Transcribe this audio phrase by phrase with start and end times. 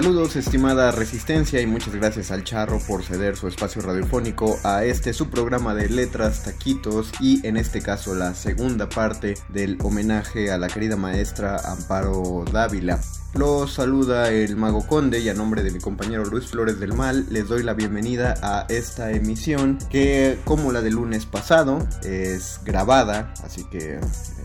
[0.00, 5.12] Saludos estimada Resistencia y muchas gracias al Charro por ceder su espacio radiofónico a este
[5.12, 10.56] su programa de letras, taquitos y en este caso la segunda parte del homenaje a
[10.56, 12.98] la querida maestra Amparo Dávila.
[13.34, 17.26] Los saluda el Mago Conde y a nombre de mi compañero Luis Flores del Mal
[17.30, 23.32] les doy la bienvenida a esta emisión que como la del lunes pasado es grabada,
[23.44, 24.00] así que eh,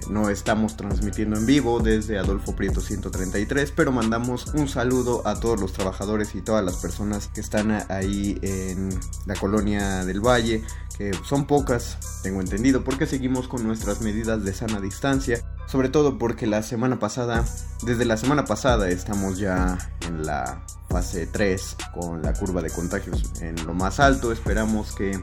[0.09, 5.44] no estamos transmitiendo en vivo desde Adolfo Prieto 133, pero mandamos un saludo a todos
[5.53, 8.89] los trabajadores y todas las personas que están ahí en
[9.27, 10.63] la colonia del Valle,
[10.97, 16.17] que son pocas, tengo entendido, porque seguimos con nuestras medidas de sana distancia sobre todo
[16.17, 17.43] porque la semana pasada,
[17.83, 19.77] desde la semana pasada estamos ya
[20.07, 24.31] en la fase 3 con la curva de contagios en lo más alto.
[24.31, 25.19] Esperamos que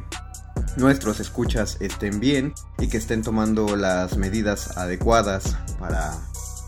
[0.76, 6.18] nuestros escuchas estén bien y que estén tomando las medidas adecuadas para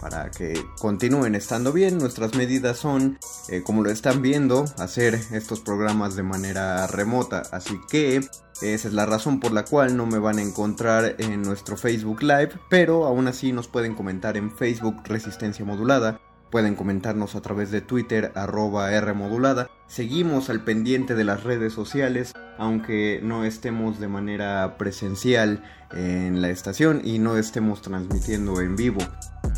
[0.04, 1.96] para que continúen estando bien.
[1.96, 3.18] Nuestras medidas son,
[3.48, 7.42] eh, como lo están viendo, hacer estos programas de manera remota.
[7.52, 8.18] Así que
[8.60, 12.22] esa es la razón por la cual no me van a encontrar en nuestro Facebook
[12.22, 16.20] Live, pero aún así nos pueden comentar en Facebook Resistencia Modulada.
[16.50, 19.70] Pueden comentarnos a través de Twitter arroba Rmodulada.
[19.86, 26.50] Seguimos al pendiente de las redes sociales, aunque no estemos de manera presencial en la
[26.50, 29.00] estación y no estemos transmitiendo en vivo.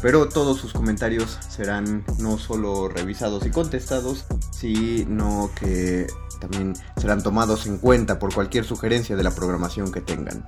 [0.02, 6.06] Pero todos sus comentarios serán no solo revisados y contestados, sino que
[6.40, 10.44] también serán tomados en cuenta por cualquier sugerencia de la programación que tengan.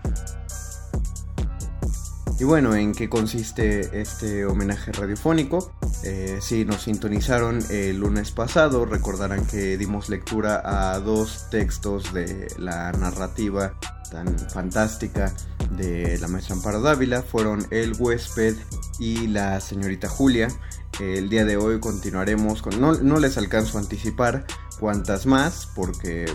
[2.39, 5.73] Y bueno, ¿en qué consiste este homenaje radiofónico?
[6.05, 12.47] Eh, si nos sintonizaron el lunes pasado, recordarán que dimos lectura a dos textos de
[12.57, 13.75] la narrativa
[14.11, 15.33] tan fantástica
[15.77, 17.23] de la maestra Amparo Dávila.
[17.23, 18.57] Fueron El huésped
[18.99, 20.49] y la señorita Julia.
[21.01, 22.81] El día de hoy continuaremos con...
[22.81, 24.47] No, no les alcanzo a anticipar
[24.79, 26.27] cuantas más, porque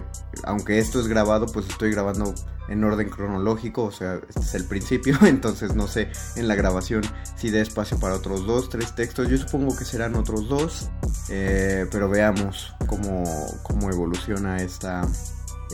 [0.43, 2.33] aunque esto es grabado, pues estoy grabando
[2.69, 7.03] en orden cronológico, o sea, este es el principio, entonces no sé en la grabación
[7.35, 10.89] si da espacio para otros dos, tres textos, yo supongo que serán otros dos,
[11.29, 13.23] eh, pero veamos cómo,
[13.63, 15.07] cómo evoluciona esta,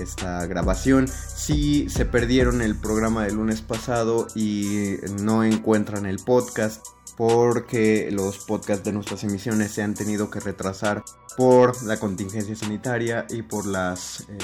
[0.02, 1.08] esta grabación.
[1.08, 6.86] Si se perdieron el programa del lunes pasado y no encuentran el podcast,
[7.20, 11.04] porque los podcasts de nuestras emisiones se han tenido que retrasar
[11.36, 14.38] por la contingencia sanitaria y por las, eh,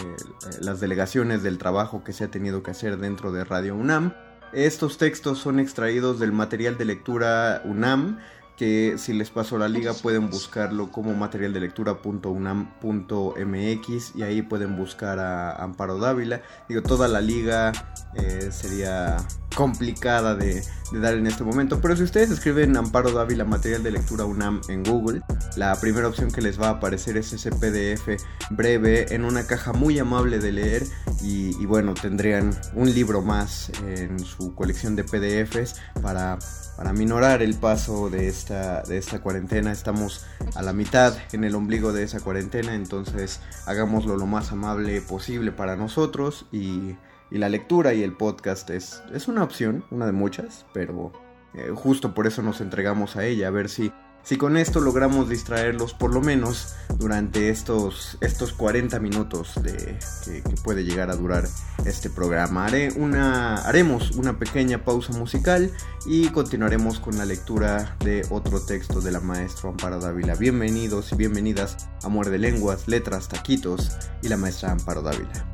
[0.59, 4.13] las delegaciones del trabajo que se ha tenido que hacer dentro de Radio UNAM.
[4.51, 8.19] Estos textos son extraídos del material de lectura UNAM
[8.57, 14.77] que si les paso la liga pueden buscarlo como material de lectura.unam.mx y ahí pueden
[14.77, 16.41] buscar a Amparo Dávila.
[16.69, 17.71] Digo, toda la liga
[18.15, 19.17] eh, sería
[19.55, 24.25] complicada de, dar en este momento, pero si ustedes escriben Amparo Dávila material de lectura
[24.25, 25.21] UNAM en Google,
[25.57, 28.21] la primera opción que les va a aparecer es ese PDF
[28.51, 30.83] breve en una caja muy amable de leer
[31.21, 36.37] y, y bueno, tendrían un libro más en su colección de PDFs para
[36.75, 39.71] para minorar el paso de esta, de esta cuarentena.
[39.71, 45.01] Estamos a la mitad en el ombligo de esa cuarentena, entonces hagámoslo lo más amable
[45.01, 46.95] posible para nosotros y,
[47.31, 51.11] la lectura y el podcast es, es una opción, una de muchas, pero
[51.53, 53.91] eh, justo por eso nos entregamos a ella, a ver si
[54.25, 60.55] si con esto logramos distraerlos por lo menos durante estos, estos 40 minutos de, que,
[60.63, 61.47] puede llegar a durar
[61.85, 62.65] este programa.
[62.65, 65.71] Haré una, haremos una pequeña pausa musical
[66.07, 70.33] y continuaremos con la lectura de otro texto de la maestra Amparo Dávila.
[70.33, 73.91] Bienvenidos y bienvenidas a Muerde Lenguas, Letras, Taquitos
[74.23, 75.53] y la maestra Amparo Dávila.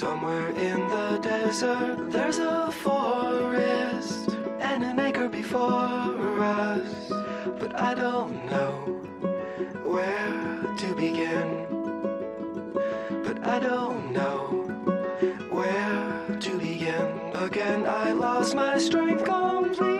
[0.00, 7.12] Somewhere in the desert, there's a forest and an acre before us,
[7.58, 8.72] but I don't know
[9.84, 11.66] where to begin.
[13.24, 14.64] But I don't know
[15.50, 17.32] where to begin.
[17.34, 19.99] Again, I lost my strength completely.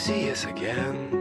[0.00, 1.19] See us again.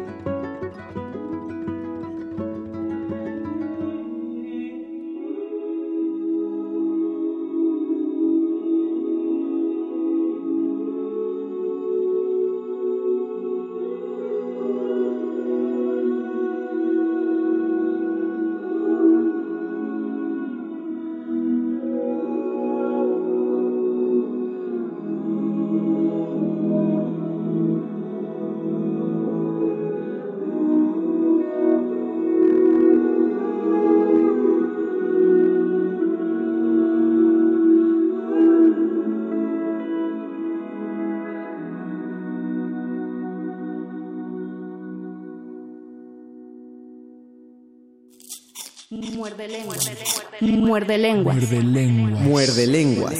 [50.69, 51.35] Muerde lenguas.
[51.35, 52.21] Muerde lenguas.
[52.21, 53.19] Muerde lenguas.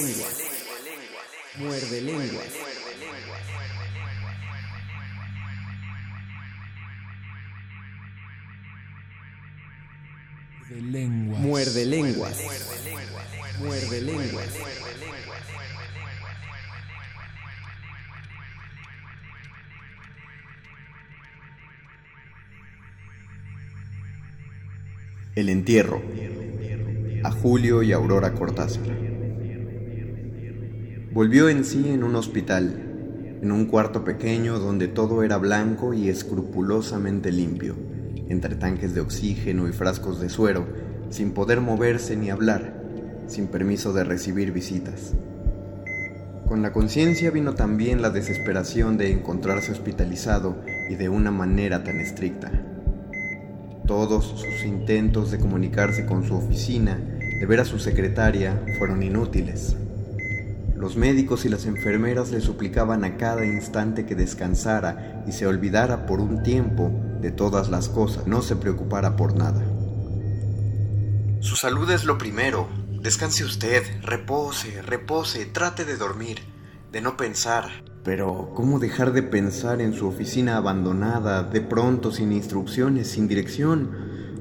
[1.58, 2.50] Muerde lenguas.
[10.70, 11.40] Muerde lenguas.
[11.40, 12.38] Muerde lenguas.
[13.58, 14.54] Muerde lenguas.
[25.34, 26.00] El entierro.
[27.22, 28.86] A Julio y Aurora Cortázar.
[31.12, 36.08] Volvió en sí en un hospital, en un cuarto pequeño donde todo era blanco y
[36.08, 37.76] escrupulosamente limpio,
[38.30, 40.66] entre tanques de oxígeno y frascos de suero,
[41.10, 42.74] sin poder moverse ni hablar,
[43.26, 45.12] sin permiso de recibir visitas.
[46.48, 50.56] Con la conciencia vino también la desesperación de encontrarse hospitalizado
[50.88, 52.50] y de una manera tan estricta.
[53.90, 59.74] Todos sus intentos de comunicarse con su oficina, de ver a su secretaria, fueron inútiles.
[60.76, 66.06] Los médicos y las enfermeras le suplicaban a cada instante que descansara y se olvidara
[66.06, 69.60] por un tiempo de todas las cosas, no se preocupara por nada.
[71.40, 72.68] Su salud es lo primero.
[73.02, 76.38] Descanse usted, repose, repose, trate de dormir,
[76.92, 77.89] de no pensar.
[78.02, 83.90] Pero, ¿cómo dejar de pensar en su oficina abandonada, de pronto sin instrucciones, sin dirección?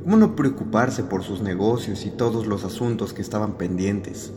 [0.03, 4.31] ¿Cómo no preocuparse por sus negocios y todos los asuntos que estaban pendientes?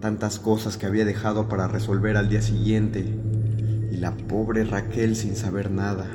[0.00, 3.00] Tantas cosas que había dejado para resolver al día siguiente.
[3.90, 6.06] Y la pobre Raquel sin saber nada.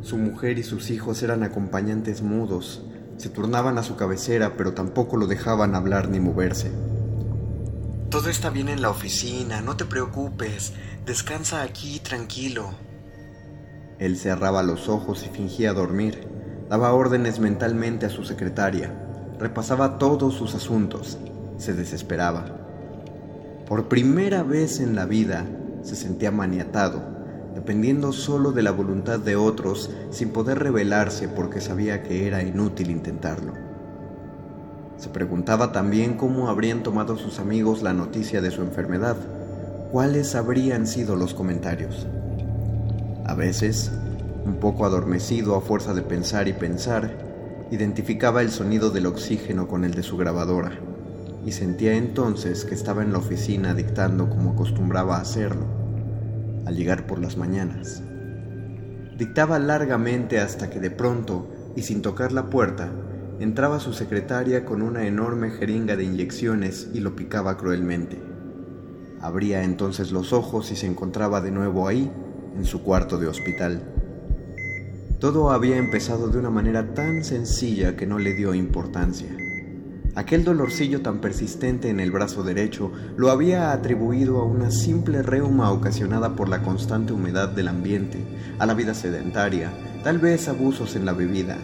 [0.00, 2.86] Su mujer y sus hijos eran acompañantes mudos.
[3.18, 6.70] Se turnaban a su cabecera, pero tampoco lo dejaban hablar ni moverse.
[8.08, 10.72] Todo está bien en la oficina, no te preocupes.
[11.06, 12.70] Descansa aquí tranquilo.
[14.00, 16.26] Él cerraba los ojos y fingía dormir.
[16.68, 18.90] Daba órdenes mentalmente a su secretaria.
[19.38, 21.16] Repasaba todos sus asuntos.
[21.58, 22.46] Se desesperaba.
[23.68, 25.46] Por primera vez en la vida
[25.84, 27.00] se sentía maniatado,
[27.54, 32.90] dependiendo solo de la voluntad de otros sin poder rebelarse porque sabía que era inútil
[32.90, 33.52] intentarlo.
[34.96, 39.16] Se preguntaba también cómo habrían tomado sus amigos la noticia de su enfermedad,
[39.92, 42.06] cuáles habrían sido los comentarios.
[43.24, 43.92] A veces,
[44.44, 47.16] un poco adormecido a fuerza de pensar y pensar,
[47.70, 50.72] identificaba el sonido del oxígeno con el de su grabadora
[51.44, 55.66] y sentía entonces que estaba en la oficina dictando como acostumbraba hacerlo,
[56.64, 58.02] al llegar por las mañanas.
[59.16, 62.90] Dictaba largamente hasta que de pronto, y sin tocar la puerta,
[63.38, 68.35] entraba su secretaria con una enorme jeringa de inyecciones y lo picaba cruelmente.
[69.20, 72.10] Abría entonces los ojos y se encontraba de nuevo ahí,
[72.56, 73.82] en su cuarto de hospital.
[75.20, 79.34] Todo había empezado de una manera tan sencilla que no le dio importancia.
[80.14, 85.70] Aquel dolorcillo tan persistente en el brazo derecho lo había atribuido a una simple reuma
[85.72, 88.24] ocasionada por la constante humedad del ambiente,
[88.58, 89.72] a la vida sedentaria,
[90.04, 91.58] tal vez abusos en la bebida,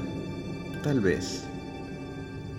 [0.83, 1.45] tal vez.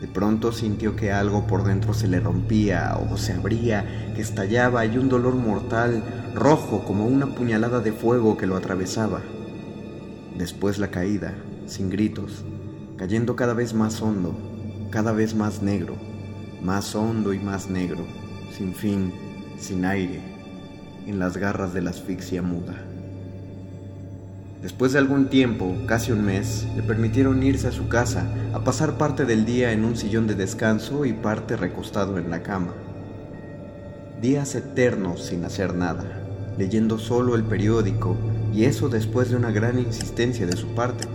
[0.03, 4.85] De pronto sintió que algo por dentro se le rompía o se abría, que estallaba
[4.85, 6.03] y un dolor mortal,
[6.35, 9.21] rojo como una puñalada de fuego que lo atravesaba.
[10.37, 11.33] Después la caída,
[11.67, 12.43] sin gritos,
[12.97, 14.35] cayendo cada vez más hondo,
[14.91, 15.95] cada vez más negro,
[16.61, 18.05] más hondo y más negro,
[18.51, 19.13] sin fin,
[19.57, 20.19] sin aire,
[21.07, 22.92] en las garras de la asfixia muda.
[24.63, 28.97] Después de algún tiempo, casi un mes, le permitieron irse a su casa, a pasar
[28.97, 32.73] parte del día en un sillón de descanso y parte recostado en la cama.
[34.21, 36.05] Días eternos sin hacer nada,
[36.57, 38.15] leyendo solo el periódico,
[38.53, 41.09] y eso después de una gran insistencia de su parte,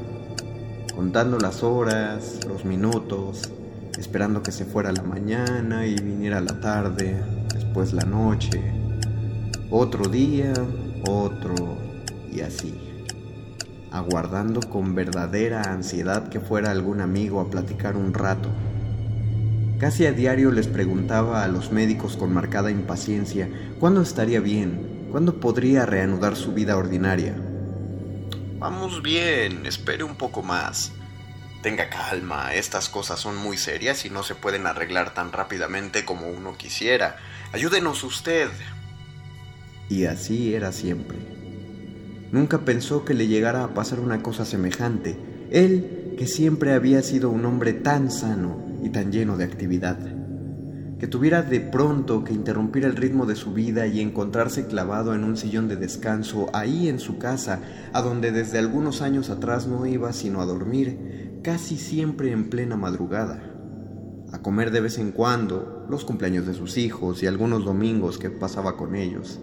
[0.95, 3.51] contando las horas, los minutos,
[3.99, 7.17] esperando que se fuera la mañana y viniera la tarde,
[7.55, 8.61] después la noche,
[9.71, 10.53] otro día,
[11.07, 11.79] otro
[12.31, 12.88] y así
[13.93, 18.49] aguardando con verdadera ansiedad que fuera algún amigo a platicar un rato.
[19.79, 23.49] Casi a diario les preguntaba a los médicos con marcada impaciencia
[23.79, 27.35] cuándo estaría bien, cuándo podría reanudar su vida ordinaria.
[28.59, 30.93] Vamos bien, espere un poco más.
[31.63, 36.29] Tenga calma, estas cosas son muy serias y no se pueden arreglar tan rápidamente como
[36.29, 37.17] uno quisiera.
[37.53, 38.49] Ayúdenos usted.
[39.89, 41.38] Y así era siempre.
[42.31, 45.17] Nunca pensó que le llegara a pasar una cosa semejante.
[45.51, 49.99] Él, que siempre había sido un hombre tan sano y tan lleno de actividad.
[50.99, 55.25] Que tuviera de pronto que interrumpir el ritmo de su vida y encontrarse clavado en
[55.25, 57.61] un sillón de descanso ahí en su casa,
[57.95, 62.77] a donde desde algunos años atrás no iba sino a dormir, casi siempre en plena
[62.77, 63.41] madrugada.
[64.33, 68.29] A comer de vez en cuando, los cumpleaños de sus hijos y algunos domingos que
[68.29, 69.41] pasaba con ellos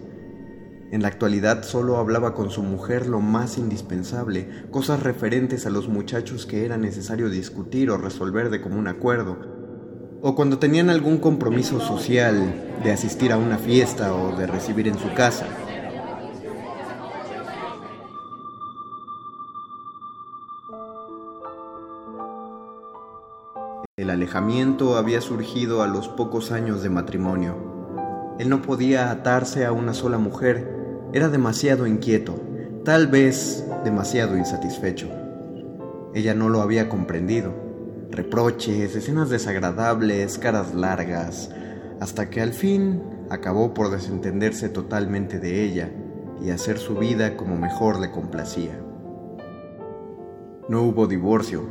[0.92, 5.88] en la actualidad solo hablaba con su mujer lo más indispensable, cosas referentes a los
[5.88, 9.36] muchachos que era necesario discutir o resolver de común acuerdo,
[10.22, 14.98] o cuando tenían algún compromiso social de asistir a una fiesta o de recibir en
[14.98, 15.46] su casa.
[23.96, 27.75] El alejamiento había surgido a los pocos años de matrimonio.
[28.38, 30.68] Él no podía atarse a una sola mujer
[31.12, 32.38] era demasiado inquieto,
[32.84, 35.08] tal vez demasiado insatisfecho.
[36.14, 37.54] Ella no lo había comprendido.
[38.10, 41.50] Reproches, escenas desagradables, caras largas,
[42.00, 45.90] hasta que al fin acabó por desentenderse totalmente de ella
[46.42, 48.78] y hacer su vida como mejor le complacía.
[50.68, 51.62] No hubo divorcio.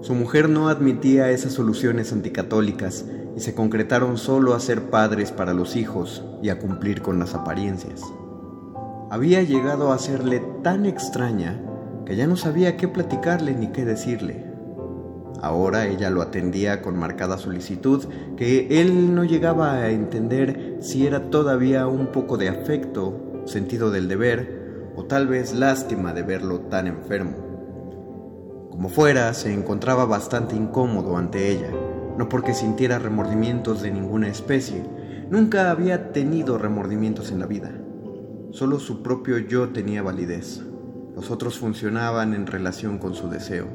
[0.00, 3.04] Su mujer no admitía esas soluciones anticatólicas
[3.40, 8.02] se concretaron solo a ser padres para los hijos y a cumplir con las apariencias
[9.10, 11.60] había llegado a serle tan extraña
[12.04, 14.44] que ya no sabía qué platicarle ni qué decirle.
[15.40, 18.04] Ahora ella lo atendía con marcada solicitud
[18.36, 24.08] que él no llegaba a entender si era todavía un poco de afecto, sentido del
[24.08, 27.36] deber o tal vez lástima de verlo tan enfermo.
[28.70, 31.70] Como fuera, se encontraba bastante incómodo ante ella,
[32.18, 34.84] no porque sintiera remordimientos de ninguna especie,
[35.30, 37.70] nunca había tenido remordimientos en la vida,
[38.50, 40.60] solo su propio yo tenía validez,
[41.14, 43.68] los otros funcionaban en relación con su deseo.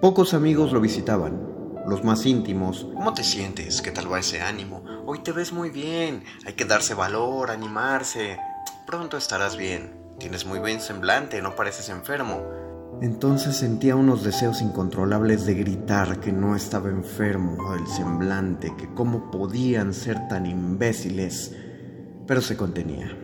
[0.00, 1.38] Pocos amigos lo visitaban,
[1.86, 2.86] los más íntimos.
[2.94, 3.82] ¿Cómo te sientes?
[3.82, 4.82] ¿Qué tal va ese ánimo?
[5.04, 6.22] Hoy te ves muy bien.
[6.46, 8.38] Hay que darse valor, animarse.
[8.86, 9.92] Pronto estarás bien.
[10.18, 12.42] Tienes muy buen semblante, no pareces enfermo.
[13.00, 19.30] Entonces sentía unos deseos incontrolables de gritar que no estaba enfermo del semblante, que cómo
[19.30, 21.54] podían ser tan imbéciles.
[22.26, 23.16] Pero se contenía.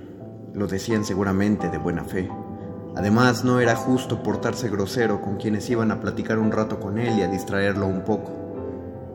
[0.54, 2.30] Lo decían seguramente de buena fe.
[2.94, 7.18] Además, no era justo portarse grosero con quienes iban a platicar un rato con él
[7.18, 8.32] y a distraerlo un poco.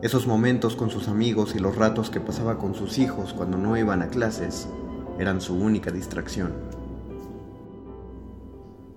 [0.02, 3.78] Esos momentos con sus amigos y los ratos que pasaba con sus hijos cuando no
[3.78, 4.68] iban a clases
[5.18, 6.52] eran su única distracción.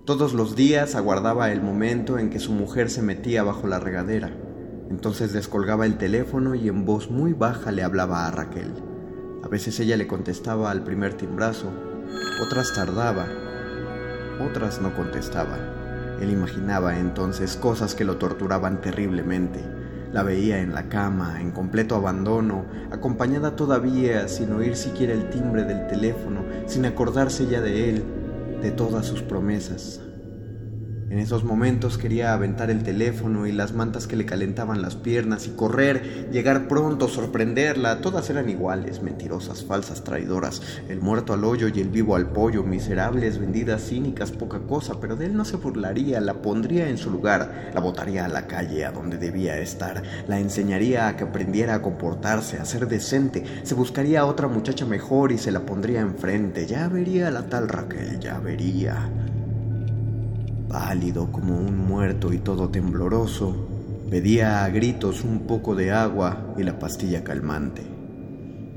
[0.04, 4.36] Todos los días aguardaba el momento en que su mujer se metía bajo la regadera.
[4.90, 8.70] Entonces descolgaba el teléfono y en voz muy baja le hablaba a Raquel.
[9.42, 11.70] A veces ella le contestaba al primer timbrazo,
[12.46, 13.26] otras tardaba,
[14.46, 15.56] otras no contestaba.
[16.20, 19.64] Él imaginaba entonces cosas que lo torturaban terriblemente
[20.14, 25.64] la veía en la cama, en completo abandono, acompañada todavía sin oír siquiera el timbre
[25.64, 28.04] del teléfono, sin acordarse ya de él,
[28.64, 30.00] de todas sus promesas.
[31.10, 35.46] En esos momentos quería aventar el teléfono y las mantas que le calentaban las piernas
[35.46, 38.00] y correr, llegar pronto, sorprenderla.
[38.00, 40.62] Todas eran iguales, mentirosas, falsas, traidoras.
[40.88, 44.98] El muerto al hoyo y el vivo al pollo, miserables, vendidas, cínicas, poca cosa.
[44.98, 48.46] Pero de él no se burlaría, la pondría en su lugar, la botaría a la
[48.46, 53.44] calle a donde debía estar, la enseñaría a que aprendiera a comportarse, a ser decente.
[53.62, 56.66] Se buscaría a otra muchacha mejor y se la pondría enfrente.
[56.66, 59.10] Ya vería a la tal Raquel, ya vería
[60.68, 63.68] pálido como un muerto y todo tembloroso,
[64.10, 67.82] pedía a gritos un poco de agua y la pastilla calmante.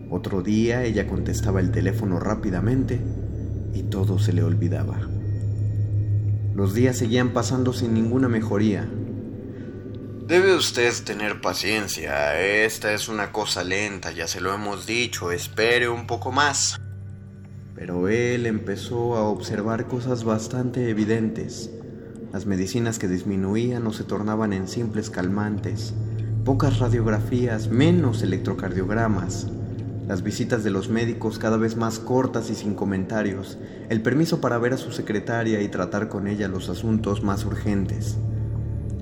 [0.09, 2.99] Otro día ella contestaba el teléfono rápidamente
[3.73, 4.99] y todo se le olvidaba.
[6.55, 8.89] Los días seguían pasando sin ninguna mejoría.
[10.25, 15.87] Debe usted tener paciencia, esta es una cosa lenta, ya se lo hemos dicho, espere
[15.87, 16.77] un poco más.
[17.77, 21.69] Pero él empezó a observar cosas bastante evidentes.
[22.33, 25.93] Las medicinas que disminuían o se tornaban en simples calmantes,
[26.43, 29.47] pocas radiografías, menos electrocardiogramas,
[30.07, 33.59] las visitas de los médicos cada vez más cortas y sin comentarios,
[33.89, 38.17] el permiso para ver a su secretaria y tratar con ella los asuntos más urgentes,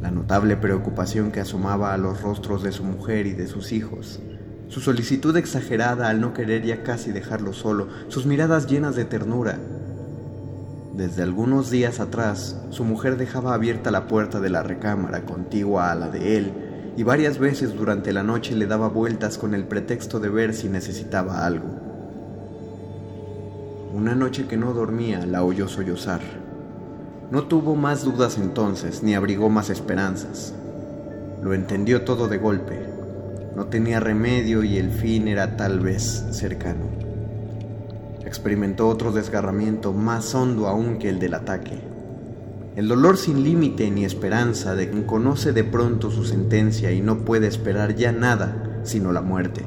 [0.01, 4.19] la notable preocupación que asomaba a los rostros de su mujer y de sus hijos,
[4.67, 9.59] su solicitud exagerada al no querer ya casi dejarlo solo, sus miradas llenas de ternura,
[10.95, 15.95] desde algunos días atrás, su mujer dejaba abierta la puerta de la recámara contigua a
[15.95, 16.53] la de él
[16.95, 20.69] y varias veces durante la noche le daba vueltas con el pretexto de ver si
[20.69, 21.67] necesitaba algo.
[23.93, 26.21] Una noche que no dormía la oyó sollozar.
[27.29, 30.53] No tuvo más dudas entonces, ni abrigó más esperanzas.
[31.43, 32.94] Lo entendió todo de golpe.
[33.55, 37.05] No tenía remedio y el fin era tal vez cercano
[38.25, 41.79] experimentó otro desgarramiento más hondo aún que el del ataque.
[42.75, 47.19] El dolor sin límite ni esperanza de quien conoce de pronto su sentencia y no
[47.19, 49.61] puede esperar ya nada sino la muerte.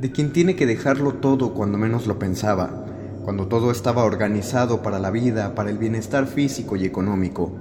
[0.00, 2.84] De quien tiene que dejarlo todo cuando menos lo pensaba,
[3.24, 7.56] cuando todo estaba organizado para la vida, para el bienestar físico y económico,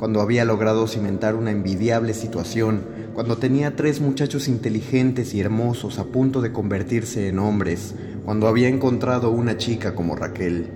[0.00, 2.80] cuando había logrado cimentar una envidiable situación,
[3.12, 8.68] cuando tenía tres muchachos inteligentes y hermosos a punto de convertirse en hombres, cuando había
[8.68, 10.70] encontrado una chica como Raquel.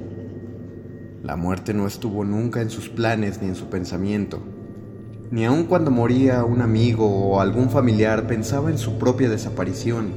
[1.23, 4.43] La muerte no estuvo nunca en sus planes ni en su pensamiento.
[5.31, 10.13] Ni aun cuando moría un amigo o algún familiar pensaba en su propia desaparición.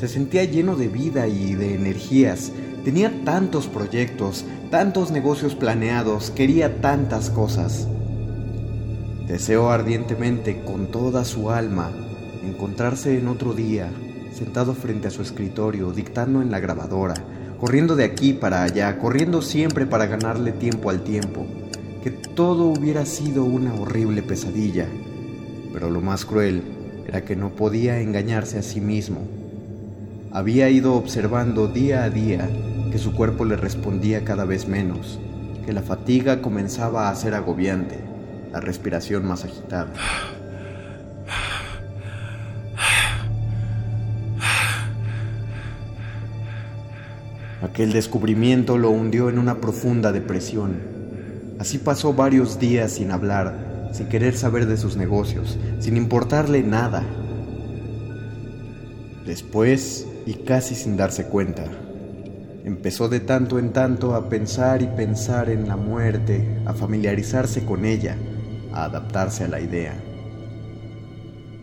[0.00, 2.50] Se sentía lleno de vida y de energías.
[2.84, 7.86] Tenía tantos proyectos, tantos negocios planeados, quería tantas cosas.
[9.28, 11.90] Deseó ardientemente, con toda su alma,
[12.42, 13.90] encontrarse en otro día,
[14.32, 17.12] sentado frente a su escritorio, dictando en la grabadora,
[17.60, 21.44] corriendo de aquí para allá, corriendo siempre para ganarle tiempo al tiempo,
[22.02, 24.86] que todo hubiera sido una horrible pesadilla.
[25.74, 26.62] Pero lo más cruel
[27.06, 29.20] era que no podía engañarse a sí mismo.
[30.32, 32.48] Había ido observando día a día
[32.90, 35.18] que su cuerpo le respondía cada vez menos,
[35.66, 38.07] que la fatiga comenzaba a ser agobiante,
[38.52, 39.92] la respiración más agitada.
[47.62, 50.80] Aquel descubrimiento lo hundió en una profunda depresión.
[51.58, 57.04] Así pasó varios días sin hablar, sin querer saber de sus negocios, sin importarle nada.
[59.26, 61.64] Después, y casi sin darse cuenta,
[62.64, 67.84] empezó de tanto en tanto a pensar y pensar en la muerte, a familiarizarse con
[67.84, 68.16] ella,
[68.78, 69.94] a adaptarse a la idea.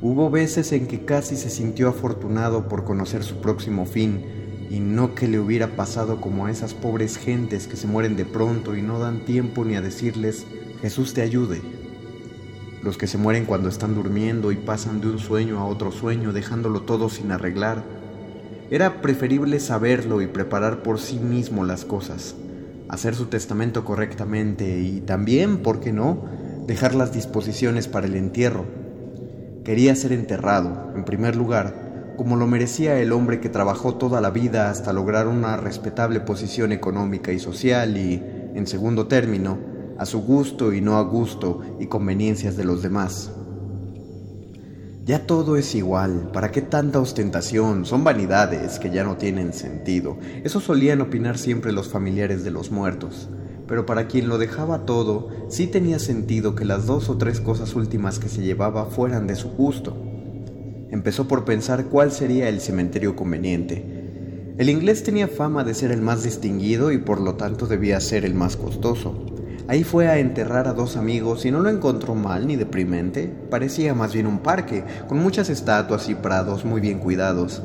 [0.01, 4.23] Hubo veces en que casi se sintió afortunado por conocer su próximo fin
[4.69, 8.25] y no que le hubiera pasado como a esas pobres gentes que se mueren de
[8.25, 10.45] pronto y no dan tiempo ni a decirles
[10.81, 11.61] Jesús te ayude.
[12.83, 16.33] Los que se mueren cuando están durmiendo y pasan de un sueño a otro sueño
[16.33, 17.83] dejándolo todo sin arreglar.
[18.69, 22.35] Era preferible saberlo y preparar por sí mismo las cosas,
[22.89, 28.65] hacer su testamento correctamente y también, ¿por qué no?, dejar las disposiciones para el entierro
[29.65, 34.29] Quería ser enterrado, en primer lugar, como lo merecía el hombre que trabajó toda la
[34.29, 38.21] vida hasta lograr una respetable posición económica y social y,
[38.53, 39.57] en segundo término,
[39.97, 43.31] a su gusto y no a gusto y conveniencias de los demás.
[45.03, 47.85] Ya todo es igual, ¿para qué tanta ostentación?
[47.85, 50.19] Son vanidades que ya no tienen sentido.
[50.43, 53.29] Eso solían opinar siempre los familiares de los muertos
[53.67, 57.75] pero para quien lo dejaba todo, sí tenía sentido que las dos o tres cosas
[57.75, 59.95] últimas que se llevaba fueran de su gusto.
[60.91, 64.53] Empezó por pensar cuál sería el cementerio conveniente.
[64.57, 68.23] El inglés tenía fama de ser el más distinguido y por lo tanto debía ser
[68.23, 69.25] el más costoso.
[69.67, 73.27] Ahí fue a enterrar a dos amigos y no lo encontró mal ni deprimente.
[73.49, 77.63] Parecía más bien un parque, con muchas estatuas y prados muy bien cuidados.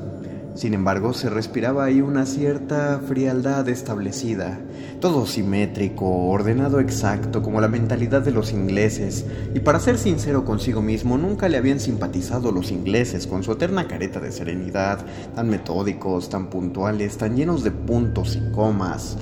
[0.55, 4.59] Sin embargo, se respiraba ahí una cierta frialdad establecida,
[5.01, 10.83] todo simétrico, ordenado exacto, como la mentalidad de los ingleses, y para ser sincero consigo
[10.83, 14.99] mismo, nunca le habían simpatizado los ingleses con su eterna careta de serenidad,
[15.35, 19.17] tan metódicos, tan puntuales, tan llenos de puntos y comas.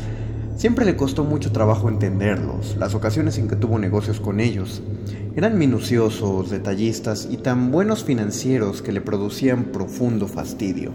[0.56, 4.82] Siempre le costó mucho trabajo entenderlos, las ocasiones en que tuvo negocios con ellos.
[5.36, 10.90] Eran minuciosos, detallistas y tan buenos financieros que le producían profundo fastidio.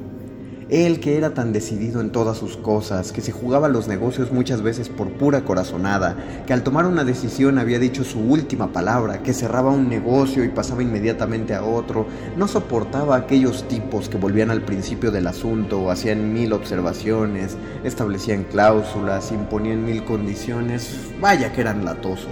[0.70, 4.62] Él que era tan decidido en todas sus cosas, que se jugaba los negocios muchas
[4.62, 6.16] veces por pura corazonada,
[6.48, 10.50] que al tomar una decisión había dicho su última palabra, que cerraba un negocio y
[10.50, 12.06] pasaba inmediatamente a otro,
[12.38, 19.32] no soportaba aquellos tipos que volvían al principio del asunto, hacían mil observaciones, establecían cláusulas,
[19.32, 22.32] imponían mil condiciones, vaya que eran latosos.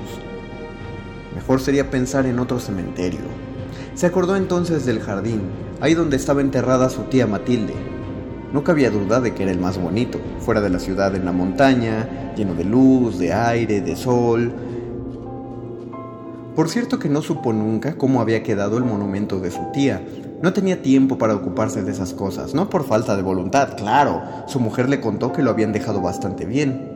[1.36, 3.20] Mejor sería pensar en otro cementerio.
[3.94, 5.42] Se acordó entonces del jardín,
[5.82, 7.74] ahí donde estaba enterrada su tía Matilde,
[8.54, 11.32] no cabía duda de que era el más bonito, fuera de la ciudad en la
[11.32, 14.54] montaña, lleno de luz, de aire, de sol.
[16.56, 20.06] Por cierto que no supo nunca cómo había quedado el monumento de su tía.
[20.42, 24.22] No tenía tiempo para ocuparse de esas cosas, no por falta de voluntad, claro.
[24.48, 26.92] Su mujer le contó que lo habían dejado bastante bien.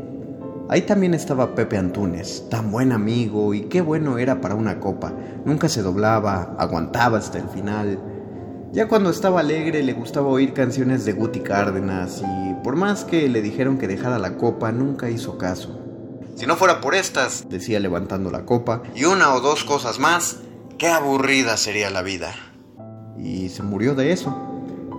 [0.68, 5.14] Ahí también estaba Pepe Antunes, tan buen amigo y qué bueno era para una copa.
[5.46, 8.00] Nunca se doblaba, aguantaba hasta el final.
[8.76, 13.30] Ya cuando estaba alegre le gustaba oír canciones de Guti Cárdenas y por más que
[13.30, 15.80] le dijeron que dejara la copa, nunca hizo caso.
[16.36, 20.42] Si no fuera por estas, Decía levantando la copa y una o dos cosas más,
[20.78, 22.36] qué aburrida sería la vida.
[23.18, 24.55] y se murió de eso.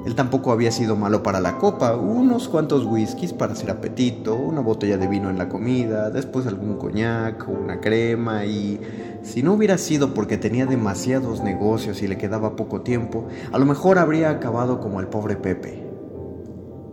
[0.06, 4.60] Él tampoco había sido malo para la copa, unos cuantos whiskies para hacer apetito, una
[4.60, 8.80] botella de vino en la comida, después algún coñac una crema y
[9.22, 13.66] si no hubiera sido porque tenía demasiados negocios y le quedaba poco tiempo, a lo
[13.66, 15.82] mejor habría acabado como el pobre Pepe.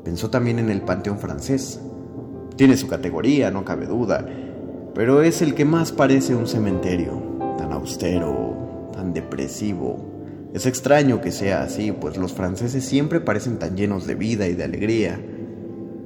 [0.04, 1.80] Pensó también en el Panteón francés.
[2.56, 4.26] Tiene su categoría, no cabe duda,
[4.96, 7.22] pero es el que más parece un cementerio,
[7.60, 10.13] tan austero, tan depresivo.
[10.54, 14.54] Es extraño que sea así, pues los franceses siempre parecen tan llenos de vida y
[14.54, 15.20] de alegría,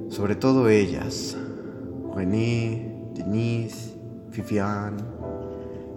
[0.08, 1.36] sobre todo ellas,
[2.16, 3.94] René, Denise,
[4.34, 5.02] Viviane,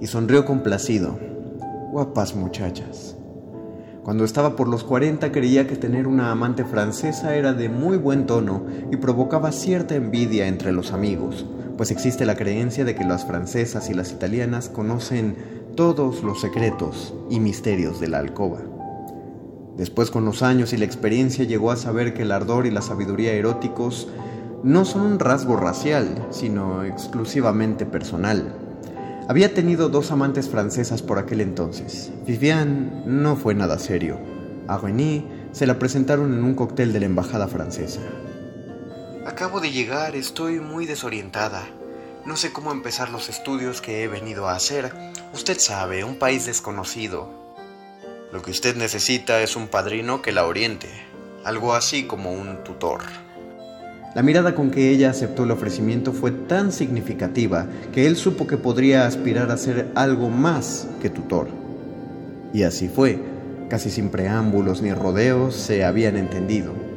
[0.02, 1.18] y sonrió complacido.
[1.94, 3.16] Guapas muchachas.
[4.04, 8.26] Cuando estaba por los 40 creía que tener una amante francesa era de muy buen
[8.26, 11.46] tono y provocaba cierta envidia entre los amigos,
[11.78, 17.14] pues existe la creencia de que las francesas y las italianas conocen todos los secretos
[17.30, 18.60] y misterios de la alcoba.
[19.78, 22.82] Después con los años y la experiencia llegó a saber que el ardor y la
[22.82, 24.10] sabiduría eróticos
[24.64, 28.54] no son un rasgo racial, sino exclusivamente personal.
[29.28, 32.12] Había tenido dos amantes francesas por aquel entonces.
[32.28, 34.20] Viviane no fue nada serio.
[34.68, 38.02] A René se la presentaron en un cóctel de la embajada francesa.
[39.26, 41.64] Acabo de llegar, estoy muy desorientada.
[42.24, 44.94] No sé cómo empezar los estudios que he venido a hacer.
[45.34, 47.28] Usted sabe, un país desconocido.
[48.32, 50.88] Lo que usted necesita es un padrino que la oriente,
[51.44, 53.02] algo así como un tutor.
[54.14, 58.58] La mirada con que ella aceptó el ofrecimiento fue tan significativa que él supo que
[58.58, 61.48] podría aspirar a ser algo más que tutor.
[62.54, 63.20] Y así fue,
[63.68, 66.91] casi sin preámbulos ni rodeos se habían entendido.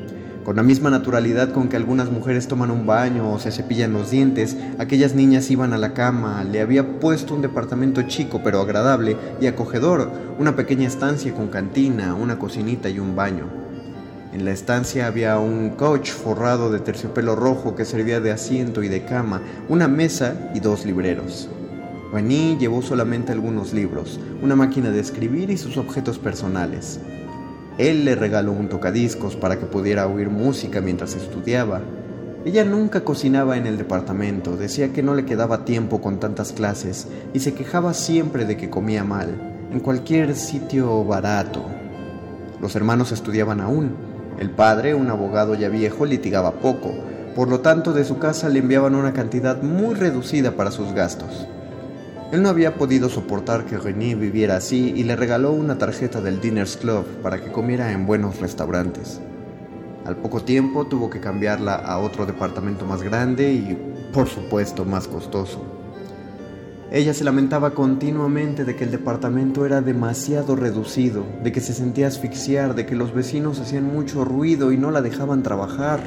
[0.45, 4.11] Con la misma naturalidad con que algunas mujeres toman un baño o se cepillan los
[4.11, 9.17] dientes, aquellas niñas iban a la cama, le había puesto un departamento chico pero agradable
[9.41, 13.47] y acogedor, una pequeña estancia con cantina, una cocinita y un baño.
[14.35, 18.89] En la estancia había un couch forrado de terciopelo rojo que servía de asiento y
[18.89, 21.49] de cama, una mesa y dos libreros.
[22.13, 27.01] Vani llevó solamente algunos libros, una máquina de escribir y sus objetos personales.
[27.79, 31.81] Él le regaló un tocadiscos para que pudiera oír música mientras estudiaba.
[32.45, 37.09] Ella nunca cocinaba en el departamento, decía que no le quedaba tiempo con tantas clases
[37.33, 41.65] y se quejaba siempre de que comía mal, en cualquier sitio barato.
[42.61, 43.97] Los hermanos estudiaban aún,
[44.39, 46.93] el padre, un abogado ya viejo, litigaba poco,
[47.35, 51.49] por lo tanto de su casa le enviaban una cantidad muy reducida para sus gastos.
[52.35, 56.40] Él no había podido soportar que René viviera así y le regaló una tarjeta del
[56.40, 59.20] Diners Club para que comiera en buenos restaurantes.
[60.05, 63.79] Al poco tiempo tuvo que cambiarla a otro departamento más grande y,
[64.12, 65.64] por supuesto, más costoso.
[66.90, 72.09] Ella se lamentaba continuamente de que el departamento era demasiado reducido, de que se sentía
[72.09, 76.01] asfixiar, de que los vecinos hacían mucho ruido y no la dejaban trabajar.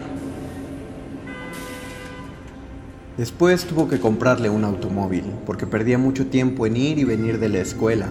[3.18, 7.50] Después tuvo que comprarle un automóvil, porque perdía mucho tiempo en ir y venir de
[7.50, 8.10] la escuela.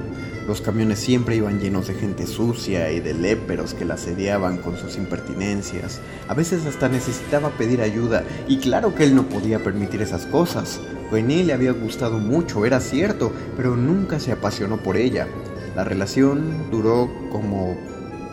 [0.48, 4.76] Los camiones siempre iban llenos de gente sucia y de léperos que la asediaban con
[4.76, 6.00] sus impertinencias.
[6.26, 10.80] A veces hasta necesitaba pedir ayuda, y claro que él no podía permitir esas cosas.
[11.12, 15.28] René le había gustado mucho, era cierto, pero nunca se apasionó por ella.
[15.76, 17.76] La relación duró como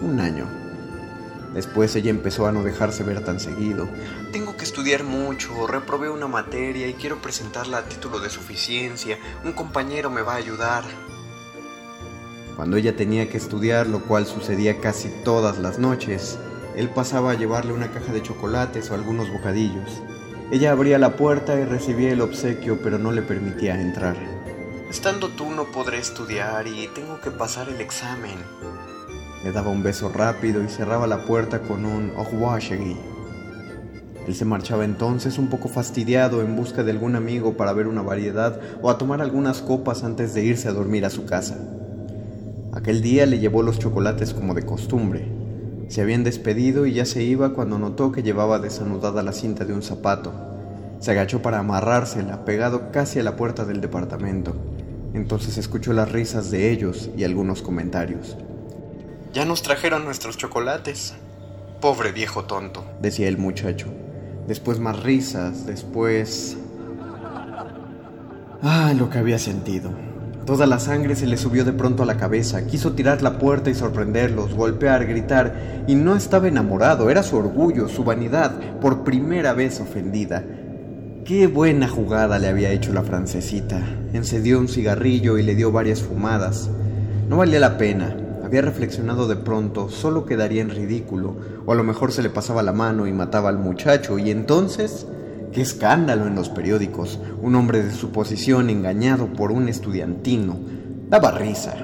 [0.01, 0.62] un año.
[1.53, 3.87] Después ella empezó a no dejarse ver tan seguido.
[4.31, 9.19] Tengo que estudiar mucho, reprobé una materia y quiero presentarla a título de suficiencia.
[9.45, 10.83] Un compañero me va a ayudar.
[12.55, 16.37] Cuando ella tenía que estudiar, lo cual sucedía casi todas las noches,
[16.75, 20.01] él pasaba a llevarle una caja de chocolates o algunos bocadillos.
[20.51, 24.15] Ella abría la puerta y recibía el obsequio, pero no le permitía entrar.
[24.89, 28.37] Estando tú no podré estudiar y tengo que pasar el examen.
[29.43, 32.61] Le daba un beso rápido y cerraba la puerta con un au revoir,
[34.27, 38.01] Él se marchaba entonces un poco fastidiado en busca de algún amigo para ver una
[38.01, 41.57] variedad o a tomar algunas copas antes de irse a dormir a su casa.
[42.71, 45.27] Aquel día le llevó los chocolates como de costumbre,
[45.89, 49.73] se habían despedido y ya se iba cuando notó que llevaba desanudada la cinta de
[49.73, 50.33] un zapato.
[50.99, 54.55] Se agachó para amarrársela, pegado casi a la puerta del departamento.
[55.13, 58.37] Entonces escuchó las risas de ellos y algunos comentarios.
[59.33, 61.15] Ya nos trajeron nuestros chocolates.
[61.81, 63.87] Pobre viejo tonto, decía el muchacho.
[64.47, 66.55] Después más risas, después...
[68.61, 69.89] Ah, lo que había sentido.
[70.45, 73.71] Toda la sangre se le subió de pronto a la cabeza, quiso tirar la puerta
[73.71, 79.53] y sorprenderlos, golpear, gritar, y no estaba enamorado, era su orgullo, su vanidad, por primera
[79.53, 80.43] vez ofendida.
[81.25, 83.81] Qué buena jugada le había hecho la francesita.
[84.13, 86.69] Encedió un cigarrillo y le dio varias fumadas.
[87.27, 88.15] No valía la pena,
[88.53, 91.35] había reflexionado de pronto, solo quedaría en ridículo,
[91.65, 95.07] o a lo mejor se le pasaba la mano y mataba al muchacho, y entonces
[95.53, 97.19] Qué escándalo en los periódicos.
[97.39, 100.57] Un hombre de su posición engañado por un estudiantino.
[101.09, 101.75] Daba risa.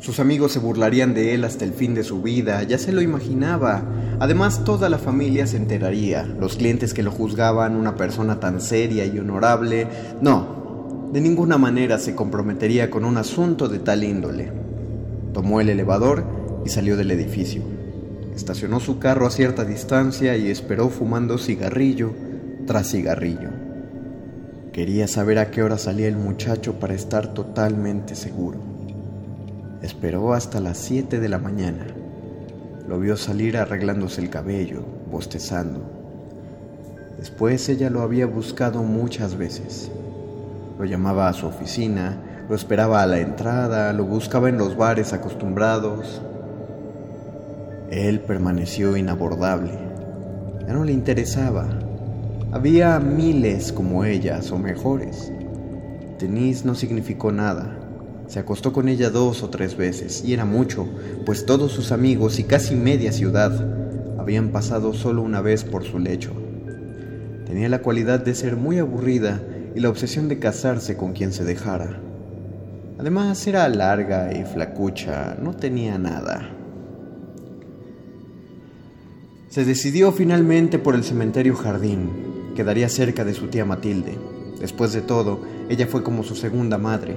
[0.00, 3.02] Sus amigos se burlarían de él hasta el fin de su vida, ya se lo
[3.02, 3.82] imaginaba.
[4.20, 6.24] Además, toda la familia se enteraría.
[6.24, 9.86] Los clientes que lo juzgaban una persona tan seria y honorable,
[10.22, 14.67] no, de ninguna manera se comprometería con un asunto de tal índole.
[15.32, 16.24] Tomó el elevador
[16.64, 17.62] y salió del edificio.
[18.34, 22.12] Estacionó su carro a cierta distancia y esperó fumando cigarrillo
[22.66, 23.50] tras cigarrillo.
[24.72, 28.58] Quería saber a qué hora salía el muchacho para estar totalmente seguro.
[29.82, 31.86] Esperó hasta las 7 de la mañana.
[32.86, 35.80] Lo vio salir arreglándose el cabello, bostezando.
[37.18, 39.90] Después ella lo había buscado muchas veces.
[40.78, 45.12] Lo llamaba a su oficina, lo esperaba a la entrada, lo buscaba en los bares
[45.12, 46.22] acostumbrados,
[47.90, 49.72] él permaneció inabordable.
[50.66, 51.68] Ya no le interesaba.
[52.52, 55.32] Había miles como ellas o mejores.
[56.18, 57.78] Denise no significó nada.
[58.26, 60.86] Se acostó con ella dos o tres veces, y era mucho,
[61.24, 63.52] pues todos sus amigos y casi media ciudad
[64.18, 66.32] habían pasado solo una vez por su lecho.
[67.46, 69.40] Tenía la cualidad de ser muy aburrida
[69.74, 72.07] y la obsesión de casarse con quien se dejara.
[72.98, 76.50] Además era larga y flacucha, no tenía nada.
[79.50, 82.10] Se decidió finalmente por el cementerio jardín,
[82.56, 84.18] que daría cerca de su tía Matilde.
[84.60, 87.16] Después de todo, ella fue como su segunda madre.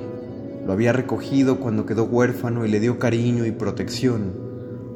[0.67, 4.33] Lo había recogido cuando quedó huérfano y le dio cariño y protección.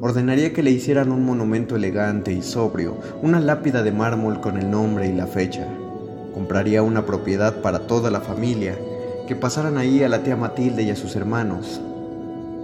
[0.00, 4.70] Ordenaría que le hicieran un monumento elegante y sobrio, una lápida de mármol con el
[4.70, 5.66] nombre y la fecha.
[6.32, 8.78] Compraría una propiedad para toda la familia,
[9.26, 11.80] que pasaran ahí a la tía Matilde y a sus hermanos,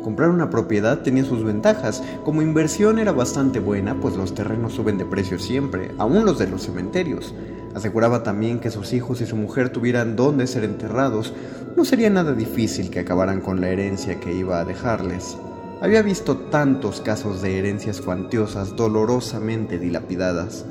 [0.02, 2.02] Comprar una propiedad tenía sus ventajas.
[2.24, 6.48] Como inversión era bastante buena, pues los terrenos suben de precio siempre, aún los de
[6.48, 7.32] los cementerios.
[7.74, 11.32] Aseguraba también que sus hijos y su mujer tuvieran dónde ser enterrados.
[11.76, 15.36] No sería nada difícil que acabaran con la herencia que iba a dejarles.
[15.80, 20.64] Había visto tantos casos de herencias cuantiosas dolorosamente dilapidadas.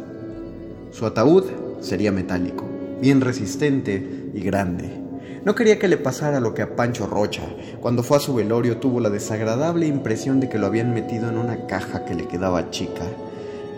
[0.91, 1.45] Su ataúd
[1.79, 2.65] sería metálico,
[3.01, 5.00] bien resistente y grande.
[5.43, 7.41] No quería que le pasara lo que a Pancho Rocha.
[7.79, 11.37] Cuando fue a su velorio tuvo la desagradable impresión de que lo habían metido en
[11.39, 13.05] una caja que le quedaba chica.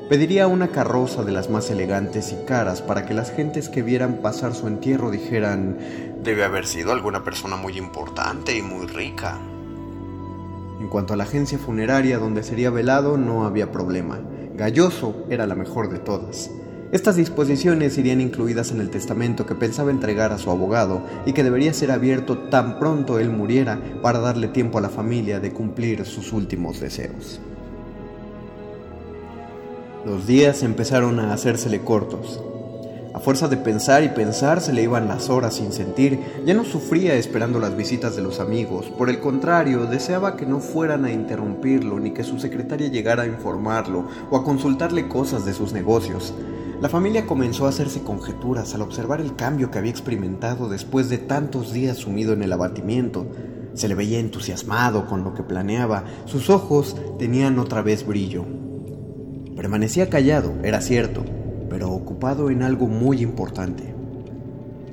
[0.10, 4.16] Pediría una carroza de las más elegantes y caras para que las gentes que vieran
[4.16, 5.78] pasar su entierro dijeran
[6.22, 9.40] Debe haber sido alguna persona muy importante y muy rica.
[10.82, 14.20] En cuanto a la agencia funeraria donde sería velado, no había problema.
[14.56, 16.52] Galloso era la mejor de todas.
[16.94, 21.44] Estas disposiciones irían incluidas en el testamento que pensaba entregar a su abogado y que
[21.44, 26.06] debería ser abierto tan pronto él muriera para darle tiempo a la familia de cumplir
[26.06, 27.40] sus últimos deseos.
[30.06, 32.44] Los días empezaron a hacérsele cortos.
[33.16, 36.20] A fuerza de pensar y pensar se le iban las horas sin sentir.
[36.46, 38.86] Ya no sufría esperando las visitas de los amigos.
[38.96, 43.28] Por el contrario, deseaba que no fueran a interrumpirlo ni que su secretaria llegara a
[43.28, 46.36] informarlo o a consultarle cosas de sus negocios.
[46.84, 51.18] La familia comenzó a hacerse conjeturas al observar el cambio que había experimentado después de
[51.18, 53.26] tantos días sumido en el abatimiento.
[53.74, 58.44] Se le veía entusiasmado con lo que planeaba, sus ojos tenían otra vez brillo.
[59.56, 61.24] Permanecía callado, era cierto,
[61.70, 63.93] pero ocupado en algo muy importante.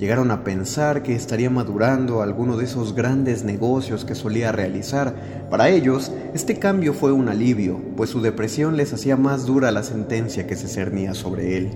[0.01, 5.15] Llegaron a pensar que estaría madurando alguno de esos grandes negocios que solía realizar.
[5.51, 9.83] Para ellos, este cambio fue un alivio, pues su depresión les hacía más dura la
[9.83, 11.71] sentencia que se cernía sobre él.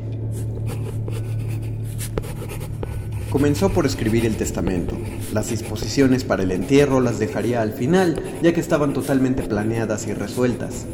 [3.28, 4.96] Comenzó por escribir el testamento.
[5.34, 10.14] Las disposiciones para el entierro las dejaría al final, ya que estaban totalmente planeadas y
[10.14, 10.86] resueltas.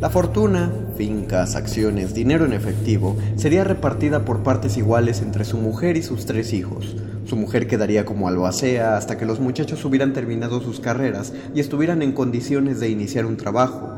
[0.00, 5.96] La fortuna, fincas, acciones, dinero en efectivo, sería repartida por partes iguales entre su mujer
[5.96, 6.96] y sus tres hijos.
[7.24, 12.02] Su mujer quedaría como albacea hasta que los muchachos hubieran terminado sus carreras y estuvieran
[12.02, 13.94] en condiciones de iniciar un trabajo.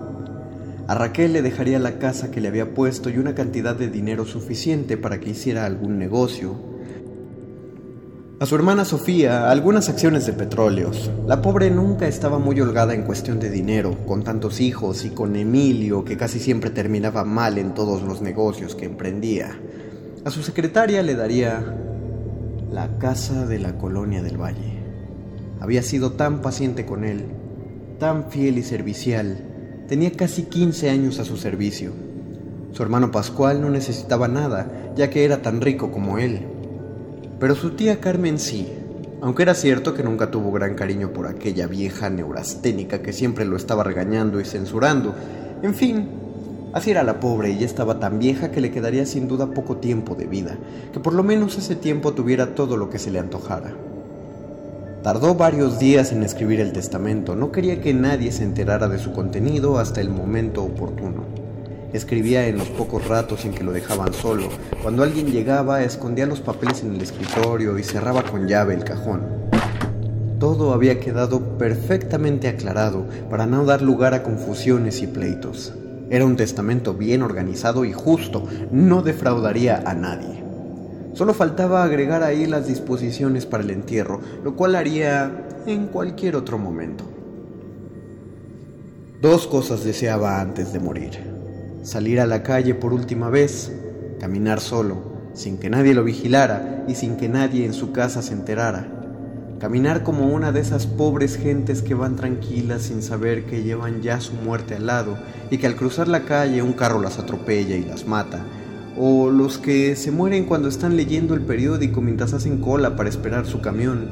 [0.86, 4.24] A Raquel le dejaría la casa que le había puesto y una cantidad de dinero
[4.24, 6.75] suficiente para que hiciera algún negocio,
[8.38, 11.10] a su hermana Sofía algunas acciones de petróleos.
[11.26, 15.36] La pobre nunca estaba muy holgada en cuestión de dinero, con tantos hijos y con
[15.36, 19.58] Emilio que casi siempre terminaba mal en todos los negocios que emprendía.
[20.26, 21.64] A su secretaria le daría
[22.70, 24.80] la casa de la colonia del Valle.
[25.60, 27.24] Había sido tan paciente con él,
[27.98, 29.38] tan fiel y servicial.
[29.88, 31.92] Tenía casi 15 años a su servicio.
[32.72, 36.42] Su hermano Pascual no necesitaba nada, ya que era tan rico como él.
[37.38, 38.66] Pero su tía Carmen sí,
[39.20, 43.56] aunque era cierto que nunca tuvo gran cariño por aquella vieja neurasténica que siempre lo
[43.56, 45.14] estaba regañando y censurando.
[45.62, 46.08] En fin,
[46.72, 49.76] así era la pobre y ya estaba tan vieja que le quedaría sin duda poco
[49.76, 50.56] tiempo de vida,
[50.94, 53.74] que por lo menos ese tiempo tuviera todo lo que se le antojara.
[55.02, 59.12] Tardó varios días en escribir el testamento, no quería que nadie se enterara de su
[59.12, 61.45] contenido hasta el momento oportuno.
[61.92, 64.48] Escribía en los pocos ratos en que lo dejaban solo.
[64.82, 69.22] Cuando alguien llegaba, escondía los papeles en el escritorio y cerraba con llave el cajón.
[70.40, 75.72] Todo había quedado perfectamente aclarado para no dar lugar a confusiones y pleitos.
[76.10, 80.44] Era un testamento bien organizado y justo, no defraudaría a nadie.
[81.14, 86.58] Solo faltaba agregar ahí las disposiciones para el entierro, lo cual haría en cualquier otro
[86.58, 87.04] momento.
[89.22, 91.35] Dos cosas deseaba antes de morir
[91.86, 93.70] salir a la calle por última vez,
[94.18, 98.32] caminar solo, sin que nadie lo vigilara y sin que nadie en su casa se
[98.32, 98.88] enterara.
[99.60, 104.20] Caminar como una de esas pobres gentes que van tranquilas sin saber que llevan ya
[104.20, 105.16] su muerte al lado
[105.48, 108.44] y que al cruzar la calle un carro las atropella y las mata.
[108.98, 113.46] O los que se mueren cuando están leyendo el periódico mientras hacen cola para esperar
[113.46, 114.08] su camión.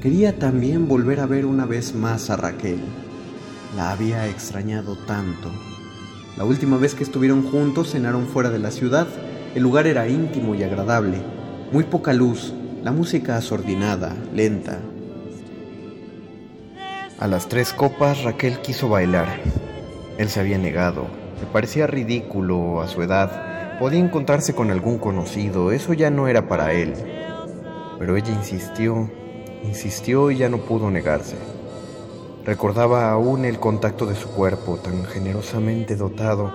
[0.00, 2.80] Quería también volver a ver una vez más a Raquel.
[3.76, 5.50] La había extrañado tanto.
[6.36, 9.06] La última vez que estuvieron juntos cenaron fuera de la ciudad.
[9.54, 11.18] El lugar era íntimo y agradable.
[11.72, 14.78] Muy poca luz, la música asordinada, lenta.
[17.18, 19.28] A las tres copas Raquel quiso bailar.
[20.16, 21.06] Él se había negado.
[21.38, 23.78] Le parecía ridículo a su edad.
[23.78, 26.94] Podía encontrarse con algún conocido, eso ya no era para él.
[27.98, 29.10] Pero ella insistió,
[29.64, 31.36] insistió y ya no pudo negarse.
[32.44, 36.52] Recordaba aún el contacto de su cuerpo, tan generosamente dotado,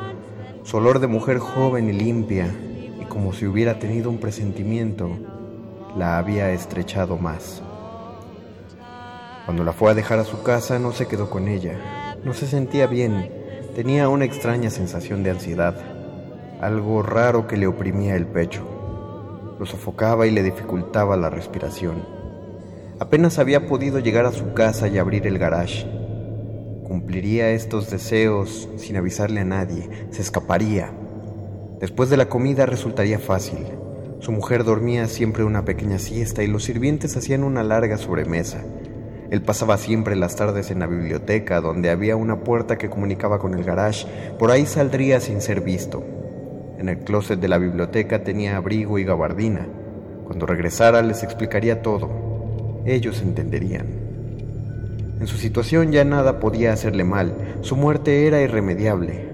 [0.64, 2.54] su olor de mujer joven y limpia,
[3.00, 5.10] y como si hubiera tenido un presentimiento,
[5.96, 7.62] la había estrechado más.
[9.46, 12.48] Cuando la fue a dejar a su casa no se quedó con ella, no se
[12.48, 13.32] sentía bien,
[13.74, 15.78] tenía una extraña sensación de ansiedad,
[16.60, 22.17] algo raro que le oprimía el pecho, lo sofocaba y le dificultaba la respiración.
[23.00, 25.86] Apenas había podido llegar a su casa y abrir el garage.
[26.84, 30.92] Cumpliría estos deseos sin avisarle a nadie, se escaparía.
[31.80, 33.60] Después de la comida resultaría fácil.
[34.20, 38.64] Su mujer dormía siempre una pequeña siesta y los sirvientes hacían una larga sobremesa.
[39.30, 43.54] Él pasaba siempre las tardes en la biblioteca, donde había una puerta que comunicaba con
[43.54, 44.08] el garage.
[44.40, 46.04] Por ahí saldría sin ser visto.
[46.80, 49.68] En el closet de la biblioteca tenía abrigo y gabardina.
[50.26, 52.37] Cuando regresara les explicaría todo.
[52.88, 53.86] Ellos entenderían.
[55.20, 57.58] En su situación ya nada podía hacerle mal.
[57.60, 59.28] Su muerte era irremediable.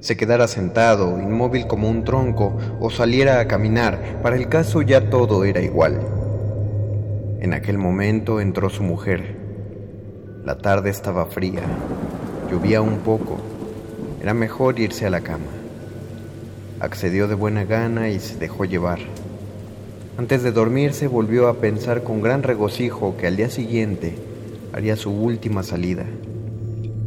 [0.00, 5.10] Se quedara sentado, inmóvil como un tronco, o saliera a caminar, para el caso ya
[5.10, 6.00] todo era igual.
[7.40, 9.36] En aquel momento entró su mujer.
[10.44, 11.62] La tarde estaba fría,
[12.50, 13.36] llovía un poco,
[14.22, 15.52] era mejor irse a la cama.
[16.80, 19.00] Accedió de buena gana y se dejó llevar.
[20.16, 24.14] Antes de dormirse volvió a pensar con gran regocijo que al día siguiente
[24.72, 26.04] haría su última salida.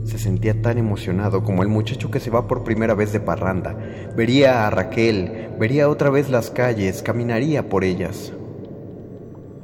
[0.04, 3.78] Se sentía tan emocionado como el muchacho que se va por primera vez de parranda.
[4.18, 8.34] Vería a Raquel, vería otra vez las calles, caminaría por ellas.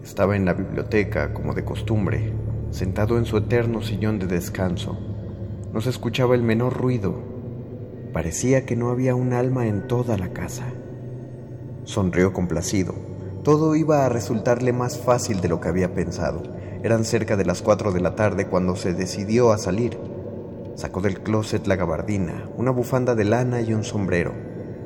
[0.02, 2.32] Estaba en la biblioteca, como de costumbre,
[2.72, 4.98] sentado en su eterno sillón de descanso.
[5.74, 7.14] No se escuchaba el menor ruido.
[8.14, 10.66] Parecía que no había un alma en toda la casa.
[11.84, 13.13] Sonrió complacido.
[13.44, 16.44] Todo iba a resultarle más fácil de lo que había pensado.
[16.82, 19.98] Eran cerca de las cuatro de la tarde cuando se decidió a salir.
[20.76, 24.32] Sacó del closet la gabardina, una bufanda de lana y un sombrero.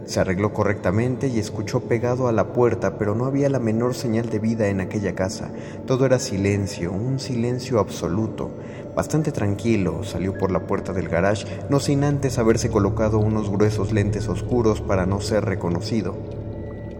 [0.05, 4.31] Se arregló correctamente y escuchó pegado a la puerta, pero no había la menor señal
[4.31, 5.51] de vida en aquella casa.
[5.85, 8.49] Todo era silencio, un silencio absoluto.
[8.95, 13.93] Bastante tranquilo, salió por la puerta del garage, no sin antes haberse colocado unos gruesos
[13.93, 16.15] lentes oscuros para no ser reconocido.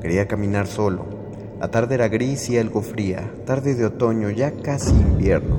[0.02, 1.17] Quería caminar solo.
[1.60, 5.58] La tarde era gris y algo fría, tarde de otoño, ya casi invierno.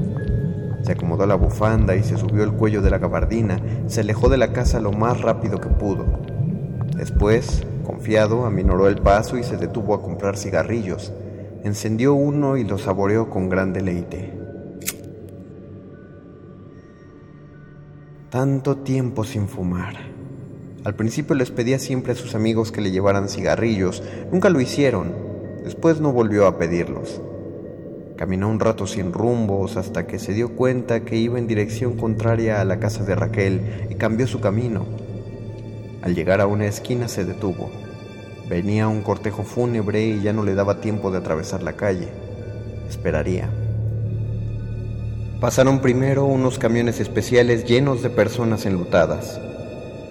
[0.85, 4.37] Se acomodó la bufanda y se subió el cuello de la gabardina, se alejó de
[4.37, 6.07] la casa lo más rápido que pudo.
[6.97, 11.13] Después, confiado, aminoró el paso y se detuvo a comprar cigarrillos.
[11.65, 14.39] Encendió uno y lo saboreó con gran deleite.
[18.31, 19.97] Tanto tiempo sin fumar.
[20.85, 24.03] Al principio les pedía siempre a sus amigos que le llevaran cigarrillos.
[24.31, 25.28] Nunca lo hicieron.
[25.65, 27.21] Después no volvió a pedirlos.
[28.17, 32.61] Caminó un rato sin rumbos hasta que se dio cuenta que iba en dirección contraria
[32.61, 34.87] a la casa de Raquel y cambió su camino.
[36.03, 37.71] Al llegar a una esquina se detuvo.
[38.49, 42.09] Venía un cortejo fúnebre y ya no le daba tiempo de atravesar la calle.
[42.89, 43.51] Esperaría.
[45.41, 49.41] Pasaron primero unos camiones especiales llenos de personas enlutadas.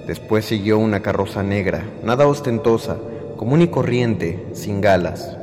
[0.07, 2.95] Después siguió una carroza negra, nada ostentosa,
[3.37, 5.37] común y corriente, sin galas.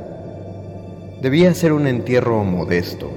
[1.21, 3.09] Debía ser un entierro modesto.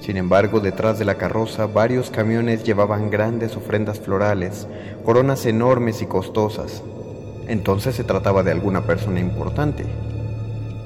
[0.00, 4.66] Sin embargo, detrás de la carroza varios camiones llevaban grandes ofrendas florales,
[5.04, 6.82] coronas enormes y costosas.
[7.46, 9.84] Entonces se trataba de alguna persona importante.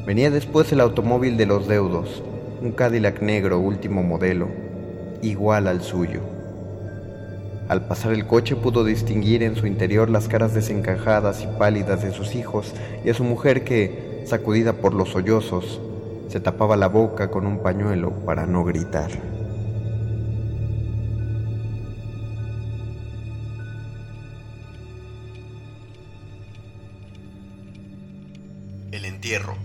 [0.05, 2.23] Venía después el automóvil de los deudos,
[2.61, 4.49] un Cadillac negro último modelo,
[5.23, 6.36] igual al suyo.
[7.69, 12.13] Al pasar el coche pudo distinguir en su interior las caras desencajadas y pálidas de
[12.13, 12.73] sus hijos
[13.05, 15.81] y a su mujer que, sacudida por los sollozos,
[16.29, 19.11] se tapaba la boca con un pañuelo para no gritar.
[28.93, 29.57] El entierro.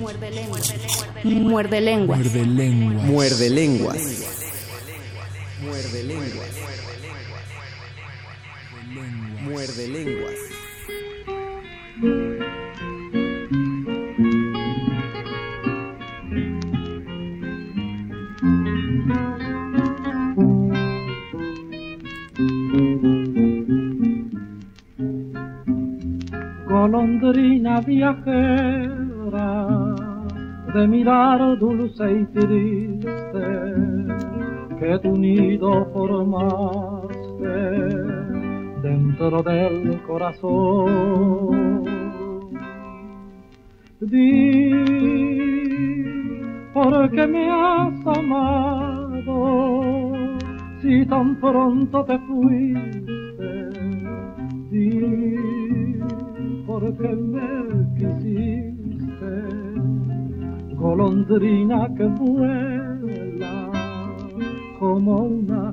[0.00, 0.74] Muerde lenguas.
[1.24, 2.18] Muerde lenguas.
[2.18, 3.06] Muerde lenguas.
[3.06, 3.98] Muerde lenguas.
[5.62, 6.50] Muerde lenguas.
[9.44, 10.52] Muerde lenguas.
[26.72, 29.81] golondrina viajera
[30.74, 33.10] de mirar dulce y triste
[34.80, 37.44] que tu nido formaste
[38.82, 41.84] dentro del corazón.
[44.00, 44.70] Di,
[46.72, 49.36] ¿por qué me has amado
[50.80, 53.70] si tan pronto te fuiste?
[54.70, 56.00] Di,
[56.66, 58.71] ¿por qué me quisiste?
[60.82, 63.70] Golondrina que vuela
[64.80, 65.72] como una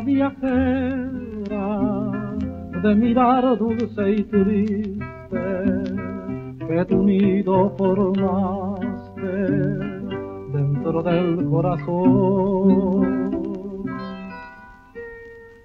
[0.00, 1.12] viajera
[2.82, 4.99] de mirar dulce y triste
[5.30, 9.32] que tu nido formaste
[10.52, 13.20] dentro del corazón.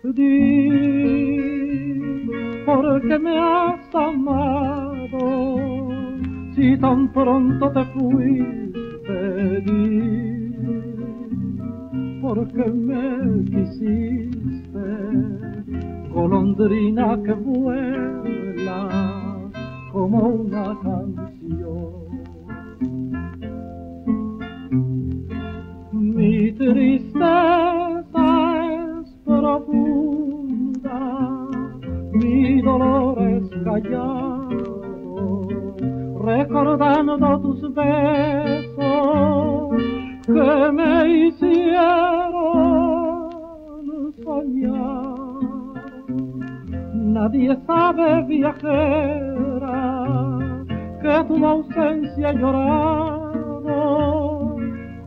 [0.03, 0.70] Di,
[2.66, 5.20] ¿por qué me has amado
[6.55, 9.61] si tan pronto te fuiste?
[9.61, 10.53] Di,
[12.22, 14.86] ¿por qué me quisiste?
[16.13, 19.24] Golondrina que vuela
[19.95, 21.93] como una canción.
[25.93, 28.25] Mi tristeza
[28.99, 30.99] es profunda,
[32.11, 34.81] mi dolor es callado,
[36.25, 38.75] recordando tus besos
[40.25, 41.71] que me hicieron
[44.21, 45.14] soñar.
[47.16, 49.80] Nadie sabe, viajera,
[51.01, 53.78] que tu ausencia llorado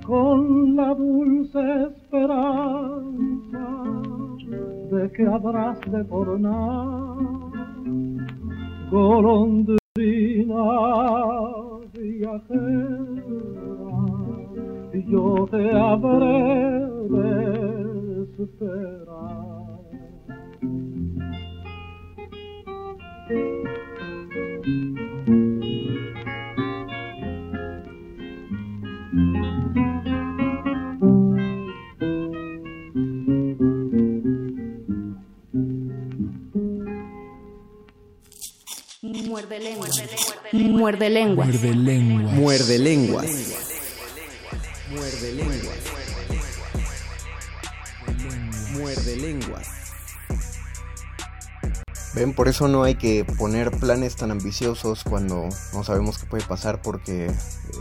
[0.06, 3.66] con la dulce esperanza
[4.90, 7.16] de que habrás de tornar.
[8.90, 9.76] Golondrina
[11.92, 13.18] viajera,
[15.10, 17.32] yo te habré de
[18.44, 19.37] esperar.
[23.28, 23.44] Muerde
[39.60, 39.90] lenguas.
[40.52, 41.48] Muerde lenguas.
[41.48, 42.32] Muerde lenguas.
[42.32, 43.26] Muerde lenguas.
[44.90, 45.78] Muerde lenguas.
[48.72, 49.77] Muerde lenguas.
[52.34, 56.82] Por eso no hay que poner planes tan ambiciosos cuando no sabemos qué puede pasar,
[56.82, 57.32] porque eh,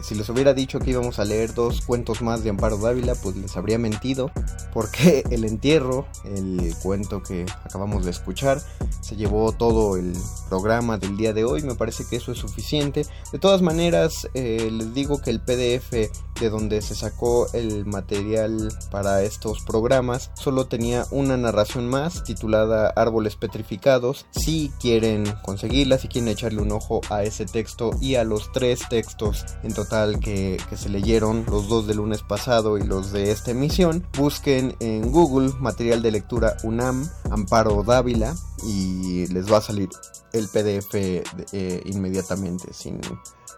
[0.04, 3.36] si les hubiera dicho que íbamos a leer dos cuentos más de Amparo Dávila, pues
[3.36, 4.32] les habría mentido,
[4.74, 8.62] porque El Entierro, el cuento que acabamos de escuchar,
[9.02, 10.14] se llevó todo el
[10.50, 13.06] programa del día de hoy, me parece que eso es suficiente.
[13.32, 18.70] De todas maneras, eh, les digo que el PDF de donde se sacó el material
[18.92, 24.26] para estos programas solo tenía una narración más titulada Árboles Petrificados.
[24.32, 28.82] Si quieren conseguirla, si quieren echarle un ojo a ese texto y a los tres
[28.90, 33.32] textos en total que, que se leyeron, los dos del lunes pasado y los de
[33.32, 38.36] esta emisión, busquen en Google material de lectura UNAM Amparo Dávila
[38.66, 39.90] y les va a salir
[40.34, 43.00] el PDF eh, inmediatamente sin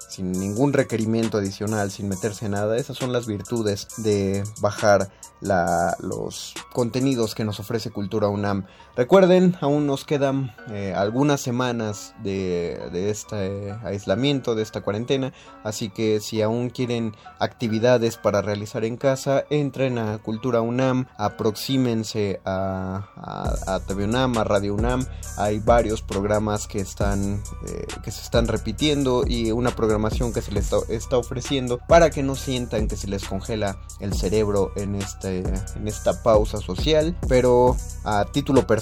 [0.10, 2.78] sin ningún requerimiento adicional, sin meterse en nada.
[2.78, 8.66] Esas son las virtudes de bajar la, los contenidos que nos ofrece Cultura UNAM.
[8.96, 15.32] Recuerden, aún nos quedan eh, algunas semanas de, de este aislamiento, de esta cuarentena,
[15.64, 22.42] así que si aún quieren actividades para realizar en casa, entren a Cultura UNAM, aproxímense
[22.44, 25.06] a, a, TV UNAM, a Radio UNAM.
[25.38, 30.52] Hay varios programas que están eh, que se están repitiendo y una programación que se
[30.52, 34.96] les está, está, ofreciendo para que no sientan que se les congela el cerebro en
[34.96, 35.44] este
[35.76, 37.16] en esta pausa social.
[37.28, 38.79] Pero a título personal,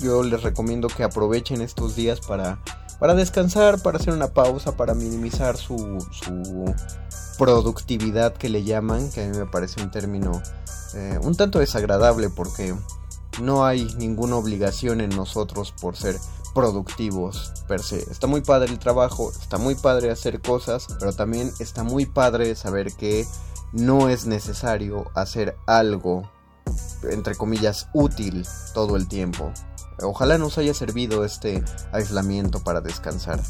[0.00, 2.58] yo les recomiendo que aprovechen estos días para
[2.98, 6.74] para descansar, para hacer una pausa, para minimizar su, su
[7.36, 10.40] productividad que le llaman, que a mí me parece un término
[10.94, 12.74] eh, un tanto desagradable porque
[13.42, 16.16] no hay ninguna obligación en nosotros por ser
[16.54, 17.98] productivos per se.
[17.98, 22.54] Está muy padre el trabajo, está muy padre hacer cosas, pero también está muy padre
[22.54, 23.26] saber que
[23.72, 26.30] no es necesario hacer algo,
[27.10, 29.52] entre comillas, útil todo el tiempo.
[30.02, 33.40] Ojalá nos haya servido este aislamiento para descansar.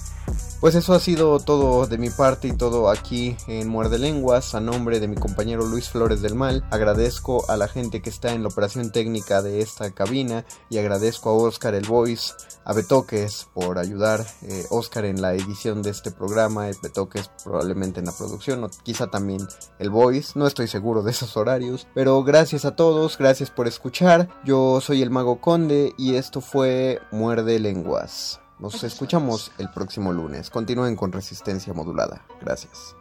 [0.61, 4.55] Pues eso ha sido todo de mi parte y todo aquí en Muerde Lenguas.
[4.55, 8.32] A nombre de mi compañero Luis Flores del Mal, agradezco a la gente que está
[8.32, 12.32] en la operación técnica de esta cabina y agradezco a Oscar el Voice,
[12.64, 18.01] a Betoques por ayudar, eh, Oscar en la edición de este programa, el Betoques probablemente
[18.01, 19.47] en la producción, o quizá también
[19.78, 24.28] el Voice, no estoy seguro de esos horarios, pero gracias a todos, gracias por escuchar.
[24.45, 28.41] Yo soy el Mago Conde y esto fue Muerde Lenguas.
[28.59, 30.51] Nos escuchamos el próximo lunes.
[30.51, 32.24] Continúen con resistencia modulada.
[32.41, 32.95] Gracias.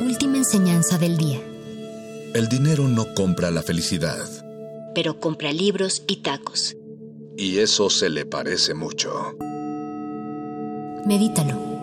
[0.00, 1.40] Última enseñanza del día.
[2.34, 4.26] El dinero no compra la felicidad.
[4.94, 6.76] Pero compra libros y tacos.
[7.36, 9.36] Y eso se le parece mucho.
[11.06, 11.77] Medítalo.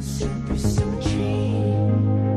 [0.00, 2.27] Super, super cheap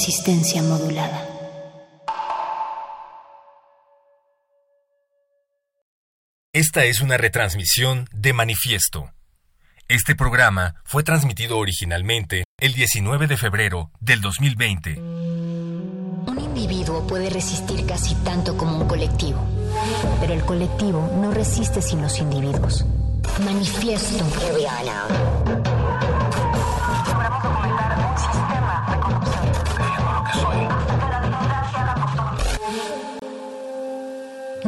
[0.00, 1.28] Resistencia modulada.
[6.54, 9.10] Esta es una retransmisión de Manifiesto.
[9.88, 14.98] Este programa fue transmitido originalmente el 19 de febrero del 2020.
[15.02, 19.44] Un individuo puede resistir casi tanto como un colectivo,
[20.18, 22.86] pero el colectivo no resiste sin los individuos.
[23.44, 24.24] Manifiesto.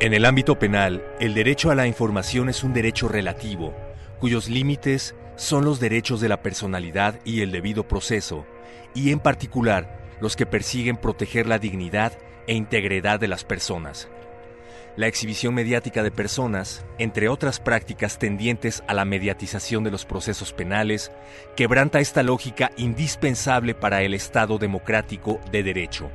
[0.00, 3.76] En el ámbito penal, el derecho a la información es un derecho relativo,
[4.18, 8.46] cuyos límites son los derechos de la personalidad y el debido proceso,
[8.94, 12.14] y en particular los que persiguen proteger la dignidad
[12.46, 14.08] e integridad de las personas.
[14.96, 20.54] La exhibición mediática de personas, entre otras prácticas tendientes a la mediatización de los procesos
[20.54, 21.12] penales,
[21.56, 26.10] quebranta esta lógica indispensable para el Estado democrático de derecho.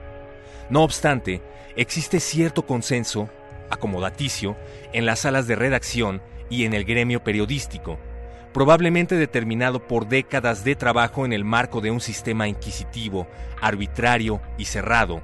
[0.71, 1.43] No obstante,
[1.75, 3.29] existe cierto consenso,
[3.69, 4.55] acomodaticio,
[4.93, 7.99] en las salas de redacción y en el gremio periodístico,
[8.53, 13.27] probablemente determinado por décadas de trabajo en el marco de un sistema inquisitivo,
[13.61, 15.21] arbitrario y cerrado,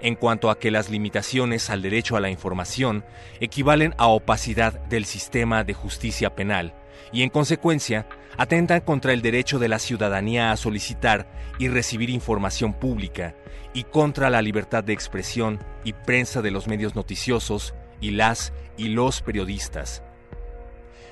[0.00, 3.04] en cuanto a que las limitaciones al derecho a la información
[3.40, 6.74] equivalen a opacidad del sistema de justicia penal
[7.12, 12.72] y, en consecuencia, atentan contra el derecho de la ciudadanía a solicitar y recibir información
[12.72, 13.34] pública
[13.74, 18.88] y contra la libertad de expresión y prensa de los medios noticiosos y las y
[18.88, 20.02] los periodistas.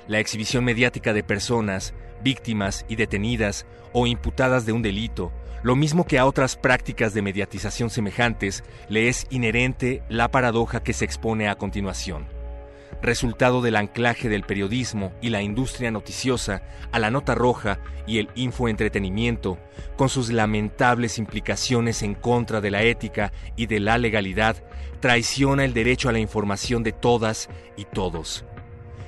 [0.07, 5.31] La exhibición mediática de personas, víctimas y detenidas o imputadas de un delito,
[5.61, 10.93] lo mismo que a otras prácticas de mediatización semejantes, le es inherente la paradoja que
[10.93, 12.38] se expone a continuación.
[13.01, 18.29] Resultado del anclaje del periodismo y la industria noticiosa a la nota roja y el
[18.35, 19.57] infoentretenimiento,
[19.95, 24.57] con sus lamentables implicaciones en contra de la ética y de la legalidad,
[24.99, 28.45] traiciona el derecho a la información de todas y todos.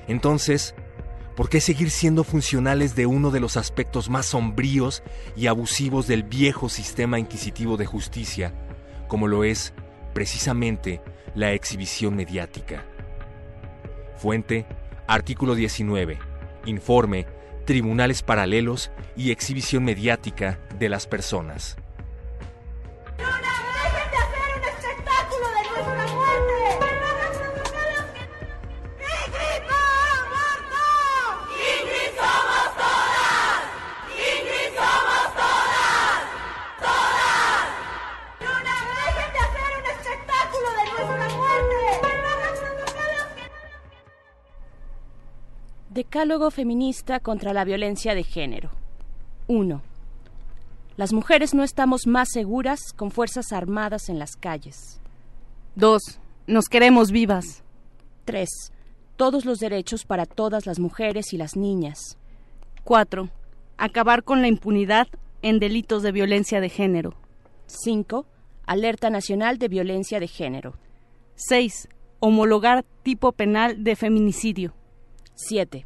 [0.08, 0.74] Entonces,
[1.36, 5.02] ¿Por qué seguir siendo funcionales de uno de los aspectos más sombríos
[5.36, 8.54] y abusivos del viejo sistema inquisitivo de justicia,
[9.08, 9.74] como lo es
[10.14, 11.02] precisamente
[11.34, 12.86] la exhibición mediática?
[14.22, 14.68] Fuente,
[15.08, 16.20] artículo 19,
[16.68, 17.26] informe,
[17.66, 21.76] tribunales paralelos y exhibición mediática de las personas.
[45.94, 48.70] Decálogo feminista contra la violencia de género.
[49.48, 49.82] 1.
[50.96, 55.02] Las mujeres no estamos más seguras con fuerzas armadas en las calles.
[55.76, 56.02] 2.
[56.48, 57.66] Nos queremos vivas.
[58.24, 58.48] 3.
[59.18, 62.18] Todos los derechos para todas las mujeres y las niñas.
[62.86, 63.28] 4.
[63.76, 65.10] Acabar con la impunidad
[65.42, 67.16] en delitos de violencia de género.
[67.66, 68.26] 5.
[68.66, 70.74] Alerta Nacional de Violencia de Género.
[71.36, 71.89] 6.
[72.22, 74.74] Homologar tipo penal de feminicidio.
[75.36, 75.86] 7.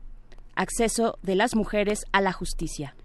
[0.56, 2.96] Acceso de las mujeres a la justicia.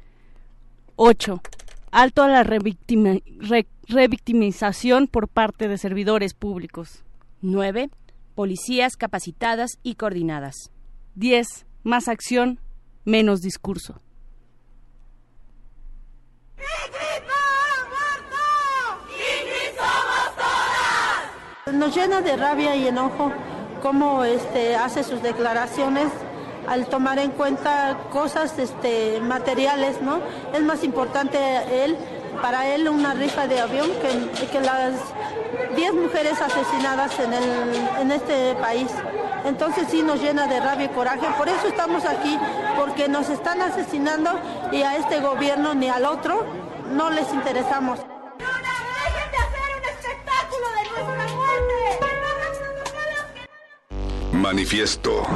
[0.97, 1.43] 8.
[1.91, 7.03] Alto a la revictimización por parte de servidores públicos.
[7.41, 7.89] 9.
[8.35, 10.71] Policías capacitadas y coordinadas.
[11.15, 11.65] 10.
[11.83, 12.61] Más acción,
[13.05, 14.03] menos discurso.
[21.73, 23.33] Nos llena de rabia y enojo
[23.81, 26.13] cómo este, hace sus declaraciones
[26.69, 30.21] al tomar en cuenta cosas este, materiales, ¿no?
[30.53, 31.39] Es más importante
[31.85, 31.97] él,
[32.43, 34.95] para él una rifa de avión que, que las
[35.77, 38.89] 10 mujeres asesinadas en, el, en este país.
[39.45, 42.39] Entonces sí nos llena de rabia y coraje, por eso estamos aquí,
[42.77, 44.31] porque nos están asesinando
[44.71, 46.45] y a este gobierno ni al otro
[46.93, 48.01] no les interesamos.
[54.33, 55.27] Manifiesto.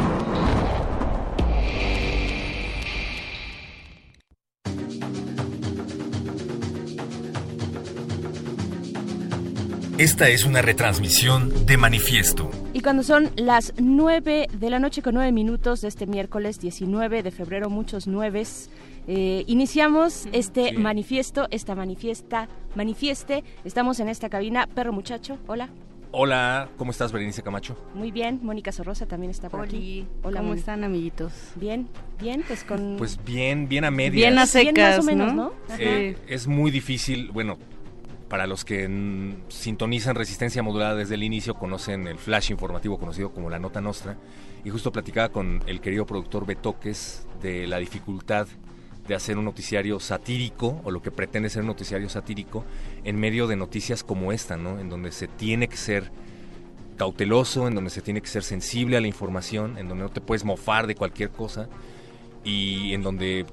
[9.97, 12.51] Esta es una retransmisión de Manifiesto.
[12.73, 17.23] Y cuando son las 9 de la noche con 9 minutos de este miércoles 19
[17.23, 18.71] de febrero, muchos nueves,
[19.07, 20.77] eh, iniciamos este Sí.
[20.79, 23.45] manifiesto, esta manifiesta, manifieste.
[23.65, 24.67] Estamos en esta cabina.
[24.67, 25.69] Perro muchacho, hola.
[26.11, 27.77] Hola, ¿cómo estás, Berenice Camacho?
[27.95, 28.41] Muy bien.
[28.43, 30.07] Mónica Sorrosa también está por aquí.
[30.23, 30.61] Hola, ¿Cómo Moni.
[30.61, 31.33] están, amiguitos?
[31.57, 31.89] Bien,
[32.21, 32.97] bien, pues con...
[32.99, 34.13] Pues bien, bien a medias.
[34.15, 35.53] Bien a secas, Bien más o menos, ¿no?
[35.79, 37.59] Eh, es muy difícil, bueno,
[38.35, 38.91] para los que
[39.47, 44.17] sintonizan resistencia modulada desde el inicio, conocen el flash informativo conocido como la Nota Nostra,
[44.65, 48.49] y justo platicaba con el querido productor Betoques de la dificultad
[49.07, 52.65] de hacer un noticiario satírico, o lo que pretende ser un noticiario satírico,
[53.05, 54.81] en medio de noticias como esta, ¿no?
[54.81, 56.11] En donde se tiene que ser
[56.97, 60.21] cauteloso, en donde se tiene que ser sensible a la información, en donde no te
[60.21, 61.69] puedes mofar de cualquier cosa,
[62.43, 63.47] y en donde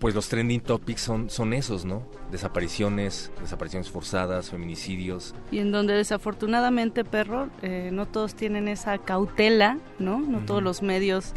[0.00, 2.02] pues los trending topics son, son esos, ¿no?
[2.32, 5.34] Desapariciones, desapariciones forzadas, feminicidios.
[5.52, 10.18] Y en donde desafortunadamente, perro, eh, no todos tienen esa cautela, ¿no?
[10.18, 11.34] No todos los medios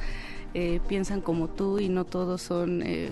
[0.54, 3.12] eh, piensan como tú y no todos son, eh,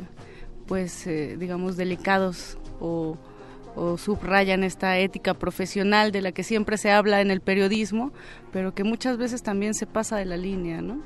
[0.67, 3.17] pues, eh, digamos, delicados o,
[3.75, 8.13] o subrayan esta ética profesional de la que siempre se habla en el periodismo,
[8.53, 11.01] pero que muchas veces también se pasa de la línea, ¿no?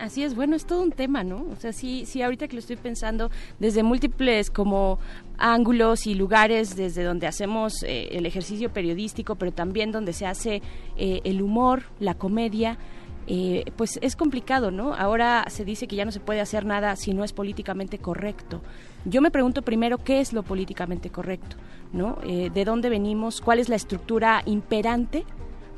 [0.00, 1.46] Así es, bueno, es todo un tema, ¿no?
[1.52, 4.98] O sea, sí, sí, ahorita que lo estoy pensando, desde múltiples como
[5.38, 10.62] ángulos y lugares desde donde hacemos eh, el ejercicio periodístico, pero también donde se hace
[10.96, 12.78] eh, el humor, la comedia,
[13.28, 14.94] eh, pues es complicado, ¿no?
[14.94, 18.60] Ahora se dice que ya no se puede hacer nada si no es políticamente correcto.
[19.04, 21.56] Yo me pregunto primero qué es lo políticamente correcto,
[21.92, 22.18] ¿no?
[22.24, 23.40] Eh, ¿De dónde venimos?
[23.40, 25.24] ¿Cuál es la estructura imperante?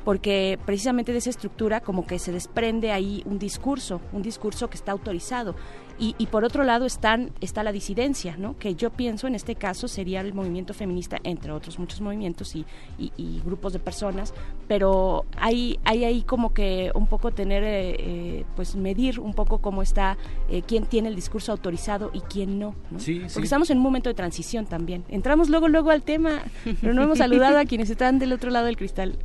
[0.05, 4.77] Porque precisamente de esa estructura como que se desprende ahí un discurso, un discurso que
[4.77, 5.55] está autorizado.
[5.97, 8.57] Y, y por otro lado están, está la disidencia, ¿no?
[8.57, 12.65] que yo pienso en este caso sería el movimiento feminista, entre otros muchos movimientos y,
[12.97, 14.33] y- y grupos de personas,
[14.67, 19.59] pero hay, hay ahí como que un poco tener, eh, eh, pues medir un poco
[19.59, 20.17] cómo está,
[20.49, 22.75] eh, quién tiene el discurso autorizado y quién no.
[22.91, 22.99] ¿no?
[22.99, 23.41] Sí, Porque sí.
[23.43, 25.05] estamos en un momento de transición también.
[25.07, 26.41] Entramos luego, luego al tema,
[26.81, 29.17] pero no hemos saludado a quienes están del otro lado del cristal.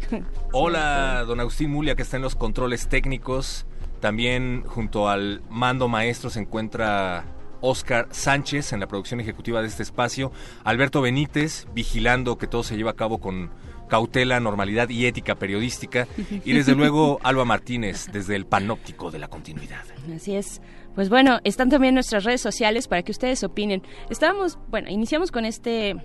[0.52, 3.66] Hola, don Agustín Mulia, que está en los controles técnicos.
[4.00, 7.24] También junto al mando maestro se encuentra
[7.60, 10.32] Oscar Sánchez en la producción ejecutiva de este espacio.
[10.64, 13.50] Alberto Benítez, vigilando que todo se lleve a cabo con
[13.88, 16.06] cautela, normalidad y ética periodística.
[16.44, 19.84] Y desde luego Alba Martínez, desde el panóptico de la continuidad.
[20.14, 20.62] Así es.
[20.94, 23.82] Pues bueno, están también nuestras redes sociales para que ustedes opinen.
[24.08, 25.96] Estábamos, bueno, iniciamos con este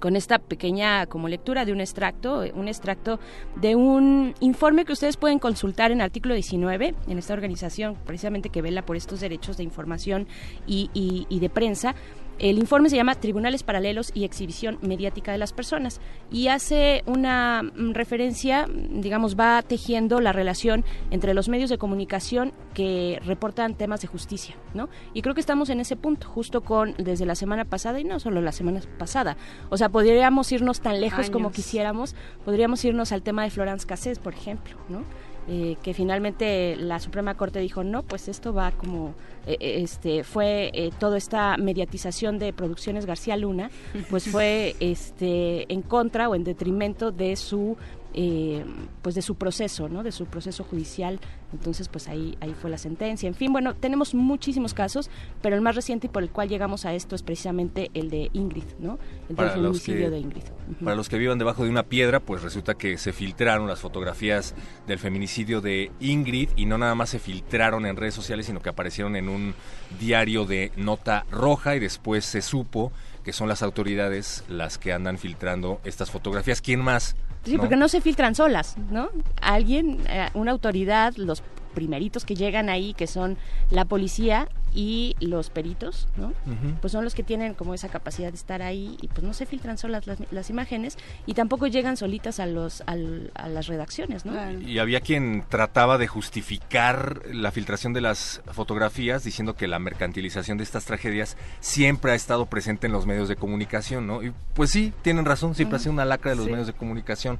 [0.00, 3.18] con esta pequeña como lectura de un extracto, eh, un extracto
[3.56, 8.62] de un informe que ustedes pueden consultar en artículo 19, en esta organización precisamente que
[8.62, 10.26] vela por estos derechos de información
[10.66, 11.94] y, y- y de prensa.
[12.38, 17.62] El informe se llama Tribunales Paralelos y Exhibición Mediática de las Personas y hace una
[17.62, 23.74] mm, referencia, mm, digamos, va tejiendo la relación entre los medios de comunicación que reportan
[23.74, 24.88] temas de justicia, ¿no?
[25.14, 28.20] Y creo que estamos en ese punto, justo con desde la semana pasada y no
[28.20, 29.36] solo la semana pasada.
[29.68, 32.14] O sea, podríamos irnos tan lejos como quisiéramos,
[32.44, 35.02] podríamos irnos al tema de Florence Cassés, por ejemplo, ¿no?
[35.50, 39.14] Eh, que finalmente la Suprema Corte dijo no, pues esto va como
[39.48, 43.70] eh, eh, este fue eh, toda esta mediatización de producciones García Luna,
[44.10, 47.78] pues fue este en contra o en detrimento de su
[48.20, 48.64] eh,
[49.00, 50.02] pues de su proceso, ¿no?
[50.02, 51.20] De su proceso judicial.
[51.52, 53.28] Entonces, pues ahí ahí fue la sentencia.
[53.28, 55.08] En fin, bueno, tenemos muchísimos casos,
[55.40, 58.28] pero el más reciente y por el cual llegamos a esto es precisamente el de
[58.32, 58.98] Ingrid, ¿no?
[59.22, 60.42] El del Para los feminicidio que- de Ingrid.
[60.82, 64.54] Para los que vivan debajo de una piedra, pues resulta que se filtraron las fotografías
[64.88, 68.68] del feminicidio de Ingrid y no nada más se filtraron en redes sociales, sino que
[68.68, 69.54] aparecieron en un
[70.00, 72.90] diario de nota roja y después se supo
[73.24, 76.60] que son las autoridades las que andan filtrando estas fotografías.
[76.60, 77.14] ¿Quién más?
[77.44, 79.08] Sí, porque no se filtran solas, ¿no?
[79.40, 81.42] Alguien, eh, una autoridad, los
[81.74, 83.38] primeritos que llegan ahí, que son
[83.70, 86.32] la policía y los peritos, ¿no?
[86.80, 89.46] Pues son los que tienen como esa capacidad de estar ahí y pues no se
[89.46, 90.96] filtran solas las, las imágenes
[91.26, 94.32] y tampoco llegan solitas a los al- a las redacciones, ¿no?
[94.60, 100.58] Y había quien trataba de justificar la filtración de las fotografías diciendo que la mercantilización
[100.58, 104.22] de estas tragedias siempre ha estado presente en los medios de comunicación, ¿no?
[104.22, 106.50] Y pues sí, tienen razón, siempre ha sido una lacra de los Sí.
[106.50, 107.38] medios de comunicación.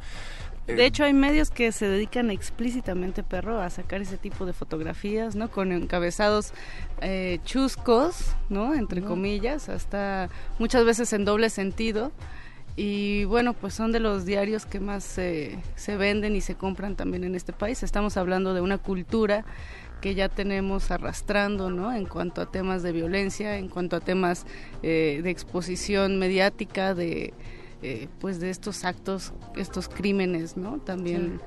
[0.68, 4.52] Eh, De hecho, hay medios que se dedican explícitamente, perro, a sacar ese tipo de
[4.52, 5.50] fotografías, ¿no?
[5.50, 6.52] Con encabezados
[7.00, 8.74] eh, chuscos, ¿no?
[8.74, 12.12] Entre comillas, hasta muchas veces en doble sentido.
[12.76, 16.94] Y bueno, pues son de los diarios que más se se venden y se compran
[16.94, 17.82] también en este país.
[17.82, 19.44] Estamos hablando de una cultura
[20.00, 21.92] que ya tenemos arrastrando, ¿no?
[21.92, 24.46] En cuanto a temas de violencia, en cuanto a temas
[24.84, 27.34] eh, de exposición mediática, de
[27.82, 30.78] eh, pues de estos actos, estos crímenes, ¿no?
[30.78, 31.40] También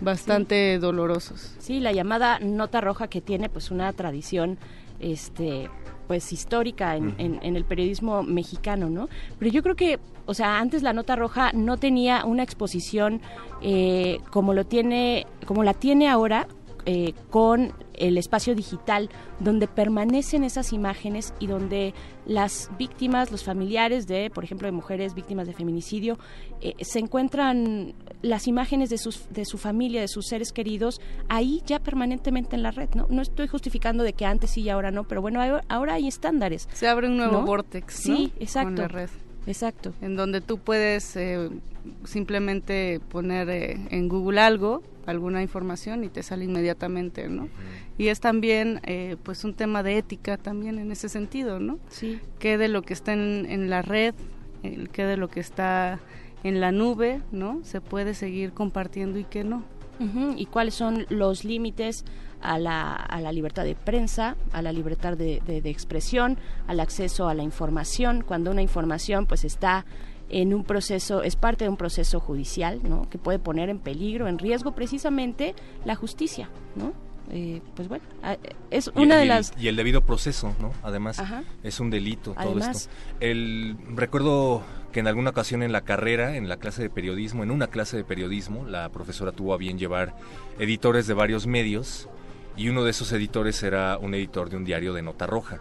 [0.00, 1.54] bastante dolorosos.
[1.58, 4.58] Sí, la llamada nota roja que tiene pues una tradición
[5.00, 5.68] este
[6.06, 9.08] pues histórica en, en- en el periodismo mexicano, ¿no?
[9.40, 13.20] Pero yo creo que, o sea, antes la nota roja no tenía una exposición
[13.60, 16.46] eh, como lo tiene, como la tiene ahora
[16.84, 19.10] eh, con el espacio digital,
[19.40, 21.92] donde permanecen esas imágenes y donde
[22.26, 26.18] las víctimas, los familiares de, por ejemplo, de mujeres víctimas de feminicidio,
[26.60, 31.62] eh, se encuentran las imágenes de, sus, de su familia, de sus seres queridos, ahí
[31.66, 33.06] ya permanentemente en la red, ¿no?
[33.08, 36.68] No estoy justificando de que antes sí y ahora no, pero bueno, ahora hay estándares.
[36.72, 37.46] Se abre un nuevo ¿no?
[37.46, 38.68] vortex, Sí, exacto.
[38.68, 39.10] Con la red.
[39.46, 39.94] Exacto.
[40.00, 41.48] En donde tú puedes eh,
[42.04, 47.48] simplemente poner eh, en Google algo, alguna información y te sale inmediatamente, ¿no?
[47.98, 51.78] Y es también, eh, pues, un tema de ética también en ese sentido, ¿no?
[51.88, 52.20] Sí.
[52.38, 54.14] ¿Qué de lo que está en, en la red,
[54.62, 56.00] el qué de lo que está
[56.44, 57.60] en la nube, ¿no?
[57.64, 59.62] Se puede seguir compartiendo y qué no.
[60.36, 62.04] ¿Y cuáles son los límites
[62.42, 66.36] a la, a la libertad de prensa, a la libertad de, de- de expresión,
[66.66, 68.22] al acceso a la información?
[68.22, 69.86] Cuando una información pues está
[70.28, 73.08] en un proceso, es parte de un proceso judicial, ¿no?
[73.10, 75.54] Que puede poner en peligro, en riesgo precisamente
[75.84, 76.92] la justicia, ¿no?
[77.30, 78.36] Eh, pues bueno, ah,
[78.70, 79.52] es Y- una y de el- las...
[79.58, 80.72] y el debido proceso, ¿no?
[80.84, 81.42] Además, Ajá.
[81.64, 82.76] es un delito todo Además.
[82.82, 82.90] esto.
[83.20, 84.62] El recuerdo
[84.92, 87.96] que en alguna ocasión en la carrera, en la clase de periodismo, en una clase
[87.96, 90.14] de periodismo, la profesora tuvo a bien llevar
[90.60, 92.08] editores de varios medios
[92.56, 95.60] y uno de esos editores era un editor de un diario de nota roja.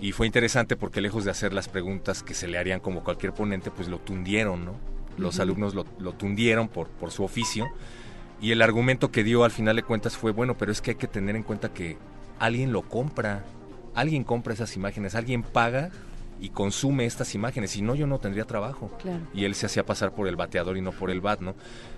[0.00, 3.32] Y fue interesante porque lejos de hacer las preguntas que se le harían como cualquier
[3.32, 4.74] ponente, pues lo tundieron, ¿no?
[5.16, 7.66] Los alumnos lo, lo tundieron por, por su oficio.
[8.40, 10.96] Y el argumento que dio al final de cuentas fue, bueno, pero es que hay
[10.96, 11.96] que tener en cuenta que
[12.38, 13.44] alguien lo compra,
[13.94, 15.90] alguien compra esas imágenes, alguien paga
[16.40, 18.92] y consume estas imágenes, si no yo no tendría trabajo.
[19.02, 19.20] Claro.
[19.34, 21.56] Y él se hacía pasar por el bateador y no por el bat, ¿no?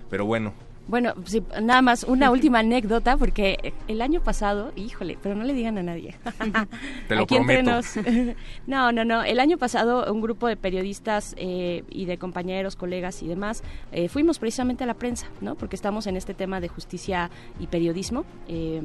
[0.09, 0.53] Pero bueno,
[0.87, 5.53] Bueno, sí, nada más una última anécdota, porque el año pasado, híjole, pero no le
[5.53, 6.15] digan a nadie.
[7.07, 7.71] Te lo Aquí prometo.
[7.71, 7.95] nos.
[8.67, 9.23] No, no, no.
[9.23, 14.09] El año pasado un grupo de periodistas eh, y de compañeros, colegas y demás, eh,
[14.09, 15.55] fuimos precisamente a la prensa, ¿no?
[15.55, 17.29] Porque estamos en este tema de justicia
[17.59, 18.25] y periodismo.
[18.47, 18.81] eh,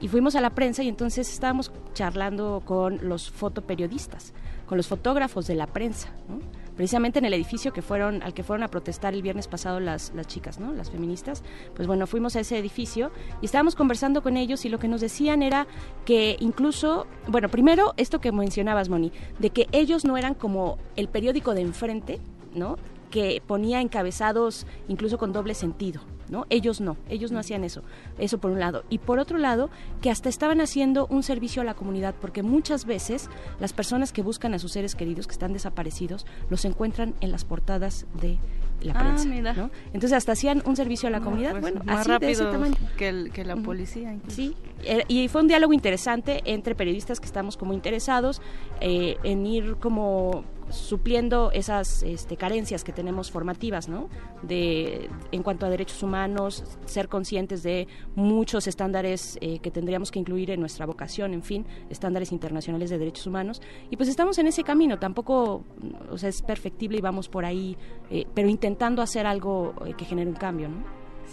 [0.00, 4.32] y fuimos a la prensa y entonces estábamos charlando con los fotoperiodistas,
[4.66, 6.40] con los fotógrafos de la prensa, ¿no?
[6.80, 10.14] precisamente en el edificio que fueron al que fueron a protestar el viernes pasado las,
[10.14, 10.72] las chicas, ¿no?
[10.72, 11.42] Las feministas.
[11.74, 13.10] Pues bueno, fuimos a ese edificio
[13.42, 15.66] y estábamos conversando con ellos y lo que nos decían era
[16.06, 21.08] que incluso, bueno, primero esto que mencionabas, Moni, de que ellos no eran como el
[21.08, 22.18] periódico de enfrente,
[22.54, 22.76] ¿no?
[23.10, 26.46] Que ponía encabezados incluso con doble sentido, ¿no?
[26.48, 27.82] Ellos no, ellos no hacían eso,
[28.18, 28.84] eso por un lado.
[28.88, 29.68] Y por otro lado,
[30.00, 33.28] que hasta estaban haciendo un servicio a la comunidad, porque muchas veces
[33.58, 37.44] las personas que buscan a sus seres queridos que están desaparecidos, los encuentran en las
[37.44, 38.38] portadas de
[38.82, 39.52] la Ah, prensa, mira.
[39.52, 39.70] ¿no?
[39.92, 42.50] Entonces hasta hacían un servicio a la comunidad, Pues, bueno, más así de ese rápido
[42.52, 42.76] tamaño.
[42.96, 44.12] que, el- que la policía.
[44.14, 44.36] incluso.
[44.36, 48.40] Sí, eh, y fue un diálogo interesante entre periodistas que estamos como interesados
[48.80, 54.08] eh, en ir como supliendo esas este, carencias que tenemos formativas, ¿no?
[54.42, 60.18] De, en cuanto a derechos humanos, ser conscientes de muchos estándares eh, que tendríamos que
[60.18, 63.60] incluir en nuestra vocación, en fin, estándares internacionales de derechos humanos.
[63.90, 65.64] Y pues estamos en ese camino, tampoco,
[66.10, 67.76] o sea, es perfectible y vamos por ahí,
[68.10, 70.84] eh, pero intentando hacer algo eh, que genere un cambio, ¿no?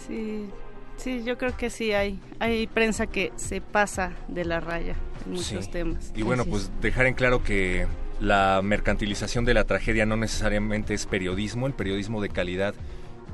[0.06, 0.46] Sí,
[0.96, 4.94] sí, yo creo que sí hay, hay prensa que se pasa de la raya
[5.26, 5.70] en muchos Sí.
[5.70, 6.12] temas.
[6.14, 7.86] Y bueno, pues dejar en claro que
[8.20, 12.74] la mercantilización de la tragedia no necesariamente es periodismo, el periodismo de calidad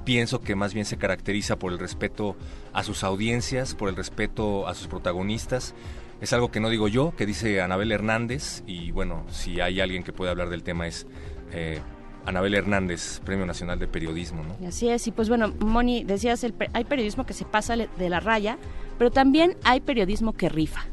[0.04, 2.36] pienso que más bien se caracteriza por el respeto
[2.72, 5.74] a sus audiencias, por el respeto a sus protagonistas.
[6.20, 10.02] Es algo que no digo yo, que dice Anabel Hernández, y bueno, si hay alguien
[10.02, 11.06] que puede hablar del tema es
[11.52, 11.80] eh,
[12.24, 14.66] Anabel Hernández, Premio Nacional de Periodismo, ¿no?
[14.66, 18.20] Así es, y pues bueno, Moni, decías, el hay periodismo que se pasa de la
[18.20, 18.58] raya,
[18.98, 20.86] pero también hay periodismo que rifa.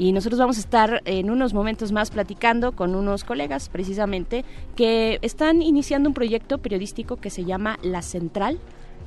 [0.00, 5.18] Y nosotros vamos a estar en unos momentos más platicando con unos colegas, precisamente, que
[5.20, 8.58] están iniciando un proyecto periodístico que se llama La Central.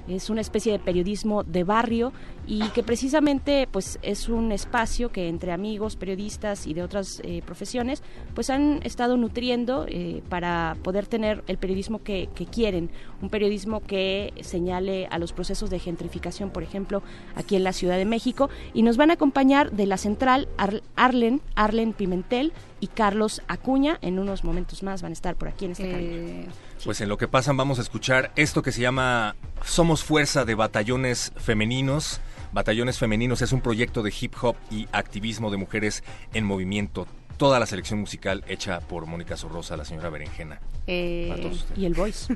[0.07, 2.11] Es una especie de periodismo de barrio
[2.45, 7.41] y que precisamente pues es un espacio que entre amigos, periodistas y de otras eh,
[7.45, 8.03] profesiones
[8.33, 12.89] pues han estado nutriendo eh, para poder tener el periodismo que, que quieren,
[13.21, 17.01] un periodismo que señale a los procesos de gentrificación, por ejemplo,
[17.35, 18.49] aquí en la Ciudad de México.
[18.73, 22.51] Y nos van a acompañar de la central Ar- Arlen, Arlen Pimentel
[22.81, 26.51] y Carlos Acuña, en unos momentos más van a estar por aquí en esta cabina.
[26.83, 30.53] Pues en lo que pasan vamos a escuchar esto que se llama Somos Fuerza de
[30.55, 32.19] Batallones Femeninos.
[32.51, 36.03] Batallones Femeninos es un proyecto de hip hop y activismo de mujeres
[36.33, 37.07] en movimiento.
[37.37, 40.59] toda la selección musical hecha por Mónica Sorrosa, la señora Berenjena.
[40.87, 42.35] Eh, y el voice.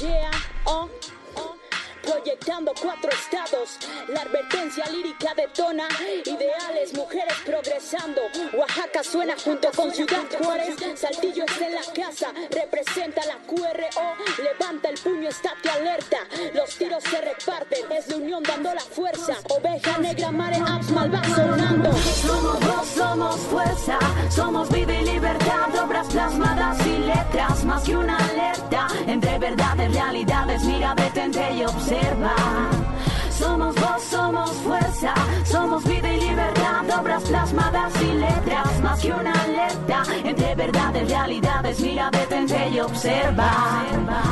[0.00, 0.30] Yeah,
[0.64, 0.90] oh.
[2.06, 3.78] Proyectando cuatro estados,
[4.08, 5.88] la advertencia lírica detona,
[6.24, 8.22] ideales, mujeres progresando.
[8.54, 14.88] Oaxaca suena junto con Ciudad Juárez, Saltillo está en la casa, representa la QRO, levanta
[14.88, 16.18] el puño, estate alerta.
[16.54, 19.34] Los tiros se reparten, es la unión dando la fuerza.
[19.50, 21.92] Oveja negra, mare mal va sonando.
[21.92, 23.98] Somos voz, somos fuerza,
[24.30, 30.62] somos vida y libertad, obras plasmadas y letras, más que una alerta, entre verdades, realidades,
[30.64, 31.95] mira, detente y observa.
[33.30, 35.14] Somos voz, somos fuerza,
[35.44, 41.80] somos vida y libertad, obras plasmadas y letras, más que una alerta, entre verdades, realidades,
[41.80, 43.84] mira, detente y observa.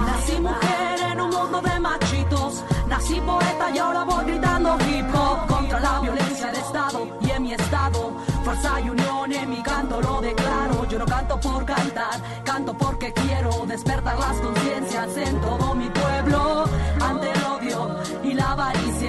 [0.06, 2.64] Nací mujer en un mundo de machitos.
[2.88, 7.42] Nací poeta y ahora voy gritando hip hop contra la violencia de Estado y en
[7.42, 8.12] mi estado.
[8.42, 10.86] Fuerza y unión en mi canto lo declaro.
[10.88, 16.64] Yo no canto por cantar, canto porque quiero despertar las conciencias en todo mi pueblo.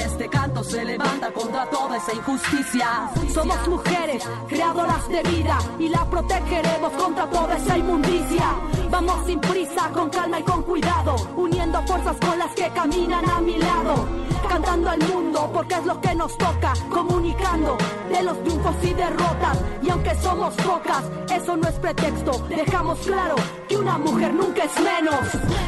[0.05, 3.09] Este canto se levanta contra toda esa injusticia.
[3.33, 8.55] Somos mujeres, creadoras de vida y la protegeremos contra toda esa inmundicia.
[8.89, 13.41] Vamos sin prisa, con calma y con cuidado, uniendo fuerzas con las que caminan a
[13.41, 14.07] mi lado.
[14.47, 17.77] Cantando al mundo porque es lo que nos toca, comunicando
[18.09, 19.57] de los triunfos y derrotas.
[19.81, 22.31] Y aunque somos pocas, eso no es pretexto.
[22.47, 23.35] Dejamos claro
[23.67, 25.19] que una mujer nunca es menos.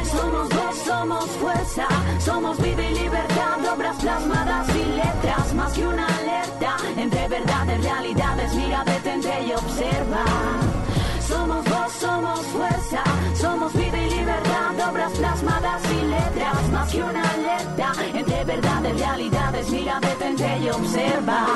[0.04, 1.86] Somos voz, somos fuerza,
[2.18, 8.54] somos vida y libertad, obras plasmadas y letras, más que una alerta, entre verdades, realidades,
[8.54, 10.24] mira, detente y observa.
[11.20, 13.02] Somos voz, somos fuerza,
[13.34, 19.70] somos vida y libertad, obras plasmadas y letras, más que una alerta, entre verdades, realidades,
[19.70, 21.46] mira, detente y observa.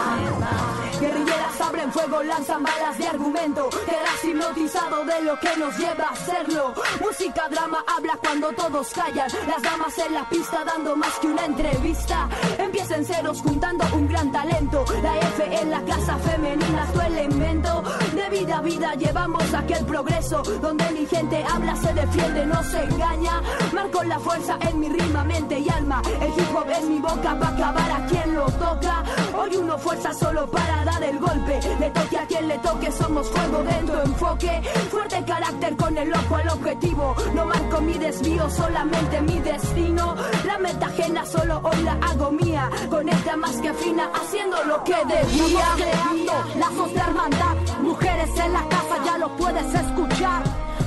[1.73, 3.71] Abren fuego, lanzan balas de argumento.
[3.71, 6.75] Quedas hipnotizado de lo que nos lleva a hacerlo.
[7.01, 9.31] Música, drama, habla cuando todos callan.
[9.49, 12.29] Las damas en la pista dando más que una entrevista.
[12.59, 14.85] Empieza en ceros juntando un gran talento.
[15.03, 17.83] La F en la casa femenina fue el invento.
[18.15, 20.43] De vida a vida llevamos aquel progreso.
[20.61, 23.41] Donde mi gente habla, se defiende, no se engaña.
[23.73, 26.03] Marco la fuerza en mi rima, mente y alma.
[26.21, 29.03] El hip hop en mi boca va a acabar a quien lo toca.
[29.35, 31.62] Hoy uno fuerza solo para dar el golpe.
[31.79, 34.63] Le toque a quien le toque, somos fuego dentro enfoque.
[34.91, 37.15] Fuerte carácter con el ojo al objetivo.
[37.35, 40.17] No marco mi desvío, solamente mi destino.
[40.45, 42.69] La meta ajena solo hoy la hago mía.
[42.91, 45.67] Conecta más que afina, haciendo lo que debía.
[45.77, 47.57] Creando lazos de hermandad.
[47.81, 50.43] Mujeres en la casa, ya lo puedes escuchar.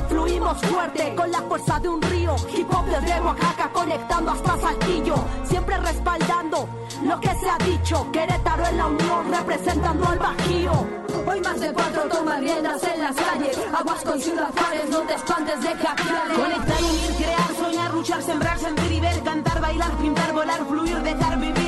[0.10, 2.36] Fluimos fuerte con la fuerza de un río.
[2.56, 5.16] Hip hop desde Oaxaca conectando hasta Saltillo.
[5.46, 6.68] Siempre respaldando
[7.04, 8.12] lo que se ha dicho.
[8.12, 10.88] Querétaro en la unión representando al Bajío.
[11.28, 13.60] Hoy más de cuatro toman riendas en las calles.
[13.74, 16.38] Aguas con Ciudad Juárez, no te espantes de capiales.
[16.38, 21.40] Conectar, unir, crear, soñar, luchar, sembrar, sentir y ver, cantar, bailar, pintar, volar, fluir, dejar
[21.40, 21.65] vivir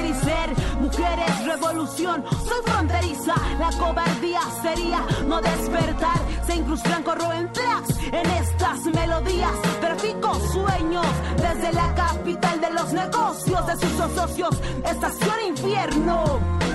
[0.80, 3.36] Mujeres, revolución, soy fronteriza.
[3.60, 6.20] La cobardía sería no despertar.
[6.46, 9.52] Se incrustan blanco roen tracks en estas melodías.
[9.80, 11.06] Trafico sueños
[11.38, 14.62] desde la capital de los negocios de sus socios.
[14.84, 16.67] Estación infierno.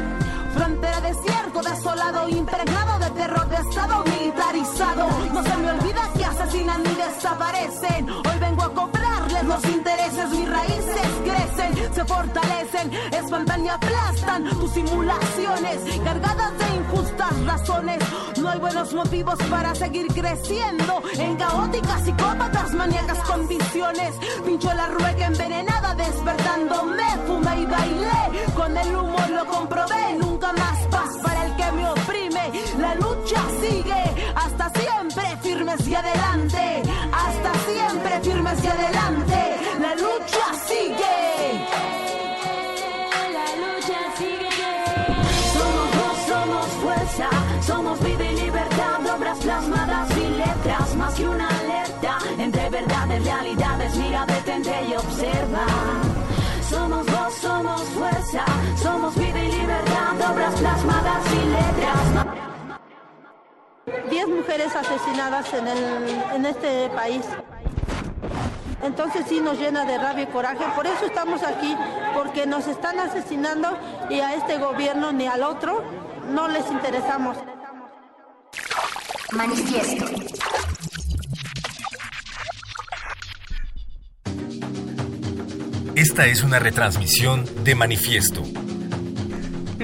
[0.52, 5.08] Frontera desierto, desolado, impregnado de terror de estado militarizado.
[5.32, 8.10] No se me olvida que asesinan y desaparecen.
[8.10, 14.70] Hoy vengo a cobrarles los intereses, mis raíces crecen, se fortalecen, espantan y aplastan tus
[14.72, 17.98] simulaciones, cargadas de injustas razones.
[18.40, 24.14] No hay buenos motivos para seguir creciendo en caóticas psicópatas, maníacas con visiones.
[24.44, 28.52] Pincho la rueca envenenada, despertándome, fumé y bailé.
[28.54, 32.50] Con el humo lo comprobé, nunca más paz para el que me oprime.
[32.78, 34.02] La lucha sigue
[34.34, 36.82] hasta siempre, firmes y adelante.
[37.12, 39.56] Hasta siempre, firmes y adelante.
[39.80, 41.66] La lucha sigue.
[43.36, 44.74] La lucha sigue.
[45.54, 47.28] Somos voz, somos fuerza,
[47.60, 53.96] somos vida y libertad, obras plasmadas y letras, más que una alerta, entre verdades, realidades,
[53.96, 55.66] mira, detente y observa.
[56.68, 58.44] Somos voz, somos fuerza,
[58.82, 59.51] somos vida y
[60.30, 62.26] obras plasmadas y letras.
[64.10, 67.24] 10 mujeres asesinadas en, el, en este país.
[68.82, 70.64] Entonces sí nos llena de rabia y coraje.
[70.74, 71.76] Por eso estamos aquí,
[72.14, 73.78] porque nos están asesinando
[74.10, 75.82] y a este gobierno ni al otro
[76.30, 77.36] no les interesamos.
[79.32, 80.04] Manifiesto.
[85.94, 88.42] Esta es una retransmisión de Manifiesto.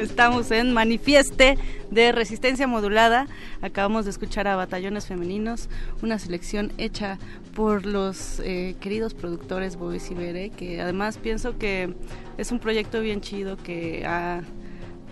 [0.03, 1.59] Estamos en Manifieste
[1.91, 3.27] de Resistencia Modulada.
[3.63, 5.69] Acabamos de escuchar a Batallones Femeninos,
[6.03, 7.19] una selección hecha
[7.57, 11.95] por los eh, queridos productores Boys y Bere, que además pienso que
[12.37, 14.43] es un proyecto bien chido que ha,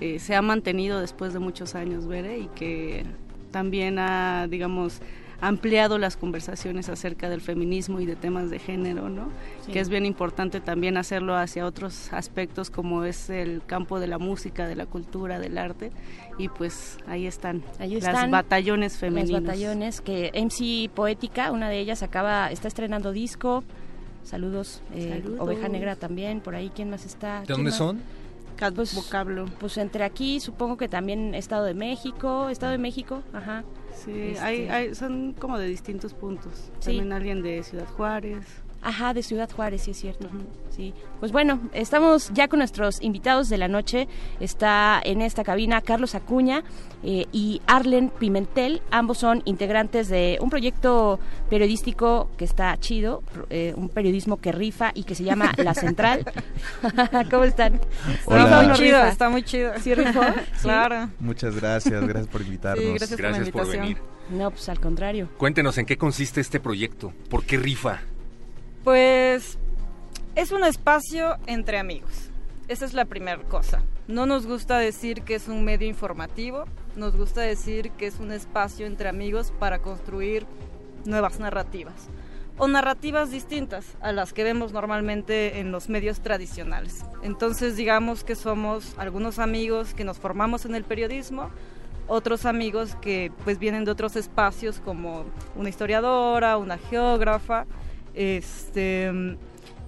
[0.00, 3.04] eh, se ha mantenido después de muchos años, Bere, y que
[3.50, 5.00] también ha, digamos,
[5.40, 9.28] ampliado las conversaciones acerca del feminismo y de temas de género, ¿no?
[9.64, 9.72] Sí.
[9.72, 14.18] Que es bien importante también hacerlo hacia otros aspectos como es el campo de la
[14.18, 15.92] música, de la cultura, del arte
[16.38, 19.30] y pues ahí están, Ahí las batallones femeninos.
[19.30, 23.64] Las batallones que MC Poética, una de ellas acaba está estrenando disco.
[24.22, 25.40] Saludos, eh, Saludos.
[25.40, 27.40] Oveja Negra también, por ahí quién más está.
[27.40, 27.78] ¿De ¿Quién dónde más?
[27.78, 28.00] son?
[28.74, 29.46] Pues, vocablo.
[29.60, 33.64] Pues entre aquí, supongo que también Estado de México, Estado de México, ajá.
[34.04, 36.52] Sí, Este, hay, hay- son como de distintos puntos.
[36.80, 36.86] Sí.
[36.86, 38.44] También alguien de Ciudad Juárez.
[38.82, 40.28] Ajá, de Ciudad Juárez, sí es cierto.
[40.70, 40.94] Sí.
[41.20, 44.06] Pues bueno, estamos ya con nuestros invitados de la noche.
[44.40, 46.62] Está en esta cabina Carlos Acuña
[47.02, 48.82] eh, y Arlen Pimentel.
[48.90, 54.92] Ambos son integrantes de un proyecto periodístico que está chido, eh, un periodismo que rifa
[54.94, 56.24] y que se llama La Central.
[57.30, 57.80] ¿Cómo están?
[58.26, 58.44] Hola.
[58.44, 59.72] ¿Rifa o no Está muy chido, está muy chido.
[59.80, 60.22] ¿Sí rifó?
[60.56, 60.62] Sí.
[60.62, 61.10] Claro.
[61.20, 62.84] Muchas gracias, gracias por invitarnos.
[62.84, 63.80] Sí, gracias por la por invitación.
[63.80, 63.98] venir.
[64.30, 65.28] No, pues al contrario.
[65.38, 67.12] Cuéntenos en qué consiste este proyecto.
[67.28, 68.00] ¿Por qué rifa?
[68.86, 69.58] Pues
[70.36, 72.30] es un espacio entre amigos.
[72.68, 73.82] Esa es la primera cosa.
[74.06, 78.30] No nos gusta decir que es un medio informativo, nos gusta decir que es un
[78.30, 80.46] espacio entre amigos para construir
[81.04, 81.96] nuevas narrativas
[82.58, 87.04] o narrativas distintas a las que vemos normalmente en los medios tradicionales.
[87.24, 91.50] Entonces digamos que somos algunos amigos que nos formamos en el periodismo,
[92.06, 95.24] otros amigos que pues vienen de otros espacios como
[95.56, 97.66] una historiadora, una geógrafa,
[98.16, 99.36] este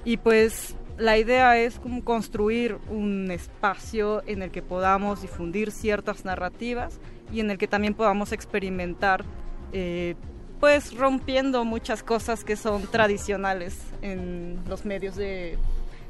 [0.05, 6.25] y pues la idea es como construir un espacio en el que podamos difundir ciertas
[6.25, 6.99] narrativas
[7.33, 9.25] y en el que también podamos experimentar
[9.73, 10.15] eh,
[10.61, 15.57] pues rompiendo muchas cosas que son tradicionales en los medios de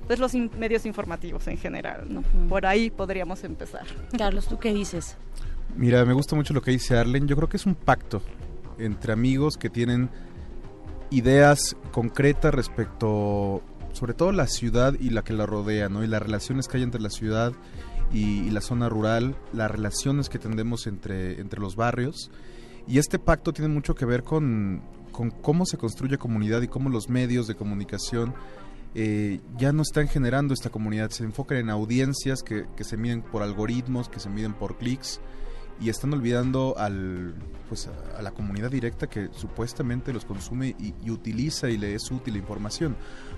[0.06, 2.22] pues los in- medios informativos en general ¿no?
[2.48, 3.82] por ahí podríamos empezar
[4.16, 5.16] Carlos tú qué dices
[5.76, 7.28] Mira, me gusta mucho lo que dice Arlen.
[7.28, 8.22] Yo creo que es un pacto
[8.78, 10.08] entre amigos que tienen
[11.10, 13.62] ideas concretas respecto,
[13.92, 16.04] sobre todo la ciudad y la que la rodea, ¿no?
[16.04, 17.52] Y las relaciones que hay entre la ciudad
[18.12, 22.30] y, la zona rural, las relaciones que tendemos entre, entre los barrios.
[22.86, 24.82] Y este pacto tiene mucho que ver con,
[25.12, 28.34] con cómo se construye comunidad y cómo los medios de comunicación
[28.94, 33.20] eh, ya no están generando esta comunidad, se enfocan en audiencias que, que se miden
[33.20, 35.20] por algoritmos, que se miden por clics
[35.80, 37.34] y están olvidando al
[37.68, 41.94] pues a, a la comunidad directa que supuestamente los consume y, y utiliza y le
[41.94, 42.96] es útil la información.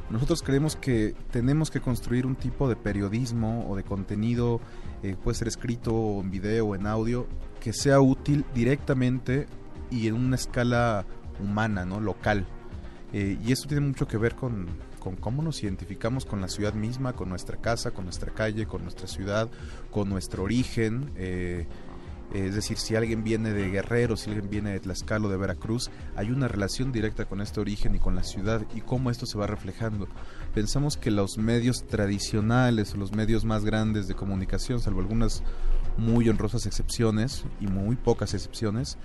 [0.08, 4.60] Nosotros creemos que tenemos que construir un tipo de periodismo o de contenido,
[5.02, 7.26] eh, puede ser escrito o en video o en audio,
[7.60, 9.46] que sea útil directamente
[9.90, 11.06] y en una escala
[11.40, 12.00] humana, ¿no?
[12.00, 12.46] local.
[13.12, 14.66] Eh, y esto tiene mucho que ver con,
[15.00, 18.82] con cómo nos identificamos con la ciudad misma, con nuestra casa, con nuestra calle, con
[18.82, 19.48] nuestra ciudad,
[19.90, 21.10] con nuestro origen.
[21.16, 21.66] eh,
[22.32, 25.90] es decir, si alguien viene de Guerrero, si alguien viene de Tlaxcala o de Veracruz,
[26.16, 29.39] hay una relación directa con este origen y con la ciudad y cómo esto se
[29.39, 30.07] va reflejando.
[30.55, 35.43] Pensamos que los medios tradicionales los medios más grandes de comunicación, salvo algunas
[35.97, 38.97] muy honrosas excepciones y muy pocas excepciones,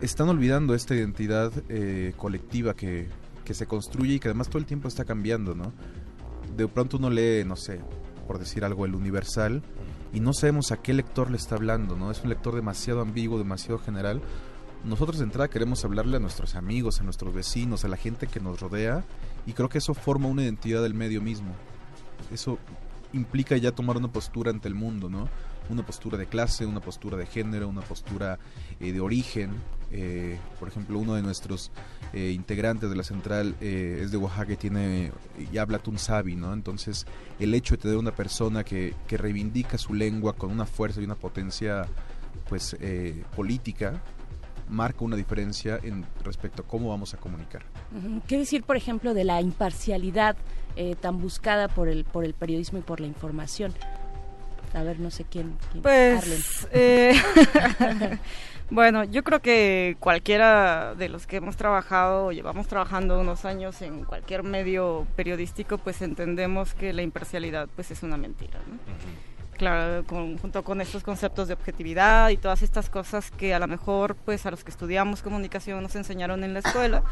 [0.00, 3.08] están olvidando esta identidad eh, colectiva que,
[3.44, 5.72] que se construye y que además todo el tiempo está cambiando, ¿no?
[6.56, 7.80] De pronto uno lee, no sé,
[8.26, 9.62] por decir algo, el Universal
[10.12, 12.10] y no sabemos a qué lector le está hablando, ¿no?
[12.10, 14.22] Es un lector demasiado ambiguo, demasiado general.
[14.84, 18.40] Nosotros de entrada queremos hablarle a nuestros amigos, a nuestros vecinos, a la gente que
[18.40, 19.04] nos rodea
[19.46, 21.52] y creo que eso forma una identidad del medio mismo.
[22.32, 22.58] Eso
[23.12, 25.28] implica ya tomar una postura ante el mundo, ¿no?
[25.68, 28.38] Una postura de clase, una postura de género, una postura
[28.80, 29.50] eh, de origen.
[29.90, 31.70] Eh, por ejemplo, uno de nuestros
[32.12, 35.12] eh, integrantes de la central eh, es de Oaxaca y tiene
[35.52, 36.52] y habla tunsabi, ¿no?
[36.52, 37.06] Entonces,
[37.40, 41.04] el hecho de tener una persona que, que reivindica su lengua con una fuerza y
[41.04, 41.86] una potencia,
[42.48, 44.02] pues, eh, política,
[44.68, 47.62] marca una diferencia en respecto a cómo vamos a comunicar.
[48.26, 50.36] ¿Qué decir, por ejemplo, de la imparcialidad
[50.76, 53.72] eh, tan buscada por el por el periodismo y por la información?
[54.74, 55.56] A ver, no sé quién.
[55.72, 56.20] quién- Arlen.
[56.20, 57.14] Pues, eh,
[58.70, 63.80] bueno, yo creo que cualquiera de los que hemos trabajado o llevamos trabajando unos años
[63.82, 68.78] en cualquier medio periodístico, pues entendemos que la imparcialidad pues es una mentira, ¿no?
[69.56, 73.66] Claro, con- junto con estos conceptos de objetividad y todas estas cosas que a lo
[73.66, 77.02] mejor pues a los que estudiamos comunicación nos enseñaron en la escuela,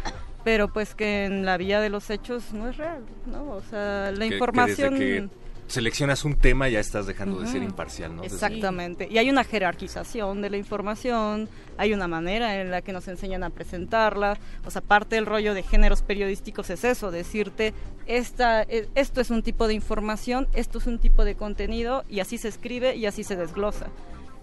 [0.45, 3.51] pero pues que en la vía de los hechos no es real, ¿no?
[3.51, 4.95] O sea, la Que- información...
[4.95, 5.29] que
[5.69, 8.23] seleccionas un tema ya estás dejando de ser imparcial, ¿no?
[8.23, 9.09] Exactamente.
[9.11, 13.43] Y hay una jerarquización de la información, hay una manera en la que nos enseñan
[13.43, 14.39] a presentarla.
[14.65, 17.75] O sea, parte del rollo de géneros periodísticos es eso, decirte,
[18.07, 22.21] esta, eh, esto es un tipo de información, esto es un tipo de contenido, y
[22.21, 23.87] así se escribe y así se desglosa.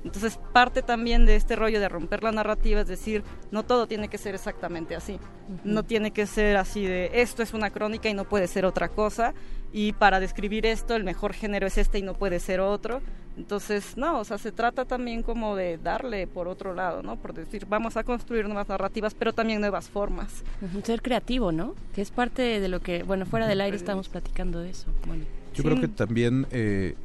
[0.04, 4.10] Entonces, parte también de este rollo de romper la narrativa, es decir, no todo tiene
[4.10, 5.20] que ser exactamente así.
[5.64, 8.90] No tiene que ser así de esto es una crónica y no puede ser otra
[8.90, 9.34] cosa.
[9.72, 13.02] Y para describir esto, el mejor género es este y no puede ser otro.
[13.36, 17.16] Entonces, no, o sea, se trata también como de darle por otro lado, ¿no?
[17.16, 20.44] Por decir, vamos a construir nuevas narrativas, pero también nuevas formas.
[20.84, 21.74] Ser creativo, ¿no?
[21.96, 24.88] Que es parte de lo que, bueno, fuera del aire estamos platicando de eso.
[25.08, 25.26] Bueno.
[25.56, 26.96] Yo creo que también eh,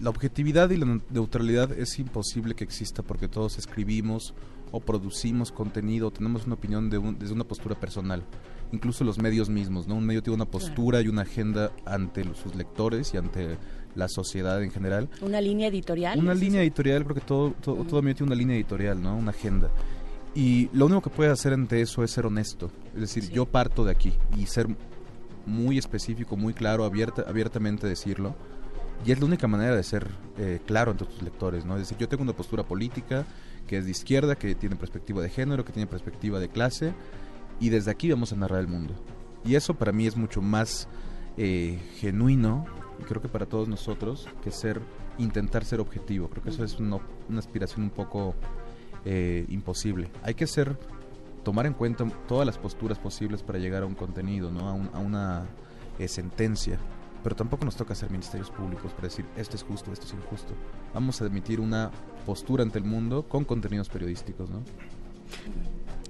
[0.00, 4.34] la objetividad y la neu- neutralidad es imposible que exista porque todos escribimos
[4.72, 8.22] o producimos contenido, tenemos una opinión de un- desde una postura personal.
[8.72, 9.96] Incluso los medios mismos, ¿no?
[9.96, 13.58] Un medio tiene una postura y una agenda ante los- sus lectores y ante
[13.96, 15.08] la sociedad en general.
[15.22, 16.18] Una línea editorial.
[16.18, 17.84] Una ¿es línea editorial, creo que todo, todo, Ujú.
[17.84, 19.16] todo medio tiene una línea editorial, ¿no?
[19.16, 19.68] Una agenda.
[20.36, 22.70] Y lo único que puedes hacer ante eso es ser honesto.
[22.94, 24.68] Es decir, yo parto de aquí y ser
[25.46, 28.36] muy específico, muy claro, abierta, abiertamente decirlo.
[29.04, 30.08] Y es la única manera de ser
[30.38, 31.74] eh, claro ante tus lectores, ¿no?
[31.74, 33.24] Es decir, yo tengo una postura política
[33.66, 36.92] que es de izquierda, que tiene perspectiva de género, que tiene perspectiva de clase,
[37.60, 38.94] y desde aquí vamos a narrar el mundo.
[39.44, 40.86] Y eso para mí es mucho más
[41.38, 42.66] eh, genuino,
[43.08, 44.80] creo que para todos nosotros, que ser,
[45.18, 46.28] intentar ser objetivo.
[46.28, 46.98] Creo que eso es una,
[47.38, 48.34] aspiración un poco
[49.06, 50.10] eh, imposible.
[50.22, 50.76] Hay que ser,
[51.42, 54.68] tomar en cuenta todas las posturas posibles para llegar a un contenido, ¿no?
[54.68, 55.46] a, un- a una
[56.06, 56.78] sentencia.
[57.22, 60.54] Pero tampoco nos toca ser ministerios públicos para decir esto es justo, esto es injusto.
[60.94, 61.90] Vamos a emitir una
[62.24, 64.62] postura ante el mundo con contenidos periodísticos, ¿no?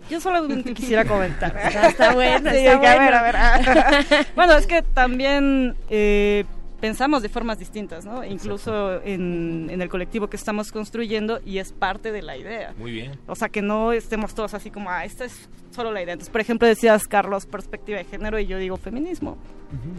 [0.08, 1.56] Yo solamente quisiera comentar.
[1.56, 3.16] Está- está bueno, Sí, está que a ver, bueno.
[3.16, 4.26] a ver, ah.
[4.36, 6.44] bueno, es que también eh,
[6.80, 8.24] pensamos de formas distintas, ¿no?
[8.24, 12.74] Incluso en, en el colectivo que estamos construyendo y es parte de la idea.
[12.78, 13.12] Muy bien.
[13.26, 16.14] O sea, que no estemos todos así como, ah, esta es solo la idea.
[16.14, 19.36] Entonces, por ejemplo, decías, Carlos, perspectiva de género y yo digo feminismo.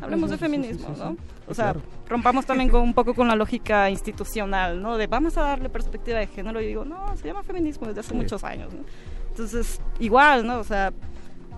[0.02, 1.02] Hablemos de Ujú, sí, sí, feminismo, sí.
[1.02, 1.18] ¿no?
[1.48, 1.82] O sea, claro.
[2.10, 4.98] rompamos también con, un poco con la lógica institucional, ¿no?
[4.98, 8.14] De vamos a darle perspectiva de género y digo, no, se llama feminismo desde hace
[8.14, 8.82] muchos años, ¿no?
[9.30, 10.60] Entonces, igual, ¿no?
[10.60, 10.92] O sea,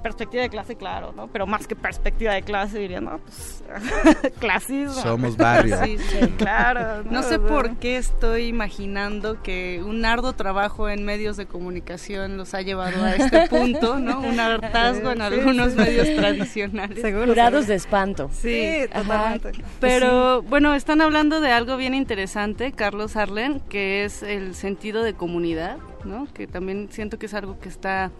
[0.03, 1.27] perspectiva de clase, claro, ¿no?
[1.27, 3.63] Pero más que perspectiva de clase, diría, no, pues,
[4.39, 5.01] clasismo.
[5.01, 5.77] Somos barrio.
[5.83, 6.27] Sí, sí.
[6.37, 7.03] Claro.
[7.09, 12.53] No sé por qué estoy imaginando que un arduo trabajo en medios de comunicación los
[12.53, 14.19] ha llevado a este punto, ¿no?
[14.19, 15.77] Un hartazgo en algunos sí.
[15.77, 16.99] medios tradicionales.
[17.01, 18.29] Curados de espanto.
[18.33, 19.37] Sí, Ajá.
[19.79, 25.13] Pero bueno, están hablando de algo bien interesante, Carlos Arlen, que es el sentido de
[25.13, 26.27] comunidad, ¿no?
[26.33, 28.11] Que también siento que es algo que está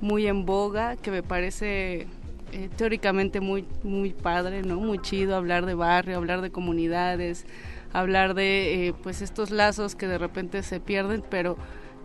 [0.00, 2.06] muy en boga, que me parece
[2.52, 4.76] eh, teóricamente muy muy padre, ¿no?
[4.76, 7.46] Muy chido hablar de barrio, hablar de comunidades,
[7.92, 11.56] hablar de eh, pues estos lazos que de repente se pierden, pero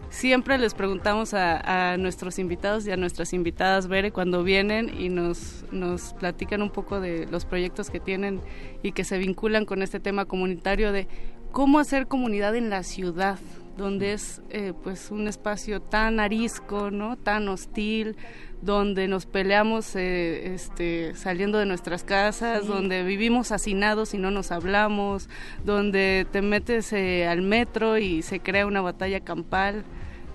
[0.09, 5.09] siempre les preguntamos a, a nuestros invitados y a nuestras invitadas, Bere, cuando vienen y
[5.09, 8.41] nos, nos platican un poco de los proyectos que tienen
[8.81, 11.07] y que se vinculan con este tema comunitario de
[11.51, 13.39] cómo hacer comunidad en la ciudad,
[13.79, 17.15] donde es eh, pues un espacio tan arisco, ¿no?
[17.17, 18.15] tan hostil,
[18.61, 22.67] donde nos peleamos eh, este, saliendo de nuestras casas, Sí.
[22.67, 25.29] donde vivimos hacinados y no nos hablamos,
[25.63, 29.83] donde te metes eh, al metro y se crea una batalla campal.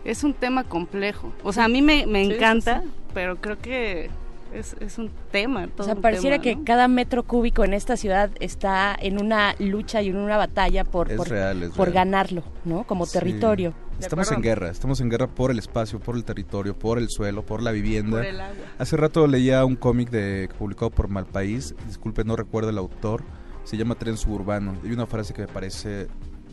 [0.05, 1.33] Es un tema complejo.
[1.43, 2.89] O sea, a mí me, me sí, encanta, sí.
[3.15, 4.11] pero creo que
[4.55, 5.65] es, es un tema.
[5.65, 6.65] O todo sea, un pareciera tema, que ¿no?
[6.65, 11.11] cada metro cúbico en esta ciudad está en una lucha y en una batalla por,
[11.11, 11.95] Es por, real, es por real.
[11.95, 12.85] ganarlo, ¿no?
[12.85, 13.15] Como Sí.
[13.19, 13.75] territorio.
[14.01, 17.45] Estamos en guerra, estamos en guerra por el espacio, por el territorio, por el suelo,
[17.47, 18.17] por la vivienda.
[18.19, 18.57] Por el agua.
[18.79, 23.23] Hace rato leía un cómic de publicado por Malpaís, disculpe, no recuerdo el autor,
[23.63, 24.77] se llama Tren Suburbano.
[24.85, 26.09] Hay una frase que me parece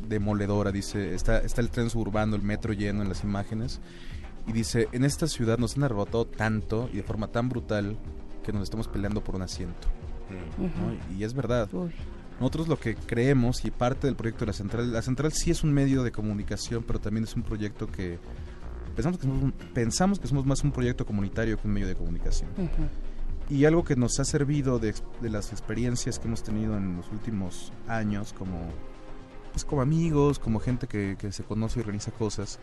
[0.08, 3.80] demoledora, dice, está, está el tren suburbano, el metro lleno en las imágenes,
[4.48, 7.98] y dice, en esta ciudad nos han arrebatado tanto y de forma tan brutal
[8.44, 9.88] que nos estamos peleando por un asiento.
[10.58, 11.16] ¿no?
[11.18, 11.70] Y es verdad.
[12.40, 15.64] Nosotros lo que creemos y parte del proyecto de la central, la central sí es
[15.64, 18.18] un medio de comunicación, pero también es un proyecto que
[18.96, 22.50] pensamos que somos, pensamos que somos más un proyecto comunitario que un medio de comunicación.
[23.50, 27.12] Y algo que nos ha servido de, de las experiencias que hemos tenido en los
[27.12, 28.58] últimos años como,
[29.52, 32.60] pues como amigos, como gente que, que se conoce y organiza cosas,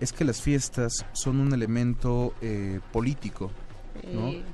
[0.00, 3.50] es que las fiestas son un elemento eh, político.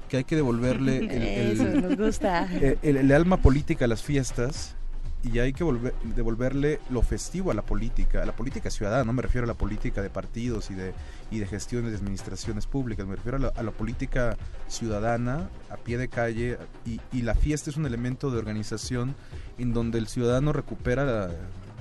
[0.09, 2.45] Que hay que devolverle el, el- Eso, nos gusta.
[2.55, 4.77] el- el- el alma política a las fiestas
[5.23, 9.13] y hay que volver, devolverle lo festivo a la política, a la política ciudadana, no
[9.13, 10.93] me refiero a la política de partidos y de,
[11.31, 14.37] y de gestiones de administraciones públicas, me refiero a la, a la política
[14.69, 16.57] ciudadana, a pie de calle,
[16.87, 19.15] y, y la fiesta es un elemento de organización
[19.59, 21.31] en donde el ciudadano recupera la-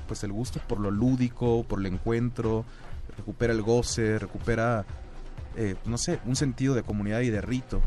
[0.08, 2.66] pues el gusto por lo lúdico, por el encuentro,
[3.20, 4.86] recupera el goce, recupera,
[5.56, 7.82] eh, no sé, un sentido de comunidad y de rito.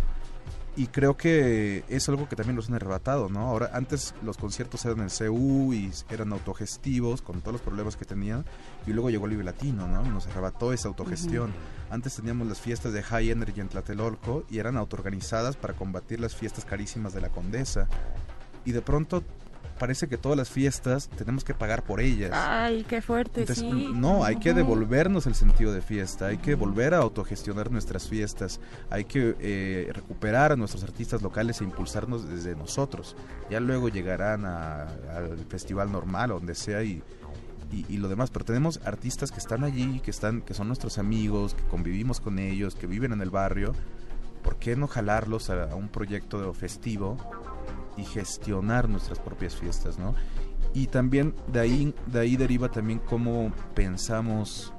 [0.74, 3.40] Y creo que es algo que también nos han arrebatado, ¿no?
[3.40, 8.06] Ahora, antes los conciertos eran en CU y eran autogestivos con todos los problemas que
[8.06, 8.46] tenían.
[8.86, 10.02] Y luego llegó el Vive Latino, ¿no?
[10.02, 11.52] Nos arrebató esa autogestión.
[11.90, 16.34] Antes teníamos las fiestas de High Energy en Tlatelolco y eran autoorganizadas para combatir las
[16.34, 17.86] fiestas carísimas de la Condesa.
[18.64, 19.22] Y de pronto
[19.82, 22.30] parece que todas las fiestas tenemos que pagar por ellas.
[22.32, 23.90] Ay, qué fuerte, Entonces, sí.
[23.92, 28.60] no, hay que devolvernos el sentido de fiesta, hay que volver a autogestionar nuestras fiestas,
[28.90, 33.16] hay que eh, recuperar a nuestros artistas locales e impulsarnos desde nosotros.
[33.50, 34.82] Ya luego llegarán a-
[35.16, 37.02] al festival normal, donde sea, y,
[37.72, 38.30] y, y lo demás.
[38.30, 42.38] Pero tenemos artistas que están allí, que, están, que son nuestros amigos, que convivimos con
[42.38, 43.74] ellos, que viven en el barrio.
[44.44, 47.16] ¿Por qué no jalarlos a, a un proyecto festivo
[47.96, 50.14] y gestionar nuestras propias fiestas, ¿no?
[50.74, 54.72] Y también de ahí, de ahí deriva también cómo pensamos,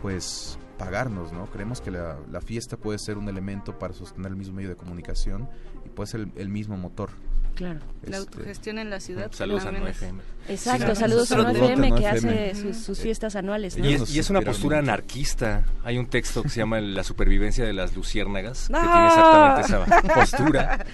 [0.00, 1.46] pues, pagarnos, ¿no?
[1.46, 5.48] Creemos que la, fiesta puede ser un elemento para sostener el mismo medio de comunicación
[5.84, 7.10] y puede ser el mismo motor.
[7.58, 7.80] Claro.
[8.02, 9.32] La Este, autogestión en la ciudad.
[9.32, 9.72] Saludos a.
[9.72, 10.20] 9FM.
[10.48, 11.38] Exacto, Sí, saludos a.
[11.38, 12.62] 9FM que hace 9FM.
[12.62, 13.76] sus, sus fiestas anuales.
[13.76, 13.84] ¿no?
[13.84, 15.64] Y es, y es una postura anarquista.
[15.82, 20.14] Hay un texto que se llama La supervivencia de las luciérnagas, que tiene exactamente esa
[20.14, 20.86] postura,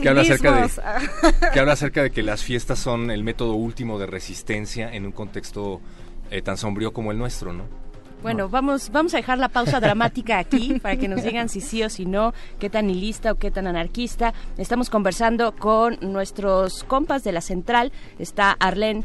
[0.00, 0.70] que habla, acerca de,
[1.52, 5.12] que habla acerca de que las fiestas son el método último de resistencia en un
[5.12, 5.82] contexto
[6.30, 7.64] eh, tan sombrío como el nuestro, ¿no?
[8.22, 11.82] Bueno, vamos, vamos a dejar la pausa dramática aquí para que nos digan si sí
[11.82, 14.34] o si no, qué tan nihilista o qué tan anarquista.
[14.56, 17.92] Estamos conversando con nuestros compas de la central.
[18.18, 19.04] Está Arlen,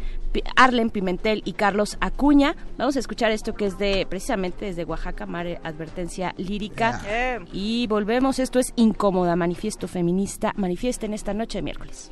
[0.55, 2.55] Arlen Pimentel y Carlos Acuña.
[2.77, 7.01] Vamos a escuchar esto que es de precisamente desde Oaxaca, Mare Advertencia Lírica.
[7.51, 8.39] Y volvemos.
[8.39, 10.53] Esto es Incómoda, Manifiesto Feminista.
[10.55, 12.11] Manifiesten esta noche de miércoles.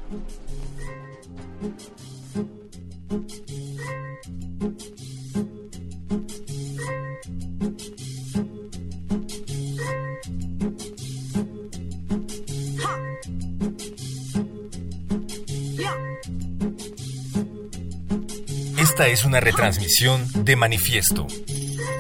[18.77, 21.25] Esta es una retransmisión de Manifiesto.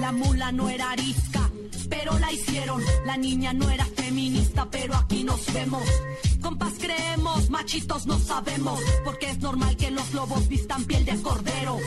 [0.01, 1.30] La mula no era arisca,
[1.91, 2.81] pero la hicieron.
[3.05, 5.83] La niña no era feminista, pero aquí nos vemos.
[6.41, 11.77] Compas creemos, machitos no sabemos, porque es normal que los lobos vistan piel de cordero.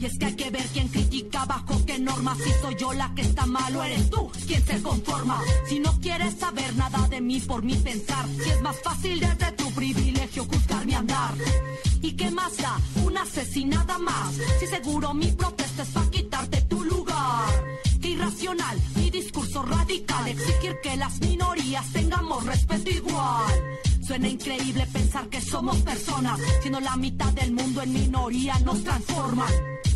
[0.00, 2.38] Y es que hay que ver quién critica bajo qué normas.
[2.38, 5.40] Si soy yo la que está mal o eres tú quien se conforma.
[5.68, 9.52] Si no quieres saber nada de mí por mi pensar, si es más fácil desde
[9.52, 11.34] tu privilegio juzgar mi andar.
[12.00, 12.76] ¿Y qué más da?
[13.04, 14.34] Una asesinada más.
[14.58, 17.64] Si seguro mi protesta es para quitarte tu lugar.
[18.00, 18.76] Qué irracional,
[19.12, 20.26] discurso radical.
[20.26, 23.78] Exigir que las minorías tengamos respeto igual.
[24.04, 29.52] Suena increíble pensar que somos personas, siendo la mitad del mundo en minoría nos transforman.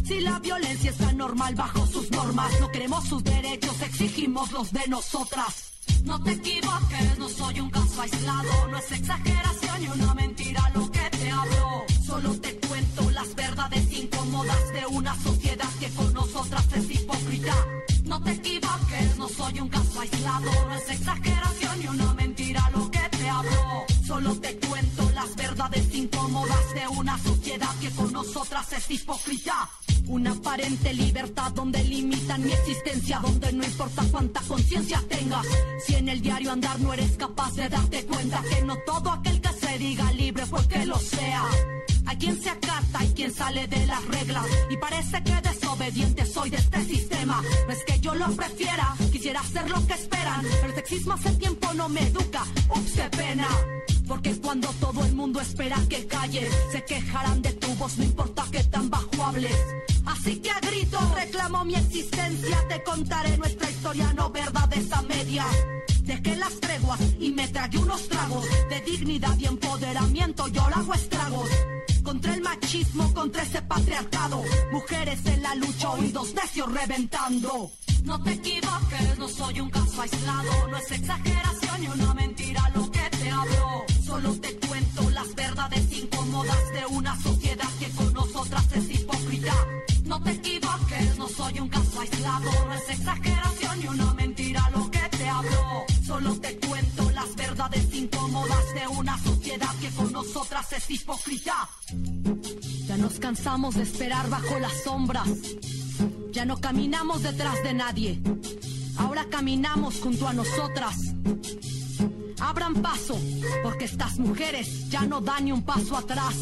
[0.06, 4.86] Si la violencia está normal bajo sus normas, no queremos sus derechos, exigimos los de
[4.86, 5.72] nosotras.
[6.04, 10.88] No te equivoques, no soy un caso aislado, no es exageración ni una mentira lo
[10.92, 11.84] que te hablo.
[12.06, 17.66] Solo te cuento las verdades incómodas de una sociedad que con nosotras es hipócrita.
[18.04, 18.65] No te equivoques,
[20.06, 23.86] aislado, no es exageración ni una mentira lo que te hablo.
[24.06, 29.68] Solo te cuento las verdades incómodas de una sociedad que con nosotras es hipócrita.
[30.06, 35.46] Una aparente libertad donde limitan mi existencia, donde no importa cuánta conciencia tengas.
[35.84, 39.40] Si en el diario andar no eres capaz de darte cuenta que no todo aquel
[39.40, 41.75] que se diga libre fue que lo sea.
[42.06, 44.46] Hay quien se acata y quien sale de las reglas.
[44.70, 47.42] Y parece que desobediente soy de este sistema.
[47.66, 50.42] No es que yo lo prefiera, quisiera hacer lo que esperan.
[50.42, 52.44] Pero el sexismo hace tiempo no me educa.
[52.70, 53.48] Ups, qué pena.
[54.06, 58.44] Porque cuando todo el mundo espera que calles, se quejarán de tu voz, no importa
[58.52, 59.56] que tan bajo hables.
[60.04, 65.46] Así que a grito reclamo mi existencia, te contaré nuestra historia, no verdades a medias.
[66.02, 71.50] Dejé las treguas y me tragué unos tragos de dignidad y empoderamiento, yo hago estragos.
[72.06, 74.40] Contra el machismo, contra ese patriarcado.
[74.70, 77.72] Mujeres en la lucha, oídos necios reventando.
[78.04, 80.68] No te equivoques, no soy un caso aislado.
[80.68, 83.84] No es exageración ni una mentira lo que te hablo.
[84.04, 89.66] Solo te cuento las verdades incómodas de una sociedad que con nosotras es hipócrita.
[90.04, 92.50] No te equivoques, no soy un caso aislado.
[92.66, 95.84] No es exageración ni una mentira lo que te hablo.
[96.06, 99.25] Solo te cuento las verdades incómodas de una sociedad
[100.76, 101.68] es hipócrita.
[102.86, 105.28] Ya nos cansamos de esperar bajo las sombras.
[106.30, 108.20] Ya no caminamos detrás de nadie.
[108.98, 110.94] Ahora caminamos junto a nosotras.
[112.40, 113.18] Abran paso,
[113.62, 116.34] porque estas mujeres ya no dan ni un paso atrás.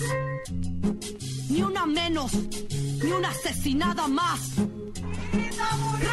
[1.49, 4.41] Ni una menos, ni una asesinada más.
[5.79, 6.13] Murió,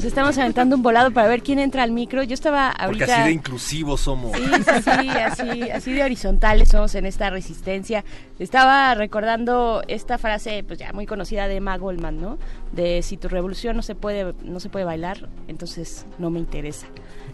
[0.00, 2.22] Nos estamos aventando un volado para ver quién entra al micro.
[2.22, 3.16] Yo estaba Porque ahorita...
[3.16, 4.34] así de inclusivos somos.
[4.34, 8.02] Sí, sí, sí, así, así de horizontales somos en esta resistencia.
[8.38, 12.38] Estaba recordando esta frase, pues ya muy conocida de Emma Goldman, ¿no?
[12.72, 16.86] De si tu revolución no se puede, no se puede bailar, entonces no me interesa.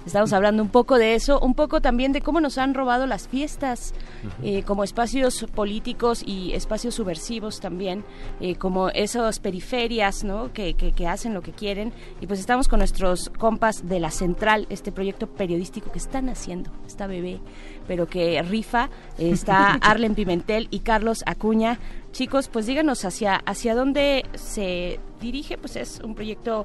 [0.07, 3.27] Estamos hablando un poco de eso, un poco también de cómo nos han robado las
[3.27, 3.93] fiestas
[4.41, 8.05] eh, como espacios políticos y espacios subversivos también,
[8.41, 10.53] eh, como esas periferias, ¿no?
[10.53, 11.93] Que, que, que hacen lo que quieren.
[12.21, 16.71] Y pues estamos con nuestros compas de la Central, este proyecto periodístico que están haciendo,
[16.87, 17.41] esta bebé,
[17.89, 18.91] pero que rifa.
[19.19, 21.81] Eh, Está Arlen Pimentel y Carlos Acuña.
[22.13, 26.65] Chicos, pues díganos hacia, hacia dónde se dirige, pues es un proyecto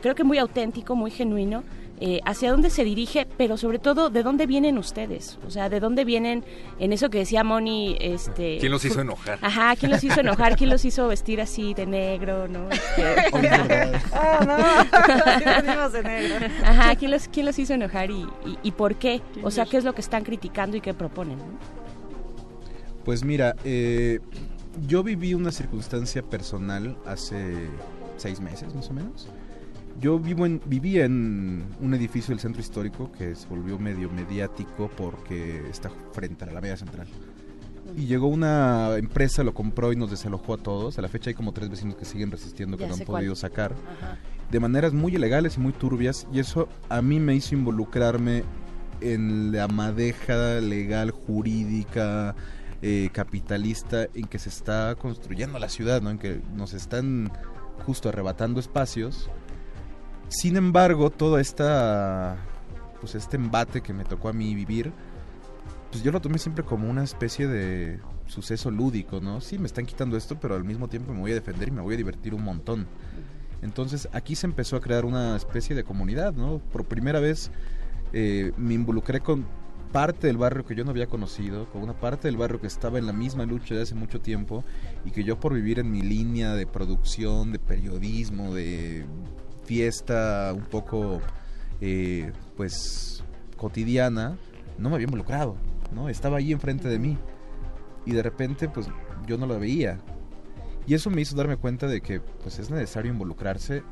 [0.00, 1.62] creo que muy auténtico, muy genuino.
[2.00, 5.80] Eh, hacia dónde se dirige, pero sobre todo de dónde vienen ustedes, o sea, de
[5.80, 6.44] dónde vienen
[6.78, 9.38] en eso que decía Moni, este, ¿Quién los hizo enojar?
[9.40, 12.68] Ajá, quién los hizo enojar, quién los hizo vestir así de negro, ¿no?
[12.70, 13.38] Este, Oh,
[14.44, 14.54] no.
[16.64, 19.76] Ajá, quién los, quién los hizo enojar y, y, y por qué, o sea, qué
[19.76, 21.38] es lo que están criticando y qué proponen.
[21.38, 21.44] ¿no?
[23.04, 24.20] Pues mira, eh,
[24.86, 27.68] yo viví una circunstancia personal hace
[28.16, 29.28] seis meses más o menos.
[30.00, 34.90] Yo vivo en, vivía en un edificio del centro histórico que se volvió medio mediático
[34.96, 37.06] porque está frente a la Alameda Central.
[37.96, 40.98] Y llegó una empresa, lo compró y nos desalojó a todos.
[40.98, 43.20] A la fecha hay como tres vecinos que siguen resistiendo, que Ya no han cuál.
[43.20, 43.72] podido sacar.
[43.72, 44.18] Ajá.
[44.50, 46.26] De maneras muy ilegales y muy turbias.
[46.32, 48.42] Y eso a mí me hizo involucrarme
[49.00, 52.34] en la madeja legal, jurídica,
[52.82, 56.10] eh, capitalista, en que se está construyendo la ciudad, ¿no?
[56.10, 57.30] En que nos están
[57.86, 59.30] justo arrebatando espacios.
[60.28, 62.36] Sin embargo, toda esta
[63.04, 64.90] pues este embate que me tocó a mí vivir,
[65.90, 69.42] pues yo lo tomé siempre como una especie de suceso lúdico, ¿no?
[69.42, 71.82] Sí, me están quitando esto, pero al mismo tiempo me voy a defender y me
[71.82, 72.86] voy a divertir un montón.
[73.60, 76.60] Entonces aquí se empezó a crear una especie de comunidad, ¿no?
[76.72, 77.50] Por primera vez
[78.14, 79.46] eh, me involucré con
[79.92, 82.98] parte del barrio que yo no había conocido, con una parte del barrio que estaba
[82.98, 84.64] en la misma lucha de hace mucho tiempo
[85.04, 89.04] y que yo por vivir en mi línea de producción, de periodismo, de
[89.64, 91.20] fiesta un poco
[91.80, 93.24] eh, pues
[93.56, 94.36] cotidiana,
[94.78, 95.56] no me había involucrado,
[95.94, 96.08] ¿no?
[96.08, 97.18] Estaba ahí enfrente de mí
[98.06, 98.88] y de repente pues
[99.26, 100.00] yo no lo veía.
[100.86, 103.82] Y eso me hizo darme cuenta de que pues es necesario involucrarse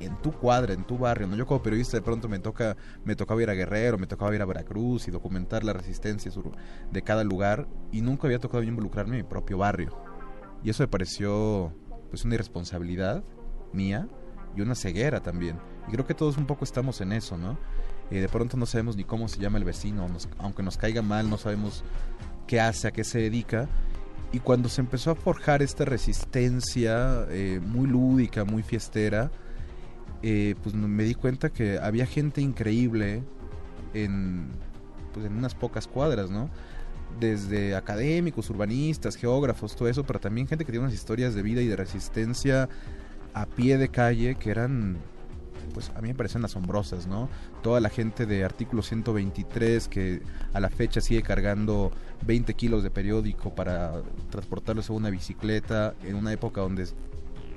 [0.00, 1.36] en tu cuadra, en tu barrio, ¿no?
[1.36, 4.42] Yo como periodista de pronto me toca me tocaba ir a Guerrero, me tocaba ir
[4.42, 6.32] a Veracruz y documentar la resistencia
[6.90, 9.96] de cada lugar y nunca había tocado involucrarme en mi propio barrio.
[10.64, 11.72] Y eso me pareció
[12.10, 13.24] pues una irresponsabilidad
[13.72, 14.08] mía
[14.56, 15.56] y una ceguera también.
[15.88, 17.58] Y creo que todos un poco estamos en eso, ¿no?
[18.10, 21.02] Eh, de pronto no sabemos ni cómo se llama el vecino, nos- aunque nos caiga
[21.02, 21.82] mal, no sabemos
[22.46, 23.68] qué hace, a qué se dedica.
[24.32, 29.30] Y cuando se empezó a forjar esta resistencia eh, muy lúdica, muy fiestera,
[30.22, 33.22] eh, pues me di cuenta que había gente increíble
[33.94, 34.46] en,
[35.12, 36.48] pues en unas pocas cuadras, ¿no?
[37.20, 41.60] Desde académicos, urbanistas, geógrafos, todo eso, pero también gente que tiene unas historias de vida
[41.60, 42.68] y de resistencia
[43.34, 44.98] a pie de calle que eran,
[45.74, 47.28] pues a mí me parecen asombrosas, ¿no?
[47.62, 50.22] Toda la gente de artículo 123 que
[50.52, 51.92] a la fecha sigue cargando
[52.26, 56.86] 20 kilos de periódico para transportarlos a una bicicleta en una época donde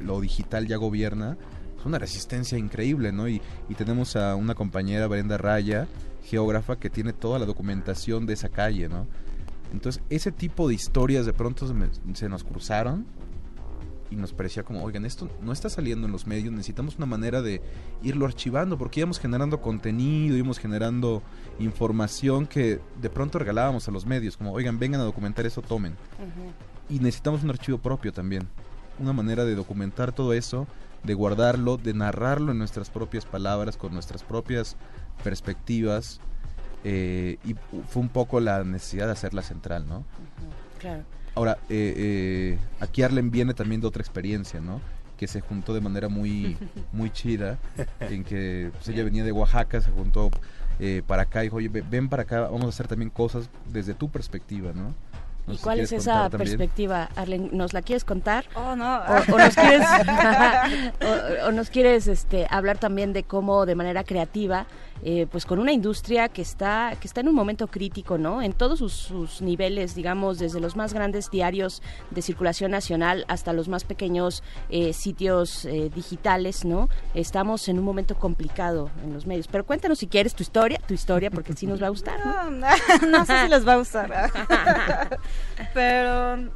[0.03, 1.38] lo digital ya gobierna,
[1.80, 3.27] es una resistencia increíble, ¿no?
[3.27, 5.88] Y, y tenemos a una compañera, Brenda Raya,
[6.23, 9.07] geógrafa, que tiene toda la documentación de esa calle, ¿no?
[9.72, 11.68] Entonces, ese tipo de historias de pronto
[12.14, 13.06] se, nos cruzaron
[14.11, 17.41] y nos parecía como, oigan, esto no está saliendo en los medios, necesitamos una manera
[17.41, 17.61] de
[18.03, 21.23] irlo archivando, porque íbamos generando contenido, íbamos generando
[21.60, 25.95] información que de pronto regalábamos a los medios, como, oigan, vengan a documentar eso, tomen.
[26.90, 28.48] Y necesitamos un archivo propio también,
[28.99, 30.68] una manera de documentar todo eso,
[31.03, 34.76] de guardarlo, de narrarlo en nuestras propias palabras, con nuestras propias
[35.23, 36.19] perspectivas.
[36.88, 37.56] eh, y
[37.90, 40.06] fue un poco la necesidad de hacerla central, ¿no?
[40.80, 41.03] Claro.
[41.35, 44.79] Ahora, eh, eh, aquí Arlen viene también de otra experiencia, ¿no?
[45.17, 46.57] Que se juntó de manera muy,
[46.93, 47.57] muy chida,
[47.99, 50.29] en que pues, ella venía de Oaxaca, se juntó
[50.79, 53.49] eh, para acá y dijo, oye, ve- ven para acá, vamos a hacer también cosas
[53.71, 54.93] desde tu perspectiva, ¿no?
[55.47, 57.49] No ¿Y si cuál es esa perspectiva, Arlen?
[57.53, 58.45] ¿Nos la quieres contar?
[58.55, 58.97] Oh, no.
[58.97, 59.85] O, o nos quieres,
[61.43, 64.65] o, o nos quieres este, hablar también de cómo de manera creativa,
[65.07, 68.41] eh, pues con una industria que está, que está en un momento crítico, ¿no?
[68.41, 73.53] En todos sus, sus niveles, digamos, desde los más grandes diarios de circulación nacional hasta
[73.53, 76.90] los más pequeños eh, sitios eh, digitales, ¿no?
[77.14, 79.48] Estamos en un momento complicado en los medios.
[79.48, 82.49] Pero cuéntanos si quieres tu historia, tu historia, porque sí nos va a gustar, ¿no?
[83.07, 84.32] no sé si les va a gustar.
[85.76, 86.49] Pero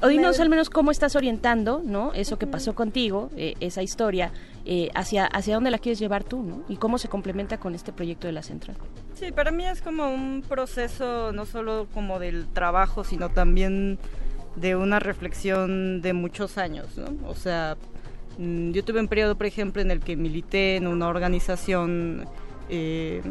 [0.00, 2.12] O dinos al menos cómo estás orientando, ¿no?
[2.12, 4.30] Eso que pasó contigo, eh, esa historia,
[4.68, 6.64] eh, hacia, hacia dónde la quieres llevar tú, ¿no?
[6.68, 8.76] Y cómo se complementa con este proyecto de la Central.
[9.14, 14.00] Sí, para mí es como un proceso no solo como del trabajo, sino también
[14.56, 17.16] de una reflexión de muchos años, ¿no?
[17.28, 17.76] O sea,
[18.38, 22.26] mm, yo tuve un periodo, por ejemplo, en el que milité en una organización
[22.68, 23.22] eh,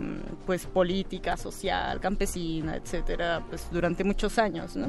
[0.46, 4.88] pues política, social, campesina, etcétera, pues durante muchos años, ¿no?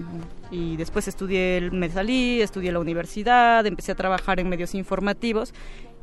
[0.52, 5.52] Y después estudié, me salí, estudié la universidad, empecé a trabajar en medios informativos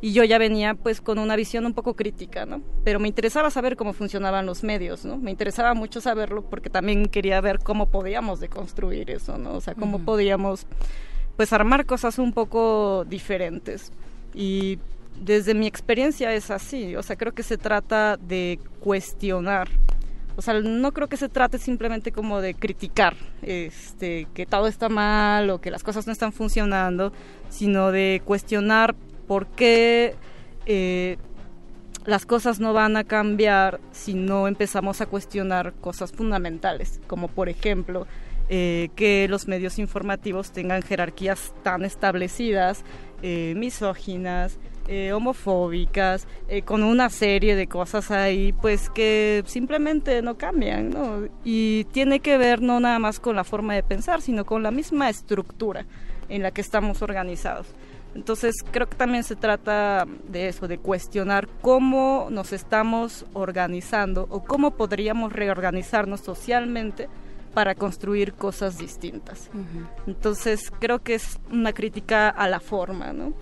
[0.04, 2.62] y yo ya venía pues con una visión un poco crítica, ¿no?
[2.84, 5.16] Pero me interesaba saber cómo funcionaban los medios, ¿no?
[5.16, 9.54] Me interesaba mucho saberlo porque también quería ver cómo podíamos deconstruir eso, ¿no?
[9.54, 10.06] O sea, cómo Ujú.
[10.08, 10.68] podíamos
[11.38, 13.94] pues armar cosas un poco diferentes.
[14.34, 14.78] Y
[15.22, 19.70] desde mi experiencia es así, o sea, creo que se trata de cuestionar.
[20.36, 24.90] O sea, no creo que se trate simplemente como de criticar, este, que todo está
[24.90, 27.14] mal o que las cosas no están funcionando,
[27.50, 28.96] sino de cuestionar
[29.34, 30.14] por qué
[30.68, 31.18] eh,
[32.06, 37.50] las cosas no van a cambiar si no empezamos a cuestionar cosas fundamentales, como por
[37.50, 38.06] ejemplo
[38.48, 42.84] eh, que los medios informativos tengan jerarquías tan establecidas,
[43.24, 46.28] eh, misóginas, eh, homofóbicas,
[46.66, 50.94] con una serie de cosas ahí, pues que simplemente no cambian.
[51.44, 54.70] Y tiene que ver no nada más con la forma de pensar, sino con la
[54.70, 55.88] misma estructura
[56.30, 57.74] en la que estamos organizados.
[58.15, 64.44] Entonces creo que también se trata de eso, de cuestionar cómo nos estamos organizando o
[64.44, 67.10] cómo podríamos reorganizarnos socialmente
[67.53, 69.49] para construir cosas distintas.
[70.07, 73.34] Entonces creo que es una crítica a la forma, ¿no?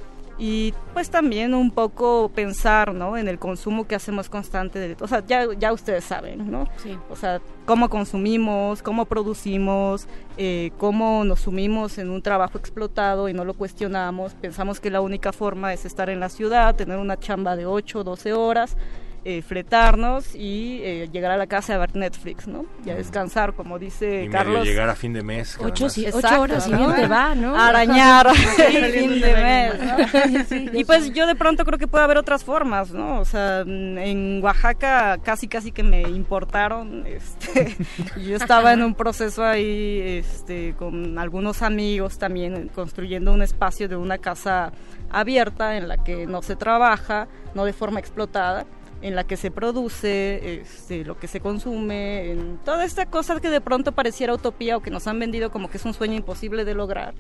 [0.44, 3.16] Y pues también un poco pensar, ¿no?
[3.16, 6.68] En el consumo que hacemos constante de, o sea, ya, ya ustedes saben, ¿no?
[6.78, 6.98] Sí.
[7.12, 10.08] O sea, cómo consumimos, cómo producimos,
[10.38, 14.34] eh, cómo nos sumimos en un trabajo explotado y no lo cuestionamos.
[14.34, 18.00] Pensamos que la única forma es estar en la ciudad, tener una chamba de 8
[18.00, 18.78] o 12 horas,
[19.23, 22.65] eh, fletarnos y eh, llegar a la casa a ver Netflix, ¿no?
[22.84, 24.65] Y a descansar, como dice Y medio Carlos.
[24.65, 25.60] llegar a fin de mes.
[25.61, 26.77] Ocho, Exacto, horas y ¿no?
[26.80, 27.56] bien te va, ¿no?
[27.56, 30.80] Arañar Sí, el fin de mes, ¿no?
[30.80, 33.19] Y pues yo de pronto creo que puede haber otras formas, ¿no?
[33.19, 37.77] O sea, mm, en Oaxaca casi casi que me importaron, este,
[38.26, 43.98] yo estaba en un proceso ahí, este, con algunos amigos también construyendo un espacio de
[43.98, 44.72] una casa
[45.11, 48.65] abierta en la que no se trabaja, no de forma explotada
[49.02, 53.49] en la que se produce, este, lo que se consume, en toda esta cosa que
[53.49, 56.65] de pronto pareciera utopía o que nos han vendido como que es un sueño imposible
[56.65, 57.14] de lograr,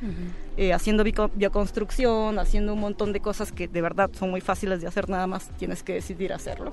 [0.57, 1.03] eh, haciendo
[1.35, 5.27] bioconstrucción, haciendo un montón de cosas que de verdad son muy fáciles de hacer, nada
[5.27, 6.71] más tienes que decidir hacerlo.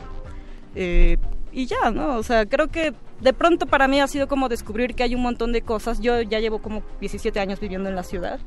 [0.74, 1.16] Eh,
[1.52, 2.16] y ya, ¿no?
[2.16, 5.22] O sea, creo que de pronto para mí ha sido como descubrir que hay un
[5.22, 6.00] montón de cosas.
[6.00, 8.38] Yo ya llevo como 17 años viviendo en la ciudad,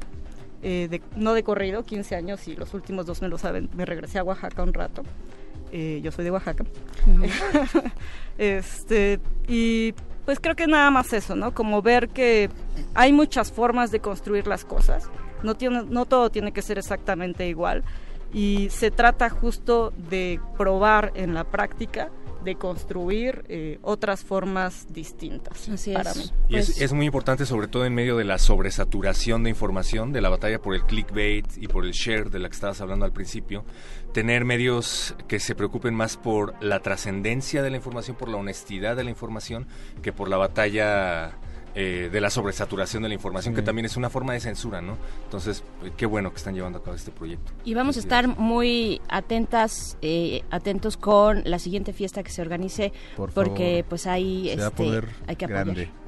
[0.61, 3.85] eh, de- no de corrido, 15 años y los últimos dos me lo saben, me
[3.85, 5.01] regresé a Oaxaca un rato.
[5.72, 6.65] Eh, yo soy de Oaxaca.
[8.38, 9.93] este, y
[10.26, 11.53] pues creo que nada más eso, ¿no?
[11.53, 12.49] Como ver que
[12.93, 15.10] hay muchas formas de construir las cosas.
[15.43, 17.84] No, tiene, no todo tiene que ser exactamente igual.
[18.34, 22.10] Y se trata justo de probar en la práctica,
[22.43, 26.18] de construir eh, otras formas distintas Así para es.
[26.18, 26.23] mí.
[26.49, 30.11] Y Pues es, es muy importante, sobre todo en medio de la sobresaturación de información,
[30.11, 33.06] de la batalla por el clickbait y por el share de la que estabas hablando
[33.06, 33.64] al principio,
[34.13, 38.95] tener medios que se preocupen más por la trascendencia de la información, por la honestidad
[38.95, 39.67] de la información,
[40.01, 41.38] que por la batalla
[41.73, 44.97] eh, de la sobresaturación de la información, que también es una forma de censura, ¿no?
[45.23, 47.53] Entonces, eh, qué bueno que están llevando a cabo este proyecto.
[47.63, 52.91] Y vamos a estar muy atentas, eh, atentos con la siguiente fiesta que se organice,
[53.15, 53.85] Por porque favor.
[53.89, 54.63] pues ahí este,
[55.27, 55.65] hay que apoyar.
[55.65, 56.01] grande.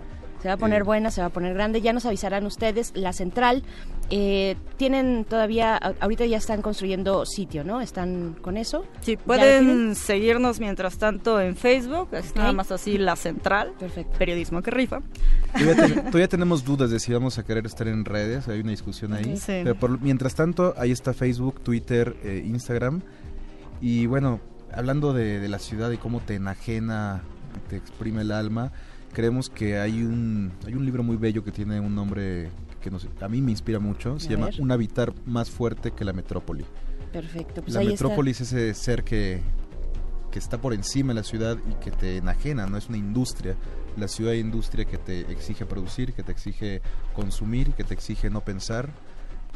[0.43, 1.81] Se va a poner Eh, buena, se va a poner grande.
[1.81, 2.91] Ya nos avisarán ustedes.
[2.95, 3.63] La central,
[4.09, 7.79] eh, tienen todavía, a- ahorita ya están construyendo sitio, ¿no?
[7.79, 8.85] ¿Están con eso?
[8.99, 13.71] Sí, pueden seguirnos mientras tanto en Facebook, es nada más así la central.
[13.79, 14.17] Perfecto.
[14.19, 14.99] Periodismo que rifa.
[15.57, 18.71] Todavía, ten- todavía tenemos dudas de si vamos a querer estar en redes, hay una
[18.71, 19.37] discusión ahí.
[19.37, 19.61] Sí.
[19.63, 23.01] Pero por- mientras tanto, ahí está Facebook, Twitter, eh, Instagram.
[23.79, 24.41] Y bueno,
[24.73, 27.21] hablando de, de la ciudad y cómo te enajena,
[27.69, 28.73] te exprime el alma,
[29.13, 32.49] creemos que hay un, hay un libro muy bello que tiene un nombre
[32.81, 34.19] que nos- a mí me inspira mucho.
[34.19, 34.59] Se A llama ver.
[34.61, 36.65] Un habitar más fuerte que la metrópoli.
[37.11, 37.61] Perfecto.
[37.61, 39.41] Pues la ahí metrópoli es ese ser que,
[40.31, 43.55] que está por encima de la ciudad y que te enajena, no es una industria.
[43.97, 46.81] La ciudad es industria que te exige producir, que te exige
[47.15, 48.89] consumir, que te exige no pensar.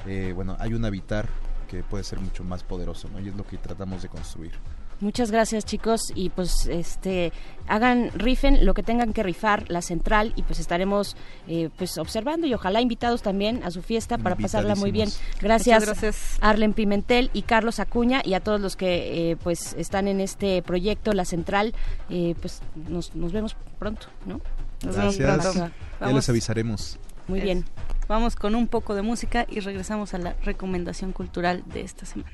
[0.05, 1.27] Eh, bueno, hay un habitar
[1.67, 3.19] que puede ser mucho más poderoso, ¿no?
[3.19, 4.51] Y es lo que tratamos de construir.
[4.99, 7.31] Muchas gracias chicos y pues este
[7.67, 11.15] hagan rifen lo que tengan que rifar la central y pues estaremos
[11.47, 15.09] eh, pues observando y ojalá invitados también a su fiesta para pasarla muy bien.
[15.39, 16.37] Gracias, gracias.
[16.41, 20.63] Arlen Pimentel y Carlos Acuña y a todos los que eh, pues están en este
[20.63, 21.75] proyecto la central
[22.09, 24.41] eh, pues nos, nos vemos pronto, ¿no?
[24.83, 25.53] Nos vemos Gracias.
[25.53, 25.75] pronto.
[25.99, 26.97] Ya les avisaremos.
[27.27, 27.65] Muy bien.
[28.07, 32.31] Vamos con un poco de música y regresamos a la recomendación cultural de esta semana.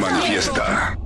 [0.00, 0.96] Manifiesta.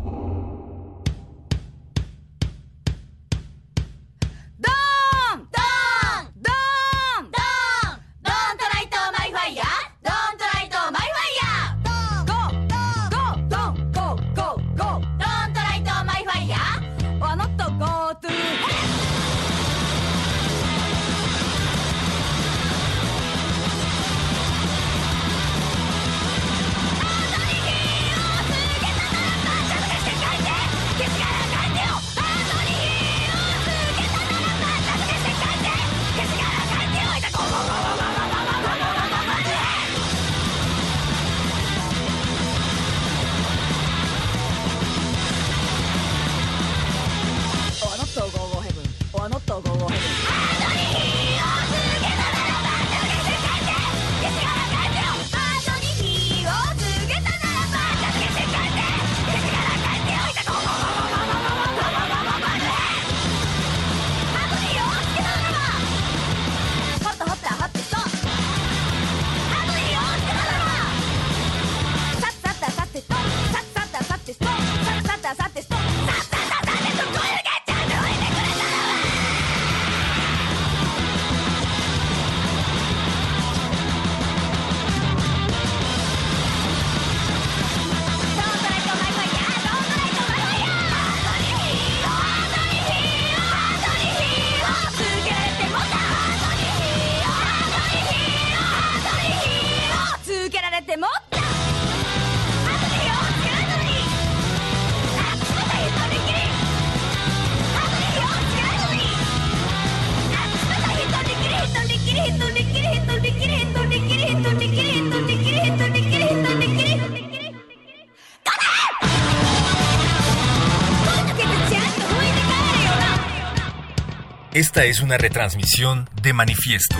[124.55, 126.95] Esta es una retransmisión de Manifiesto.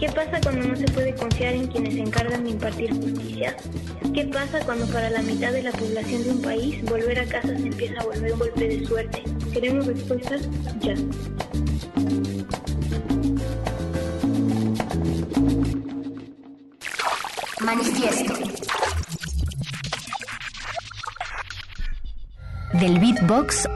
[0.00, 3.56] ¿Qué pasa cuando no se puede confiar en quienes se encargan de impartir justicia?
[4.12, 7.46] ¿Qué pasa cuando para la mitad de la población de un país volver a casa
[7.46, 9.22] se empieza a volver un golpe de suerte?
[9.52, 10.48] ¿Queremos respuestas?
[10.80, 10.96] Ya.
[17.60, 18.34] Manifiesto.
[22.84, 23.66] Del beatbox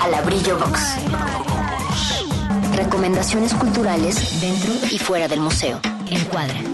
[0.00, 0.80] a la brillo box.
[2.74, 5.78] Recomendaciones culturales dentro y fuera del museo.
[6.08, 6.58] Encuadra.
[6.58, 6.64] Y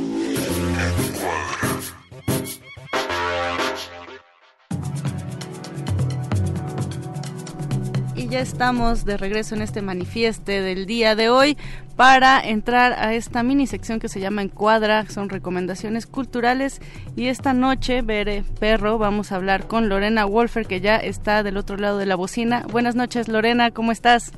[8.34, 11.56] ya estamos de regreso en este manifieste del día de hoy
[11.94, 16.80] para entrar a esta mini sección que se llama Encuadra, son recomendaciones culturales
[17.14, 21.56] y esta noche, Bere Perro, vamos a hablar con Lorena Wolfer que ya está del
[21.56, 22.66] otro lado de la bocina.
[22.72, 24.32] Buenas noches Lorena, ¿cómo estás?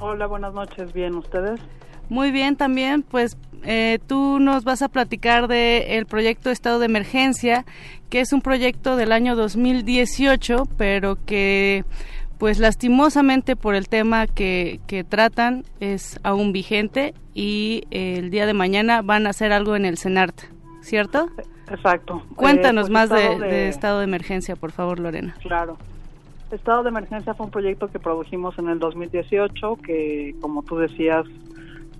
[0.00, 0.94] Hola, buenas noches.
[0.94, 1.60] Bien, ¿ustedes?
[2.08, 6.86] Muy bien también, pues eh, tú nos vas a platicar de el proyecto Estado de
[6.86, 7.66] Emergencia,
[8.08, 11.84] que es un proyecto del año 2018, pero que
[12.42, 18.46] pues lastimosamente por el tema que, que tratan es aún vigente y eh, el día
[18.46, 20.40] de mañana van a hacer algo en el CENART,
[20.80, 21.28] ¿cierto?
[21.70, 22.24] Exacto.
[22.34, 25.36] Cuéntanos Eh, pues, más de, estado de estado de emergencia, por favor, Lorena.
[25.40, 25.78] Claro.
[26.50, 31.24] Estado de Emergencia fue un proyecto que produjimos en el 2018 que, como tú decías,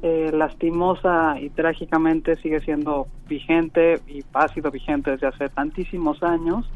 [0.03, 6.69] eh, lastimosa y trágicamente sigue siendo vigente y ha sido vigente desde hace tantísimos años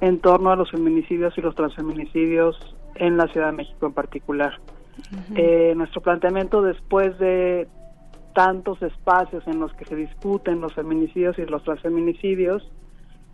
[0.00, 4.58] en torno a los feminicidios y los transfeminicidios en la Ciudad de México en particular.
[5.34, 7.68] Eh, nuestro planteamiento después de
[8.34, 12.70] tantos espacios en los que se discuten los feminicidios y los transfeminicidios,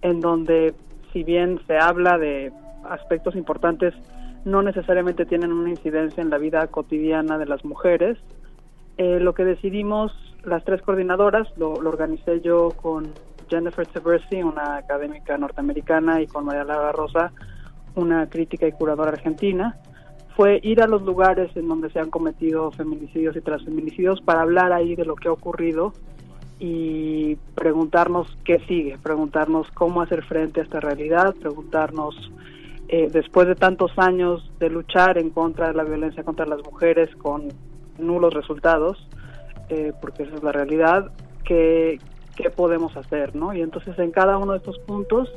[0.01, 0.75] en donde
[1.13, 2.53] si bien se habla de
[2.89, 3.95] aspectos importantes,
[4.45, 8.19] no necesariamente tienen una incidencia en la vida cotidiana de las mujeres.
[8.97, 10.13] Eh, lo que decidimos
[10.45, 13.13] las tres coordinadoras, lo, lo organicé yo con
[13.49, 17.33] Jennifer Seversi, una académica norteamericana, y con María Lara Rosa,
[17.94, 19.77] una crítica y curadora argentina,
[20.36, 24.73] fue ir a los lugares en donde se han cometido feminicidios y transfeminicidios para hablar
[24.73, 25.93] ahí de lo que ha ocurrido
[26.59, 32.14] y preguntarnos qué sigue, preguntarnos cómo hacer frente a esta realidad, preguntarnos
[32.89, 37.14] eh, después de tantos años de luchar en contra de la violencia contra las mujeres
[37.16, 37.48] con
[37.98, 39.09] nulos resultados,
[39.69, 41.10] eh, porque esa es la realidad,
[41.44, 41.98] qué,
[42.36, 43.52] qué podemos hacer, ¿no?
[43.55, 45.28] Y entonces en cada uno de estos puntos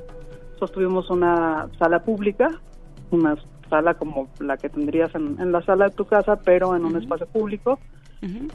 [0.60, 2.50] sostuvimos una sala pública,
[3.12, 3.36] una
[3.70, 6.98] sala como la que tendrías en, en la sala de tu casa, pero en un
[6.98, 7.80] espacio público,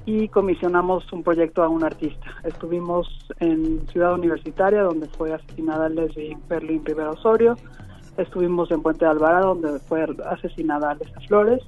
[0.05, 2.27] y comisionamos un proyecto a un artista.
[2.43, 3.06] Estuvimos
[3.39, 7.56] en Ciudad Universitaria, donde fue asesinada Leslie Berlín Rivera Osorio,
[8.16, 11.62] estuvimos en Puente de Alvarado, donde fue asesinada Alessa Flores,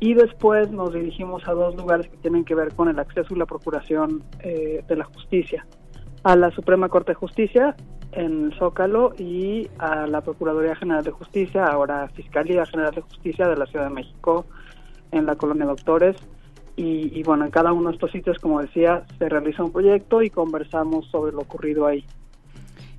[0.00, 3.38] y después nos dirigimos a dos lugares que tienen que ver con el acceso y
[3.38, 5.64] la procuración eh, de la justicia,
[6.22, 7.74] a la Suprema Corte de Justicia
[8.12, 13.56] en Zócalo y a la Procuraduría General de Justicia, ahora Fiscalía General de Justicia de
[13.56, 14.44] la Ciudad de México
[15.10, 16.16] en la colonia Doctores.
[16.76, 20.22] Y, y bueno, en cada uno de estos sitios, como decía, se realiza un proyecto
[20.22, 22.04] y conversamos sobre lo ocurrido ahí.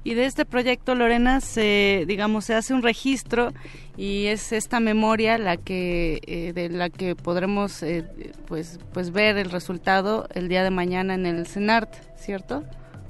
[0.04, 3.54] Y de este proyecto, Lorena, se, digamos, se hace un registro
[3.96, 8.06] y es esta memoria la que, eh, de la que podremos, eh,
[8.46, 12.64] pues, pues ver el resultado el día de mañana en el CENART, ¿cierto?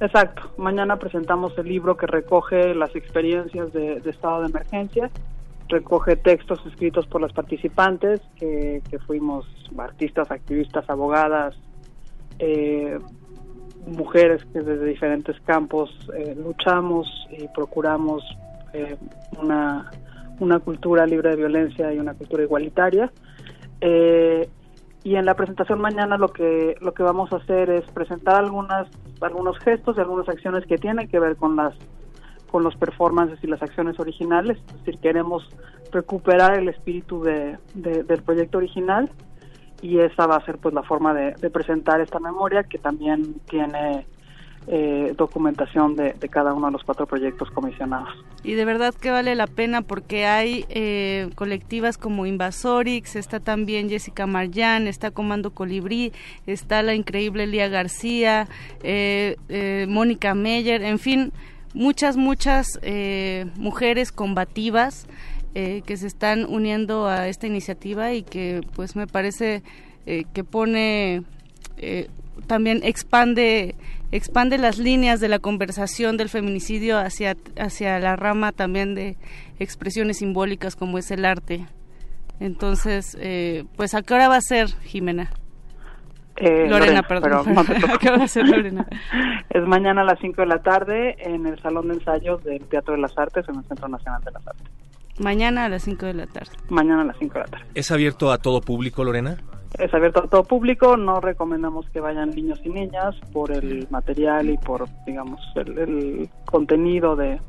[0.04, 0.52] Exacto.
[0.58, 5.10] Mañana presentamos el libro que recoge las experiencias de, estado de emergencia,
[5.70, 9.46] recoge textos escritos por las participantes, que, fuimos
[9.78, 11.56] artistas, activistas, abogadas,
[12.38, 13.00] eh,
[13.88, 18.26] mujeres que desde diferentes campos eh, luchamos y procuramos
[18.74, 18.98] eh,
[19.42, 19.90] una,
[20.42, 23.10] una cultura libre de violencia y una cultura igualitaria.
[25.04, 28.88] Y en la presentación mañana lo que lo que vamos a hacer es presentar algunas
[29.22, 31.74] algunos gestos y algunas acciones que tienen que ver con las
[32.50, 34.58] con los performances y las acciones originales.
[34.68, 35.48] Es decir queremos
[35.92, 39.10] recuperar el espíritu de, de- del proyecto original
[39.82, 44.06] y esa va a ser pues la forma de presentar esta memoria que también tiene
[44.68, 48.10] eh, documentación de, cada uno de los cuatro proyectos comisionados.
[48.44, 53.90] Y de verdad que vale la pena porque hay eh, colectivas como Invasorix, está también
[53.90, 56.14] Jessica Marjan, está Comando Colibrí,
[56.46, 58.48] está la increíble Lía García,
[58.84, 61.34] eh, eh, Mónica Meyer, en fin,
[61.74, 65.08] muchas, muchas eh, mujeres combativas
[65.54, 69.62] que se están uniendo a esta iniciativa y que pues me parece
[70.04, 71.22] que pone
[71.78, 72.08] eh,
[72.48, 73.76] también expande
[74.12, 79.18] expande las líneas de la conversación del feminicidio hacia hacia la rama también de
[79.60, 81.66] expresiones simbólicas como es el arte
[82.40, 85.32] entonces eh, pues a qué hora va a ser Jimena
[86.38, 87.44] Eh, Lorena, perdón.
[87.46, 88.88] pero no te ¿A qué hora va a ser Lorena?
[89.50, 92.96] Es mañana a las 5 de la tarde en el Salón de Ensayos del Teatro
[92.96, 94.66] de las Artes en el Centro Nacional de las Artes.
[95.20, 97.66] mañana a las 5 de la tarde Mañana a las 5 de la tarde.
[97.76, 99.38] ¿Es abierto a todo público, Lorena?
[99.80, 104.50] Es abierto a todo público, no recomendamos que vayan niños y niñas por el material
[104.50, 107.40] y por, digamos, el, el contenido de,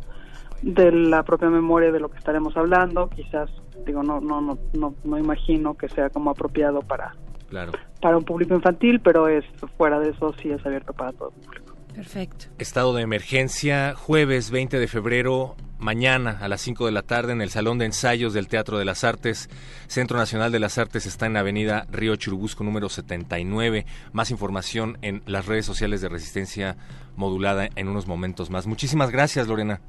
[0.63, 3.11] de la propia memoria de lo que estaremos hablando.
[3.11, 3.51] Quizás,
[3.85, 7.15] digo, no, no, no, no, no imagino que sea como apropiado para,
[7.51, 7.73] Claro.
[8.01, 9.45] para un público infantil, pero es
[9.77, 11.74] fuera de eso sí es abierto para todo público.
[11.95, 12.47] Perfecto.
[12.59, 17.41] Estado de emergencia, jueves 20 de febrero, mañana a las 5 de la tarde en
[17.41, 19.49] el Salón de Ensayos del Teatro de las Artes.
[19.87, 23.87] Centro Nacional de las Artes está en Avenida Río Churubusco número 79.
[24.13, 26.77] Más información en las redes sociales de Resistencia
[27.17, 28.67] Modulada en unos momentos más.
[28.67, 29.81] Muchísimas gracias, Lorena.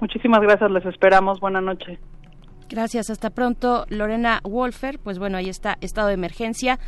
[0.00, 1.38] Muchísimas gracias, les esperamos.
[1.38, 1.98] Buenas noches.
[2.68, 3.84] Gracias, hasta pronto.
[3.88, 6.78] Lorena Wolfer, pues bueno, ahí está, estado de emergencia.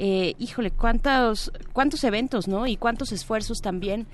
[0.00, 2.66] Eh, híjole, cuántos, cuántos eventos, ¿no?
[2.68, 4.06] Y cuántos esfuerzos también.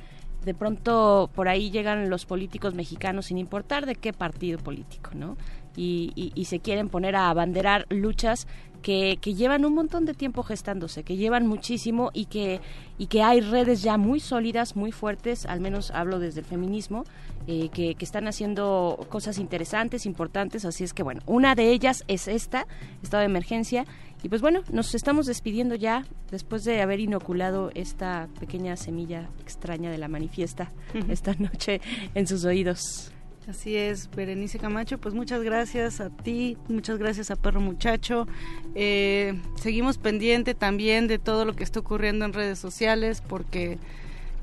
[0.44, 5.36] De pronto por ahí llegan los políticos mexicanos sin importar de qué partido político, ¿no?
[5.76, 8.46] y, y- y se quieren poner a abanderar luchas
[8.84, 12.60] que, que llevan un montón de tiempo gestándose, que llevan muchísimo y que,
[12.98, 17.04] y que hay redes ya muy sólidas, muy fuertes, al menos hablo desde el feminismo,
[17.46, 22.04] eh, que, que están haciendo cosas interesantes, importantes, así es que bueno, una de ellas
[22.08, 22.66] es esta,
[23.02, 23.86] estado de emergencia,
[24.22, 29.90] y pues bueno, nos estamos despidiendo ya después de haber inoculado esta pequeña semilla extraña
[29.90, 30.72] de la manifiesta
[31.08, 31.80] esta noche
[32.14, 33.14] en sus oídos.
[33.48, 38.26] Así es, Berenice Camacho, pues muchas gracias a ti, muchas gracias a Perro Muchacho.
[38.74, 43.76] Eh, seguimos pendiente también de todo lo que está ocurriendo en redes sociales porque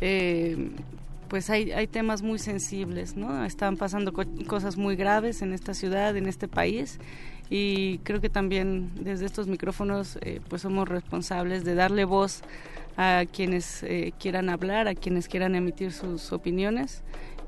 [0.01, 0.69] eh,
[1.29, 3.43] pues hay, hay temas muy sensibles, ¿no?
[3.43, 6.99] Están pasando co- cosas muy graves en esta ciudad, en este país
[7.49, 12.41] y creo que también desde estos micrófonos eh, pues somos responsables de darle voz
[12.97, 17.01] a quienes eh, quieran hablar, a quienes quieran emitir sus opiniones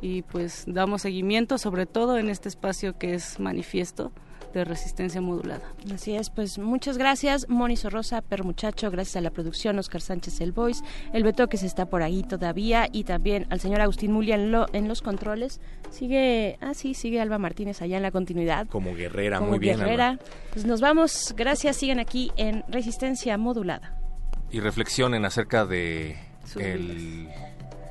[0.04, 4.12] y pues damos seguimiento sobre todo en este espacio que es manifiesto
[4.54, 5.64] de resistencia modulada.
[5.92, 10.42] Así es, pues muchas gracias, Moni Sorrosa, Per Muchacho, gracias a la producción, Oscar Sánchez
[10.42, 14.12] El Voice, el Beto que se está por ahí todavía y también al señor Agustín
[14.12, 15.60] Mulia en, lo- en los controles.
[15.90, 18.68] Sigue, ah sí, sigue Alba Martínez allá en la continuidad.
[18.68, 19.80] Como guerrera, Como muy bien.
[19.80, 20.10] guerrera.
[20.10, 20.24] Alba.
[20.52, 23.98] Pues nos vamos, gracias, siguen aquí en Resistencia Modulada.
[24.52, 26.16] Y reflexionen acerca de
[26.46, 27.28] Sus el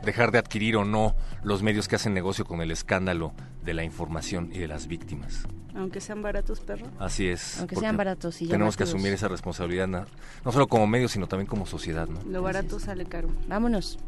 [0.05, 3.33] dejar de adquirir o no los medios que hacen negocio con el escándalo
[3.65, 5.47] de la información y de las víctimas.
[5.75, 6.87] Aunque sean baratos, perro.
[6.99, 7.59] Así es.
[7.59, 10.07] Aunque sean baratos y Tenemos que asumir esa responsabilidad, na-
[10.45, 12.21] no solo como medios, sino también como sociedad, ¿no?
[12.31, 13.31] Lo barato sale caro.
[13.49, 13.99] Vámonos.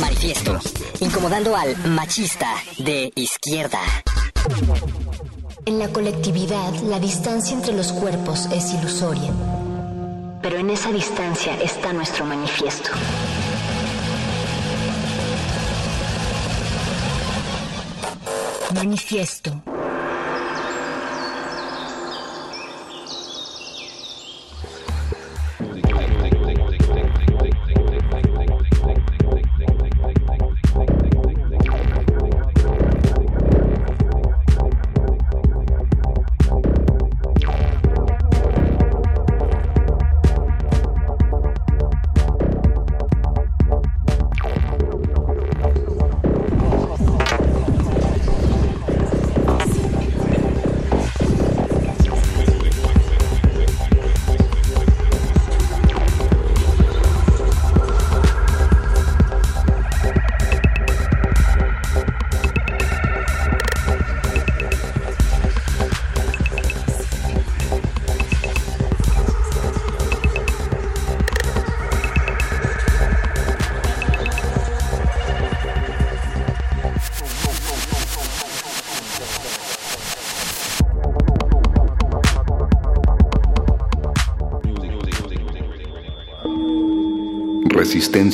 [0.00, 0.58] Manifiesto.
[1.00, 2.48] Incomodando al machista
[2.78, 3.78] de izquierda.
[5.66, 9.32] En la colectividad, la distancia entre los cuerpos es ilusoria.
[10.42, 12.90] Pero en esa distancia está nuestro manifiesto.
[18.74, 19.50] Manifiesto.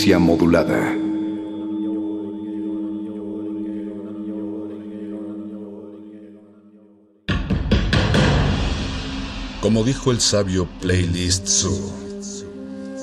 [0.06, 0.96] Modulada.
[9.60, 11.92] Como dijo el sabio Playlist Zoo,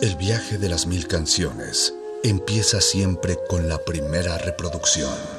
[0.01, 1.93] el viaje de las mil canciones
[2.23, 5.34] empieza siempre con la primera reproducción.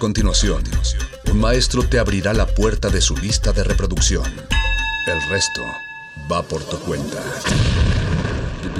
[0.00, 0.62] Continuación,
[1.30, 4.24] un maestro te abrirá la puerta de su lista de reproducción.
[5.06, 5.62] El resto
[6.30, 7.22] va por tu cuenta.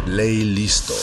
[0.06, 0.94] Play listo.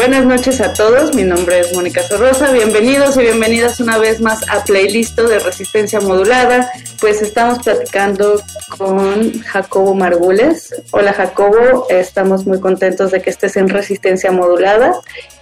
[0.00, 4.40] Buenas noches a todos, mi nombre es Mónica Sorrosa, bienvenidos y bienvenidas una vez más
[4.48, 8.40] a Playlisto de Resistencia Modulada, pues estamos platicando
[8.76, 10.74] con Jacobo Margules.
[10.92, 14.92] Hola Jacobo, estamos muy contentos de que estés en Resistencia Modulada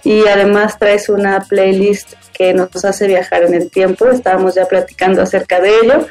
[0.03, 5.21] y además traes una playlist que nos hace viajar en el tiempo, estábamos ya platicando
[5.21, 6.07] acerca de ello.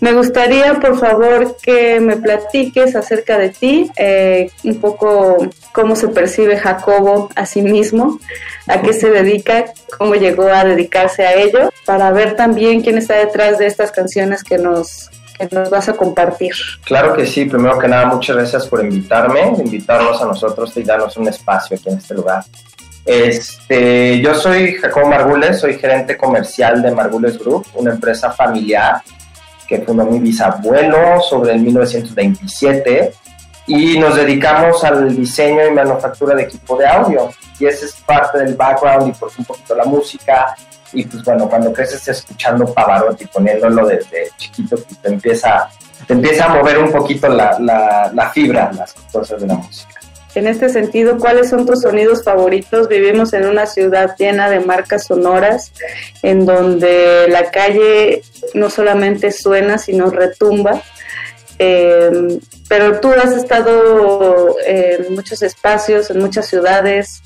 [0.00, 5.36] Me gustaría, por favor, que me platiques acerca de ti, eh, un poco
[5.72, 8.18] cómo se percibe Jacobo a sí mismo,
[8.66, 9.66] a qué se dedica,
[9.98, 14.42] cómo llegó a dedicarse a ello, para ver también quién está detrás de estas canciones
[14.42, 15.10] que nos,
[15.48, 16.52] que nos vas a compartir.
[16.84, 21.16] Claro que sí, primero que nada, muchas gracias por invitarme, invitarnos a nosotros y darnos
[21.16, 22.44] un espacio aquí en este lugar.
[23.04, 29.02] Este, yo soy Jacobo Margules, soy gerente comercial de Margules Group, una empresa familiar
[29.66, 33.12] que fundó mi bisabuelo sobre el 1927
[33.66, 37.30] y nos dedicamos al diseño y manufactura de equipo de audio.
[37.58, 40.56] Y ese es parte del background y por un poquito la música.
[40.92, 45.68] Y pues bueno, cuando creces escuchando Pavarotti, poniéndolo desde chiquito, pues te empieza,
[46.06, 50.00] te empieza a mover un poquito la, la, la fibra, las cosas de la música.
[50.34, 52.88] En este sentido, ¿cuáles son tus sonidos favoritos?
[52.88, 55.72] Vivimos en una ciudad llena de marcas sonoras,
[56.22, 58.22] en donde la calle
[58.54, 60.82] no solamente suena, sino retumba.
[61.58, 62.38] Eh,
[62.68, 67.22] pero tú has estado en muchos espacios, en muchas ciudades,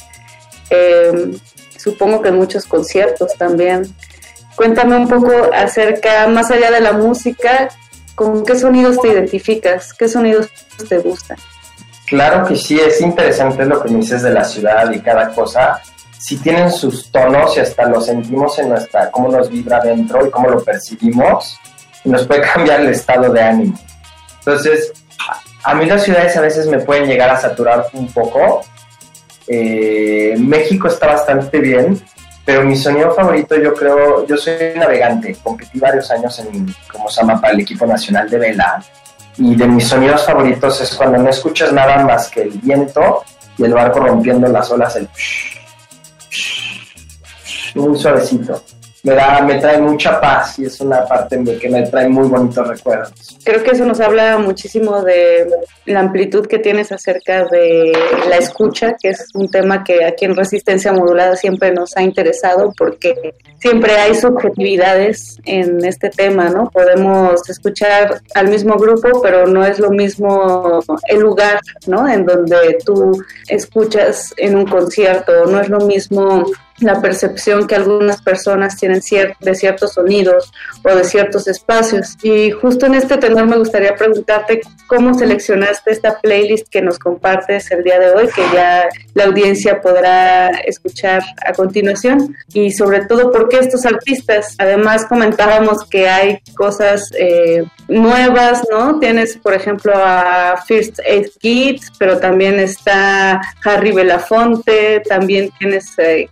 [0.70, 1.36] eh,
[1.84, 3.94] supongo que en muchos conciertos también.
[4.56, 7.68] Cuéntame un poco acerca, más allá de la música,
[8.14, 9.92] ¿con qué sonidos te identificas?
[9.92, 10.48] ¿Qué sonidos
[10.88, 11.36] te gustan?
[12.06, 15.80] Claro que sí, es interesante lo que me dices de la ciudad y cada cosa.
[16.18, 20.30] Sí tienen sus tonos y hasta lo sentimos en nuestra, cómo nos vibra dentro y
[20.30, 21.58] cómo lo percibimos.
[22.04, 23.78] Nos puede cambiar el estado de ánimo.
[24.38, 24.92] Entonces,
[25.64, 28.62] a mí las ciudades a veces me pueden llegar a saturar un poco.
[29.46, 32.00] Eh, México está bastante bien,
[32.44, 37.20] pero mi sonido favorito yo creo, yo soy navegante, competí varios años en, como se
[37.20, 38.84] llama, el equipo nacional de vela
[39.36, 43.24] y de mis sonidos favoritos es cuando no escuchas nada más que el viento
[43.58, 45.08] y el barco rompiendo las olas, el
[47.74, 48.62] muy suavecito.
[49.04, 52.66] Me, da, me trae mucha paz y es una parte que me trae muy bonitos
[52.66, 53.38] recuerdos.
[53.44, 55.46] Creo que eso nos habla muchísimo de
[55.84, 57.92] la amplitud que tienes acerca de
[58.28, 62.72] la escucha, que es un tema que aquí en Resistencia Modulada siempre nos ha interesado
[62.78, 66.70] porque siempre hay subjetividades en este tema, ¿no?
[66.70, 72.08] Podemos escuchar al mismo grupo, pero no es lo mismo el lugar, ¿no?
[72.08, 76.46] En donde tú escuchas en un concierto, no es lo mismo
[76.78, 79.00] la percepción que algunas personas tienen
[79.40, 80.52] de ciertos sonidos
[80.82, 82.16] o de ciertos espacios.
[82.22, 87.70] Y justo en este tenor me gustaría preguntarte cómo seleccionaste esta playlist que nos compartes
[87.70, 93.30] el día de hoy, que ya la audiencia podrá escuchar a continuación, y sobre todo
[93.30, 94.54] por qué estos artistas.
[94.58, 98.98] Además comentábamos que hay cosas eh, nuevas, ¿no?
[98.98, 106.28] Tienes, por ejemplo, a First Aid Kids, pero también está Harry Belafonte, también tienes eh,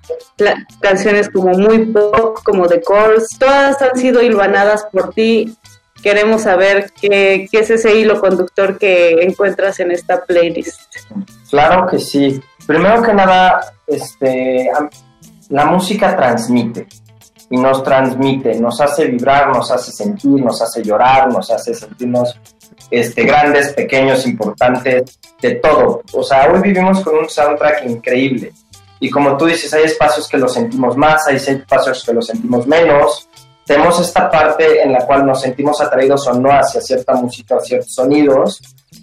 [0.81, 5.56] canciones como muy pop, como The Calls, todas han sido hilvanadas por ti.
[6.02, 10.81] Queremos saber qué, qué es ese hilo conductor que encuentras en esta playlist.
[11.51, 12.40] Claro que sí.
[12.66, 14.70] Primero que nada, este,
[15.48, 16.86] la música transmite
[17.51, 22.35] y nos transmite, nos hace vibrar, nos hace sentir, nos hace llorar, nos hace sentirnos
[22.90, 26.02] este, grandes, pequeños, importantes, de todo.
[26.12, 28.52] O sea, hoy vivimos con un soundtrack increíble.
[29.03, 32.69] Y como tú dices, hay espacios que lo sentimos más, hay espacios que lo sentimos
[32.69, 33.29] menos.
[33.66, 37.61] Tenemos esta parte en la cual nos sentimos atraídos o no hacia cierta música o
[37.61, 38.61] ciertos sonidos.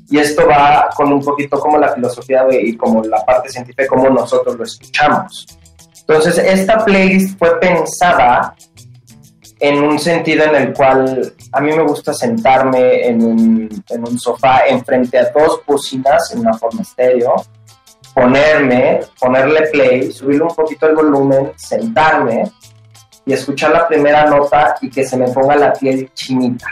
[0.10, 3.88] Y esto va con un poquito como la filosofía de, y como la parte científica,
[3.88, 5.46] como nosotros lo escuchamos.
[6.08, 8.56] Entonces, esta playlist fue pensada
[9.60, 14.18] en un sentido en el cual a mí me gusta sentarme en un, en un
[14.18, 17.36] sofá enfrente a dos bocinas en una forma estéreo,
[18.20, 22.52] ponerme, ponerle play, subirle un poquito el volumen, sentarme
[23.26, 26.68] y escuchar la primera nota y que se me ponga la piel chinita.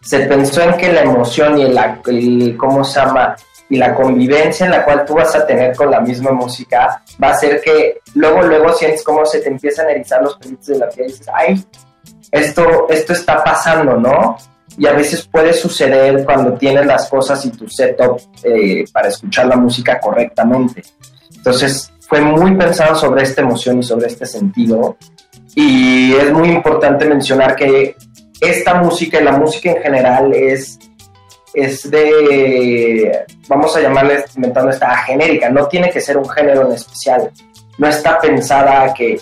[0.00, 3.36] Se pensó en que la emoción y el, ¿cómo se llama?
[3.68, 7.28] y la convivencia en la cual tú vas a tener con la misma música va
[7.28, 10.78] a hacer que luego, luego sientes cómo se te empiezan a erizar los pelitos de
[10.78, 11.66] la piel y dices, ay,
[12.30, 14.36] esto, esto está pasando, ¿no?
[14.78, 19.46] Y a veces puede suceder cuando tienes las cosas y tu setup eh, para escuchar
[19.46, 20.82] la música correctamente.
[21.34, 24.96] Entonces, fue muy pensado sobre esta emoción y sobre este sentido.
[25.54, 27.96] Y es muy importante mencionar que
[28.40, 30.78] esta música y la música en general es,
[31.54, 36.72] es de, vamos a llamarle, inventando esta genérica, no tiene que ser un género en
[36.72, 37.30] especial.
[37.78, 39.18] No está pensada a que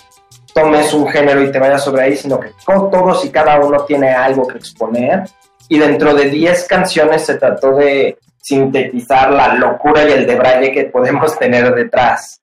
[0.53, 3.83] tomes un género y te vayas sobre ahí, sino que to- todos y cada uno
[3.85, 5.23] tiene algo que exponer.
[5.69, 10.85] Y dentro de 10 canciones se trató de sintetizar la locura y el debraye que
[10.85, 12.41] podemos tener detrás.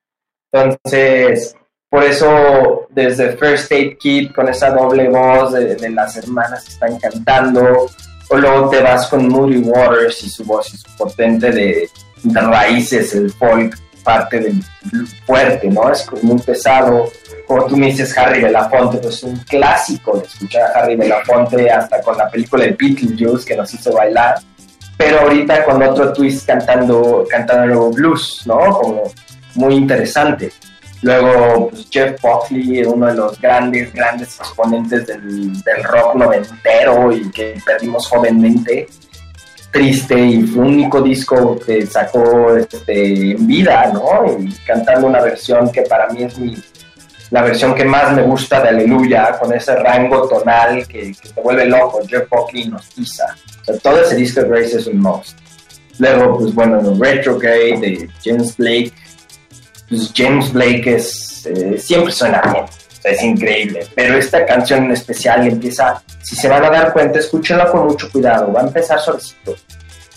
[0.50, 1.54] Entonces,
[1.88, 6.72] por eso desde First Aid Kit con esa doble voz de, de las hermanas que
[6.72, 7.86] están cantando,
[8.30, 11.88] o luego te vas con Moody Waters y su voz y su potente de,
[12.22, 14.62] de raíces, el folk, parte del
[15.26, 15.90] fuerte, ¿no?
[15.90, 17.10] Es muy pesado.
[17.46, 22.00] Como tú me dices, Harry Belafonte, pues un clásico de escuchar a Harry Belafonte hasta
[22.00, 24.36] con la película de Beetlejuice que nos hizo bailar.
[24.96, 28.58] Pero ahorita con otro twist cantando, cantando luego blues, ¿no?
[28.58, 29.02] Como
[29.54, 30.52] muy interesante.
[31.02, 37.28] Luego, pues, Jeff Buckley, uno de los grandes, grandes exponentes del, del rock noventero y
[37.30, 38.86] que perdimos jovenmente.
[39.72, 44.26] triste y único disco que sacó este, en vida, ¿no?
[44.38, 46.62] Y cantando una versión que para mí es mi,
[47.32, 51.40] la versión que más me gusta de Aleluya, con ese rango tonal que, que te
[51.40, 53.24] vuelve loco, Jeff Buckley nos tiza.
[53.62, 55.38] O sea, todo ese disco de Grace es un must.
[55.98, 58.92] Luego, pues bueno, Retrograde de James Blake.
[59.88, 63.86] Pues James Blake es, eh, siempre suena bien, o sea, es increíble.
[63.94, 68.10] Pero esta canción en especial empieza, si se van a dar cuenta, escúchenla con mucho
[68.12, 68.52] cuidado.
[68.52, 69.54] Va a empezar suavecito.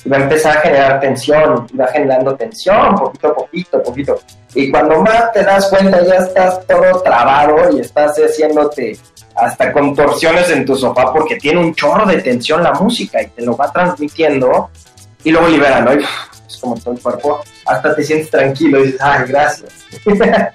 [0.03, 4.19] Y va a empezar a generar tensión, y va generando tensión, poquito a poquito, poquito.
[4.55, 8.97] Y cuando más te das cuenta, ya estás todo trabado y estás haciéndote
[9.35, 13.41] hasta contorsiones en tu sofá porque tiene un chorro de tensión la música y te
[13.41, 14.69] lo va transmitiendo
[15.25, 15.93] y luego libera, ¿no?
[15.93, 16.05] Y,
[16.47, 19.73] es como todo el cuerpo, hasta te sientes tranquilo y dices, ay, gracias.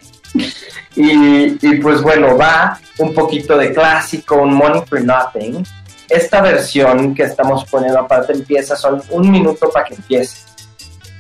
[0.97, 5.63] y, y pues bueno, va un poquito de clásico, un Money for Nothing.
[6.09, 10.50] Esta versión que estamos poniendo aparte empieza, son un minuto para que empiece.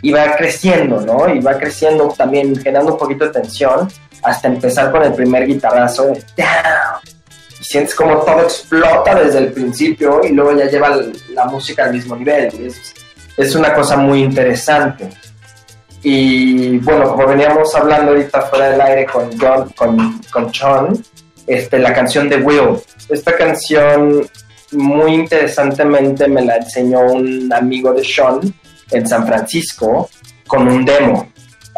[0.02, 1.32] Y va creciendo, ¿no?
[1.32, 3.88] Y va creciendo también, generando un poquito de tensión,
[4.22, 7.00] hasta empezar con el primer guitarrazo de down.
[7.60, 10.98] Y sientes como todo explota desde el principio y luego ya lleva
[11.34, 12.46] la música al mismo nivel.
[12.66, 12.94] Es,
[13.36, 15.10] es una cosa muy interesante.
[16.02, 20.94] Y bueno, como veníamos hablando ahorita fuera del aire con John, con, con Sean,
[21.46, 22.78] este, la canción de Will.
[23.08, 24.26] Esta canción
[24.72, 28.40] muy interesantemente me la enseñó un amigo de Sean
[28.90, 30.08] en San Francisco
[30.46, 31.28] con un demo.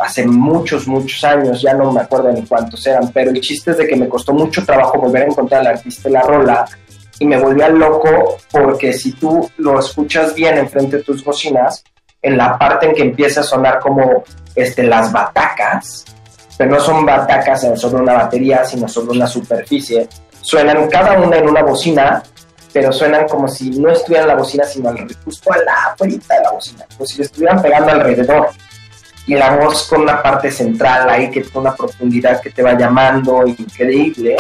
[0.03, 3.79] Hace muchos, muchos años, ya no me acuerdo ni cuántos eran, pero el chiste es
[3.79, 6.65] de que me costó mucho trabajo volver a encontrar al artista y la rola
[7.19, 11.85] y me volvía loco porque si tú lo escuchas bien enfrente de tus bocinas,
[12.21, 14.25] en la parte en que empieza a sonar como
[14.55, 16.05] este, las batacas,
[16.57, 20.09] pero no son batacas sobre una batería, sino sobre una superficie,
[20.41, 22.23] suenan cada una en una bocina,
[22.73, 26.15] pero suenan como si no estuvieran en la bocina, sino al, justo a la afuera
[26.15, 28.49] de la bocina, como si le estuvieran pegando alrededor.
[29.27, 32.77] Y la voz con una parte central ahí, que con una profundidad que te va
[32.77, 34.36] llamando, increíble.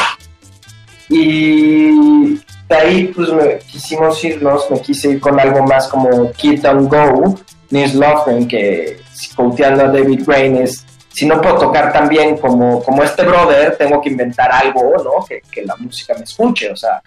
[1.08, 2.34] Y
[2.68, 6.88] de ahí pues me, quisimos irnos, me quise ir con algo más como Kid and
[6.88, 7.38] Go,
[7.70, 8.98] Nils Lofgren, que
[9.36, 13.76] coteando a David Brain es, si no puedo tocar tan bien como, como este brother,
[13.76, 15.24] tengo que inventar algo, ¿no?
[15.24, 17.02] Que, que la música me escuche, o sea,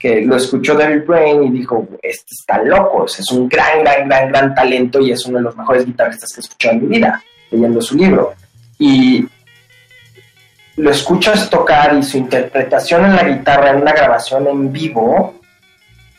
[0.00, 4.28] que lo escuchó David Brain y dijo, este está loco, es un gran, gran, gran,
[4.30, 7.22] gran talento y es uno de los mejores guitarristas que he escuchado en mi vida,
[7.50, 8.32] leyendo su libro.
[8.78, 9.28] Y
[10.76, 15.34] lo escuchas tocar y su interpretación en la guitarra en una grabación en vivo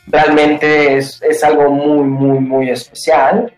[0.06, 3.52] realmente es, es, algo muy, muy, muy especial.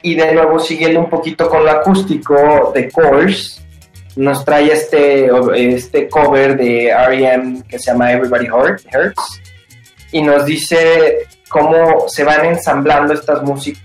[0.00, 3.60] Y de nuevo, siguiendo un poquito con lo acústico de Course,
[4.18, 7.62] nos trae este, este cover de R.E.M.
[7.68, 9.40] que se llama Everybody Hurts
[10.10, 11.18] y nos dice
[11.48, 13.40] cómo se van ensamblando estas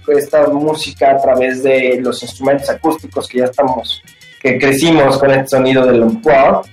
[0.07, 4.01] esta música a través de los instrumentos acústicos que ya estamos
[4.41, 6.65] que crecimos con el sonido del unplug,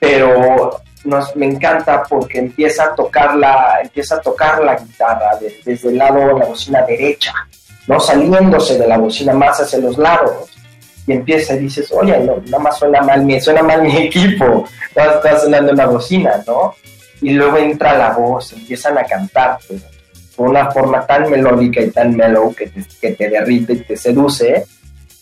[0.00, 5.60] pero nos, me encanta porque empieza a tocar la, empieza a tocar la guitarra de,
[5.62, 7.34] desde el lado de la bocina derecha,
[7.86, 10.53] no saliéndose de la bocina más hacia los lados.
[11.06, 14.66] Y empieza y dices, oye, no, nada más suena mal, mi, suena mal mi equipo,
[14.88, 16.74] está, está sonando una bocina, ¿no?
[17.20, 19.80] Y luego entra la voz, empiezan a cantar, pero
[20.36, 23.96] con una forma tan melódica y tan mellow que te, que te derrite y te
[23.96, 24.66] seduce,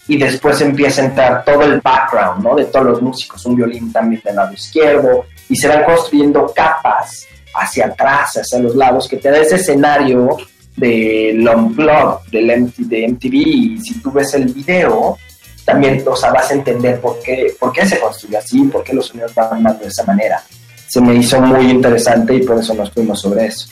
[0.08, 2.56] y después empieza a entrar todo el background, ¿no?
[2.56, 7.26] De todos los músicos, un violín también del lado izquierdo, y se van construyendo capas
[7.54, 10.36] hacia atrás, hacia los lados, que te da ese escenario
[10.76, 15.16] del unplug, del de MTV, y si tú ves el video,
[15.64, 18.94] también o sea, vas a entender por qué, por qué se construye así, por qué
[18.94, 20.42] los sonidos van más de esa manera.
[20.88, 23.68] Se me hizo muy interesante y por eso nos fuimos sobre eso.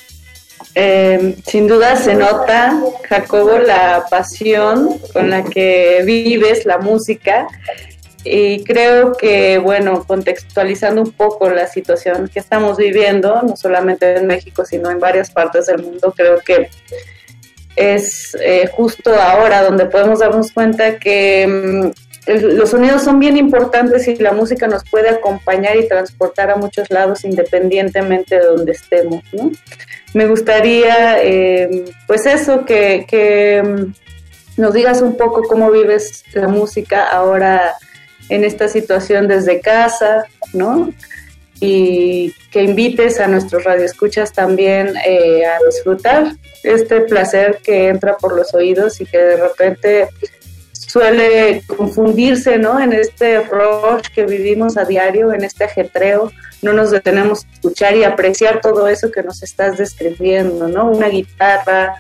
[0.75, 7.49] Eh, sin duda se nota, Jacobo, la pasión con la que vives la música
[8.23, 14.27] y creo que, bueno, contextualizando un poco la situación que estamos viviendo, no solamente en
[14.27, 16.69] México, sino en varias partes del mundo, creo que
[17.81, 21.47] es eh, justo ahora donde podemos darnos cuenta que
[22.27, 26.57] mm, los sonidos son bien importantes y la música nos puede acompañar y transportar a
[26.57, 29.51] muchos lados independientemente de donde estemos, ¿no?
[30.13, 36.49] Me gustaría, eh, pues eso, que, que mm, nos digas un poco cómo vives la
[36.49, 37.75] música ahora
[38.29, 40.93] en esta situación desde casa, ¿no?
[41.61, 46.33] Y que invites a nuestros radioescuchas también eh, a disfrutar
[46.63, 50.09] este placer que entra por los oídos y que de repente
[50.73, 52.81] suele confundirse, ¿no?
[52.81, 56.33] En este rush que vivimos a diario, en este ajetreo
[56.63, 60.91] no nos detenemos a escuchar y apreciar todo eso que nos estás describiendo, ¿no?
[60.91, 61.95] Una guitarra,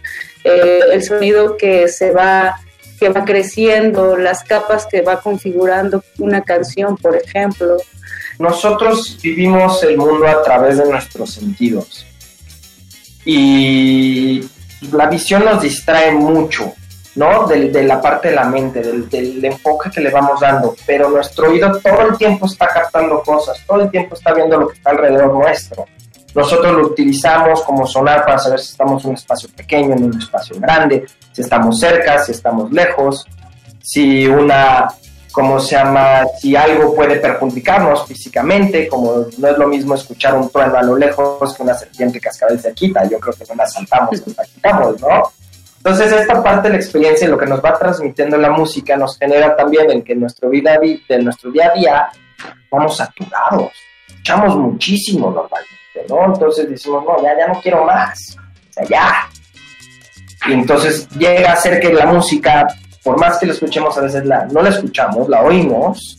[0.45, 2.57] eh, el sonido que se va
[2.99, 7.79] que va creciendo, las capas que va configurando una canción, por ejemplo.
[8.41, 12.07] Nosotros vivimos el mundo a través de nuestros sentidos
[13.27, 14.43] y
[14.93, 16.73] la visión nos distrae mucho,
[17.17, 17.47] ¿no?
[17.47, 21.51] De, la parte de la mente, del, del enfoque que le vamos dando, pero nuestro
[21.51, 24.89] oído todo el tiempo está captando cosas, todo el tiempo está viendo lo que está
[24.93, 25.85] alrededor nuestro.
[26.35, 30.19] Nosotros lo utilizamos como sonar para saber si estamos en un espacio pequeño, en un
[30.19, 33.27] espacio grande, si estamos cerca, si estamos lejos,
[33.83, 34.89] si una,
[35.33, 36.25] ¿cómo se llama?
[36.41, 40.97] Si algo puede perjudicarnos físicamente, como no es lo mismo escuchar un trueno a lo
[40.97, 45.01] lejos que una serpiente cascabel se quita, yo creo que no la saltamos, la quitamos,
[45.01, 45.33] ¿no?
[45.79, 49.17] Entonces esta parte de la experiencia y lo que nos va transmitiendo la música nos
[49.19, 50.79] genera también en que en nuestro vida,
[51.09, 52.09] en nuestro día a día
[52.71, 53.73] vamos saturados,
[54.07, 55.81] escuchamos muchísimo normalmente.
[56.09, 56.27] ¿no?
[56.27, 59.29] Entonces decimos, no, ya, ya no quiero más, o sea, ya.
[60.49, 62.67] Y entonces llega a ser que la música,
[63.03, 66.19] por más que la escuchemos, a veces la, no la escuchamos, la oímos,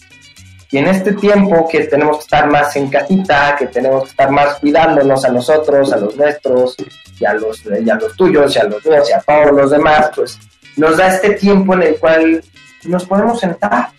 [0.72, 4.32] y en este tiempo que tenemos que estar más en casita, que tenemos que estar
[4.32, 6.76] más cuidándonos a nosotros, a los nuestros,
[7.20, 9.72] y a los, y a los tuyos, y a los míos, y a todos los
[9.72, 10.40] demás, pues
[10.78, 12.44] nos da este tiempo en el cual
[12.86, 13.90] nos podemos sentar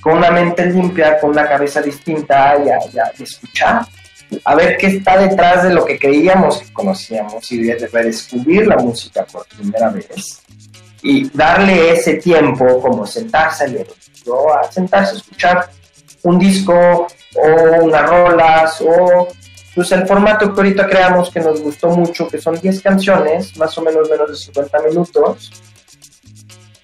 [0.00, 3.86] con una mente limpia, con una cabeza distinta y, a, y a- escuchar
[4.44, 8.76] a ver qué está detrás de lo que creíamos que conocíamos y de redescubrir la
[8.76, 10.42] música por primera vez
[11.08, 15.70] y darle ese tiempo como sentarse a a sentarse a escuchar
[16.24, 19.28] un disco o unas rolas o
[19.72, 23.76] pues el formato que ahorita creamos que nos gustó mucho, que son 10 canciones, más
[23.78, 25.52] o menos menos de 50 minutos,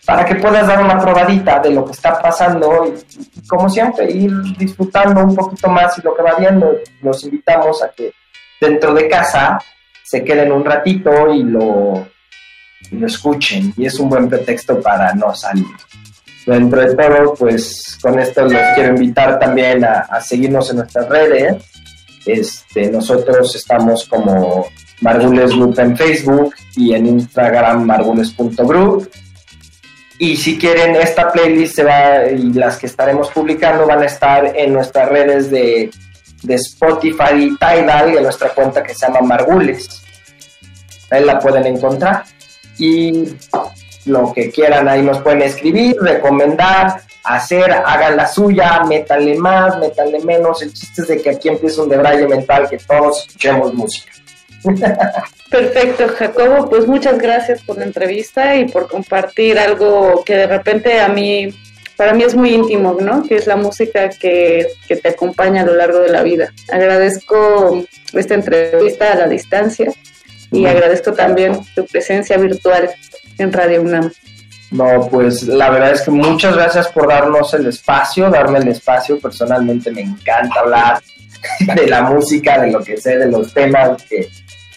[0.06, 4.08] para que puedas dar una probadita de lo que está pasando y, y como siempre
[4.08, 6.70] ir disfrutando un poquito más y lo que va viendo.
[7.00, 8.12] Los invitamos a que
[8.60, 9.58] dentro de casa
[10.04, 12.06] se queden un ratito y lo,
[12.98, 15.66] lo escuchen y es un buen pretexto para no salir.
[16.46, 21.08] Dentro de todo, pues con esto los quiero invitar también a, a seguirnos en nuestras
[21.08, 21.64] redes.
[22.26, 24.66] Este, nosotros estamos como
[25.00, 29.10] Margules Group en Facebook y en Instagram margules.group.
[30.18, 34.52] Y si quieren, esta playlist se va, y las que estaremos publicando van a estar
[34.56, 35.90] en nuestras redes de,
[36.42, 40.02] de Spotify y Tidal en nuestra cuenta que se llama Margules.
[41.10, 42.24] Ahí la pueden encontrar.
[42.78, 43.36] Y
[44.06, 50.20] lo que quieran ahí nos pueden escribir, recomendar, hacer, hagan la suya, métanle más, métanle
[50.20, 50.62] menos.
[50.62, 54.12] El chiste es de que aquí empieza un debraye mental, que todos escuchemos música.
[55.50, 61.00] Perfecto, Jacobo, pues muchas gracias por la entrevista y por compartir algo que de repente
[61.00, 61.48] a mí,
[61.96, 63.22] para mí es muy íntimo, ¿no?
[63.24, 66.52] Que es la música que, que te acompaña a lo largo de la vida.
[66.70, 69.92] Agradezco esta entrevista a la distancia
[70.52, 72.90] y agradezco también tu presencia virtual
[73.38, 74.12] en Radio UNAM.
[74.70, 79.18] No, pues la verdad es que muchas gracias por darnos el espacio, darme el espacio.
[79.18, 81.02] Personalmente me encanta hablar
[81.74, 84.28] de la música, de lo que sé, de los temas que,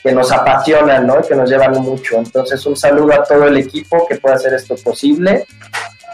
[0.03, 1.19] que nos apasionan, ¿no?
[1.19, 2.17] Y que nos llevan mucho.
[2.17, 5.45] Entonces, un saludo a todo el equipo que puede hacer esto posible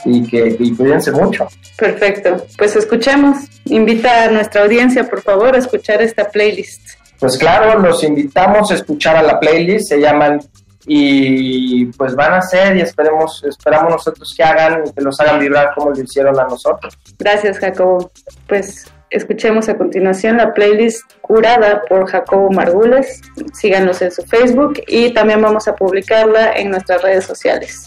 [0.05, 1.47] y que y cuídense mucho.
[1.75, 3.37] Perfecto, pues escuchemos.
[3.65, 7.00] Invita a nuestra audiencia, por favor, a escuchar esta playlist.
[7.21, 10.39] Pues claro, los invitamos a escuchar a la playlist, se llaman
[10.87, 15.75] y pues van a ser y esperemos, esperamos nosotros que hagan que los hagan vibrar
[15.75, 16.97] como lo hicieron a nosotros.
[17.19, 18.11] Gracias, Jacobo.
[18.47, 23.21] Pues escuchemos a continuación la playlist curada por Jacobo Margules.
[23.53, 27.85] Síganos en su Facebook y también vamos a publicarla en nuestras redes sociales.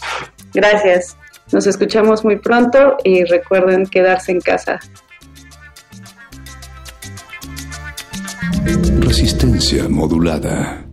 [0.53, 1.17] Gracias.
[1.51, 4.79] Nos escuchamos muy pronto y recuerden quedarse en casa.
[9.01, 10.83] Resistencia modulada.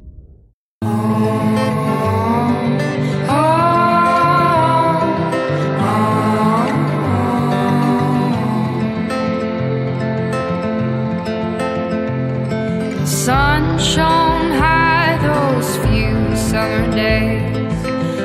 [14.59, 17.77] High those few summer days,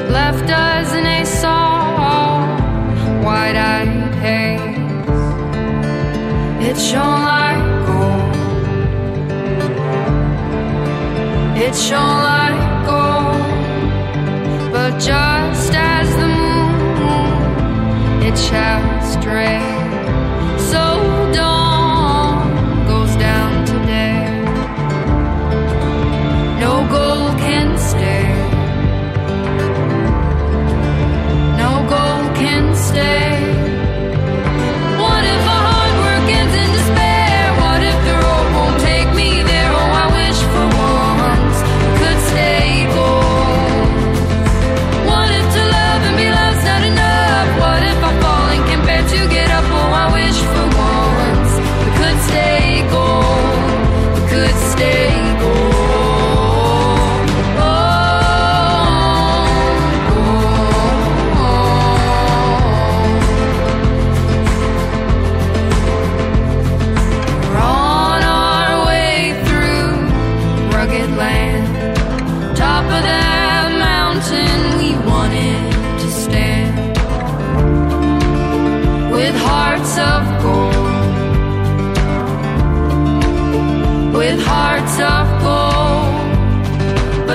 [0.09, 2.61] left us in a soft,
[3.23, 4.59] wide-eyed haze.
[6.69, 7.36] It shone
[11.68, 13.41] It shone like gold,
[14.72, 19.76] but just as the moon, it shall stray.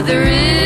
[0.07, 0.62] There is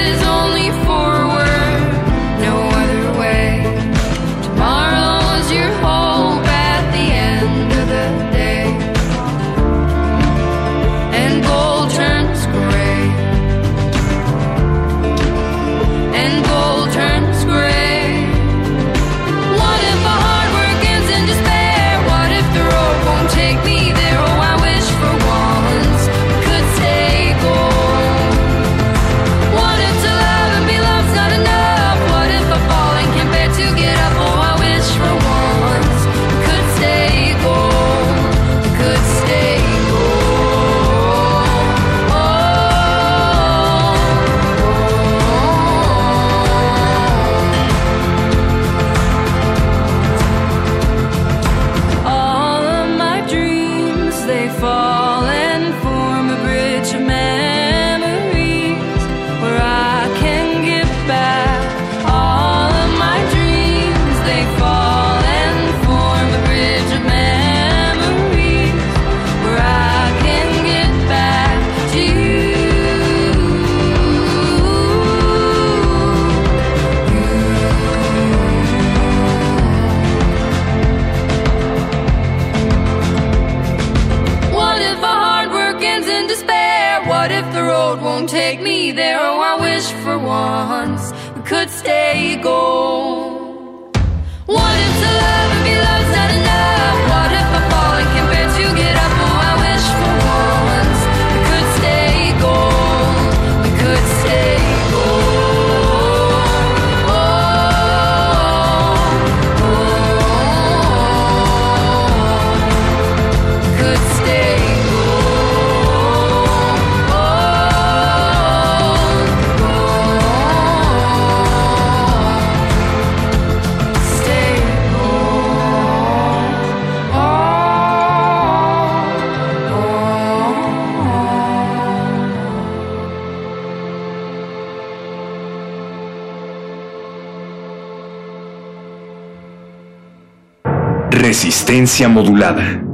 [141.36, 142.85] Resistencia modulada.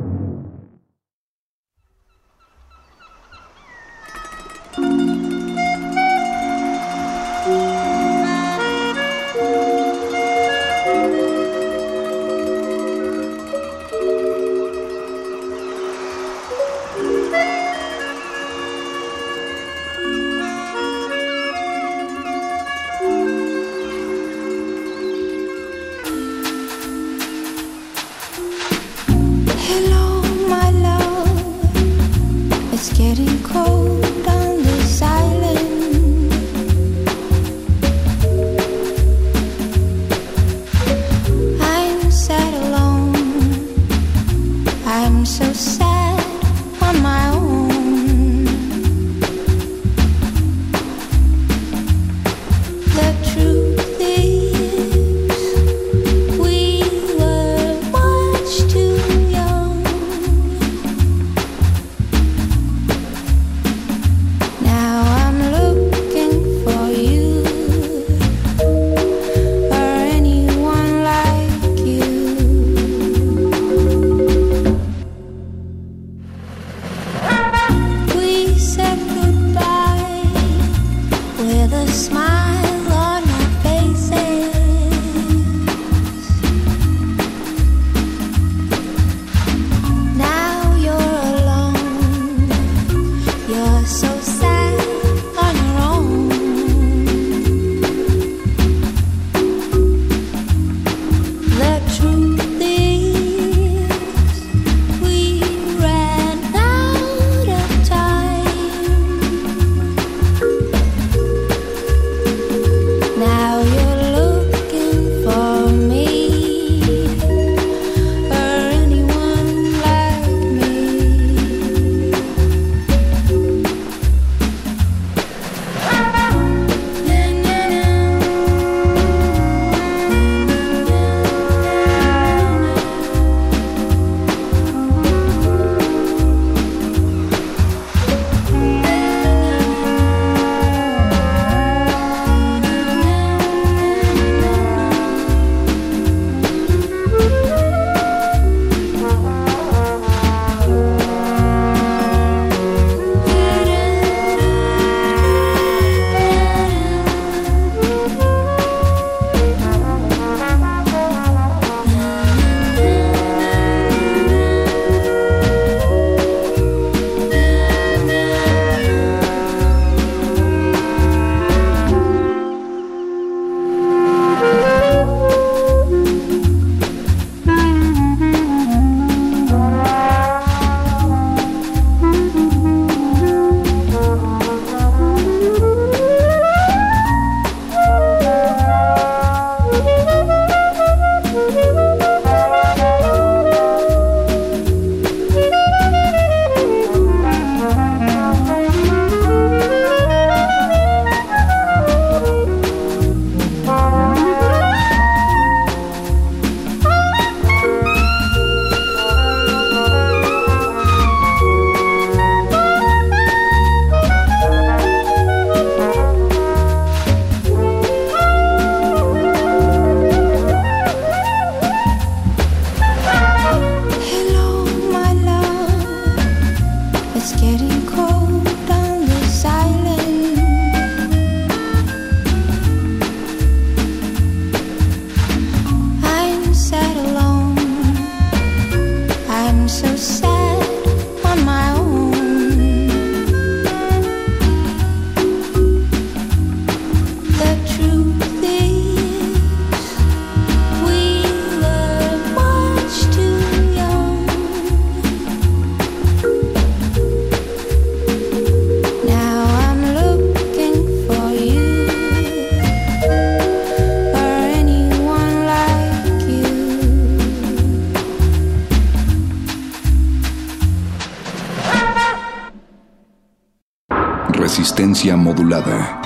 [275.52, 276.01] Resistencia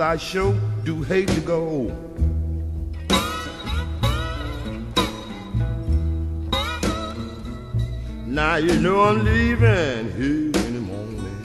[0.00, 0.54] I sure
[0.84, 1.94] do hate to go.
[8.26, 11.44] Now you know I'm leaving here in the morning.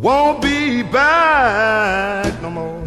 [0.00, 2.82] Won't be back no more.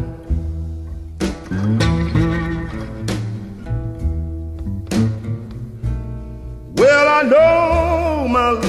[6.74, 8.69] Well, I know my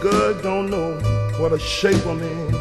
[0.00, 0.98] Girl don't know
[1.38, 2.54] what a shape I'm in.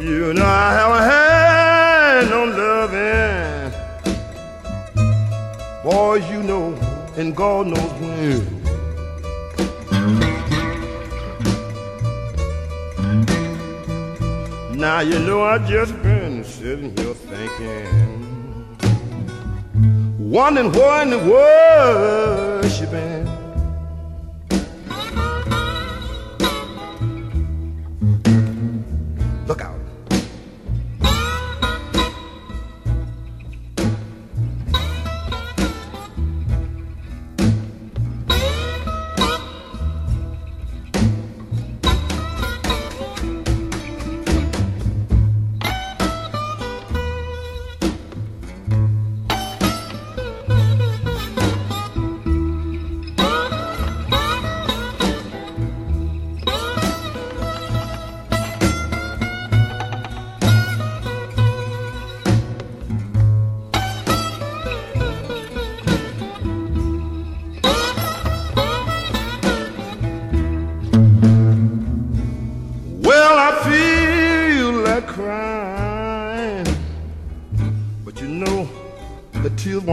[0.00, 3.72] You know I haven't had no loving.
[5.84, 6.74] Boys, you know,
[7.18, 8.62] and God knows when.
[14.78, 18.31] Now you know I just been sitting here thinking,
[20.32, 23.41] wondering where in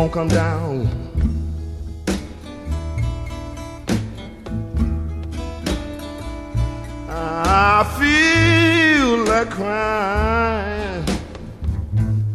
[0.10, 0.88] won't come down.
[7.08, 11.06] I feel like crying,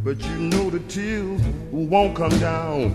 [0.04, 1.40] but you know the tears
[1.72, 2.92] won't come down.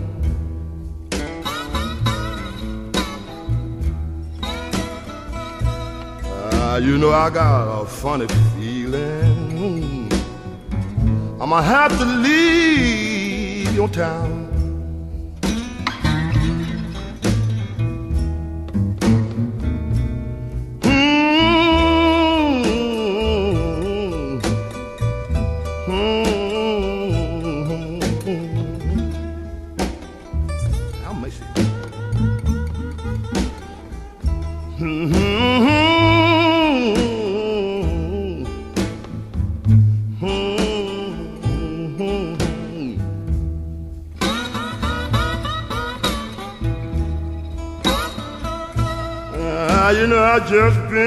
[6.24, 10.10] Ah, you know I got a funny feeling.
[11.40, 14.39] I'ma have to leave your town.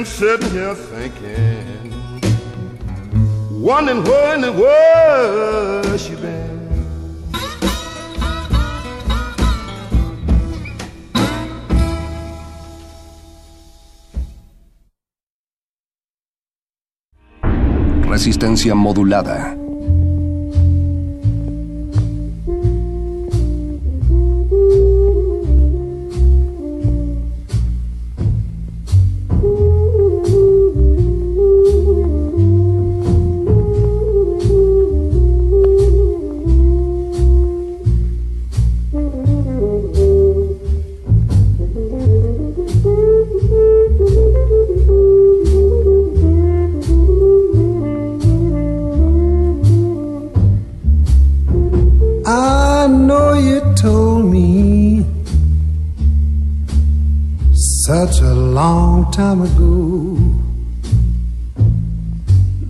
[0.06, 1.94] Sitting here thinking,
[3.62, 6.54] wondering where in the world she been.
[18.08, 19.63] Resistencia modulada.
[59.14, 60.18] time ago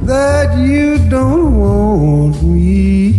[0.05, 3.13] that you don't want me.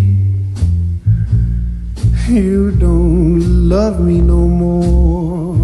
[2.28, 5.56] You don't love me no more.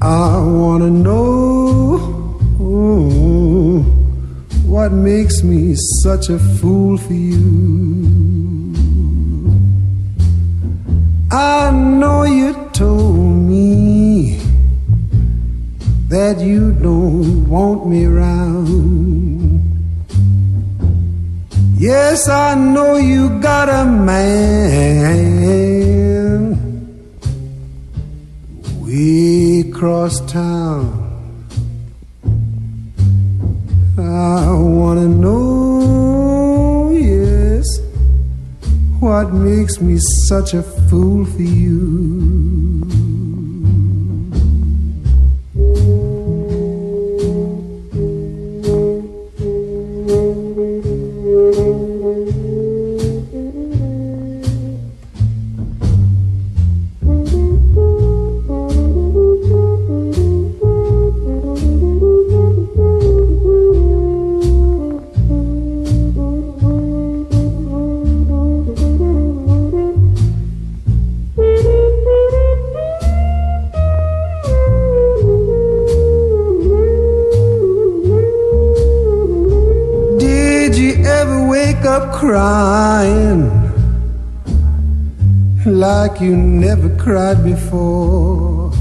[0.00, 1.98] I wanna know
[2.60, 3.80] oh,
[4.66, 8.72] what makes me such a fool for you.
[11.32, 13.17] I know you told
[16.08, 19.62] that you don't want me round.
[21.76, 25.38] Yes, I know you got a man
[28.88, 30.86] We cross town.
[33.98, 37.66] I wanna know, yes,
[38.98, 42.57] what makes me such a fool for you.
[86.18, 88.72] like you never cried before.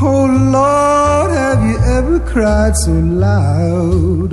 [0.00, 4.32] Oh Lord, have you ever cried so loud?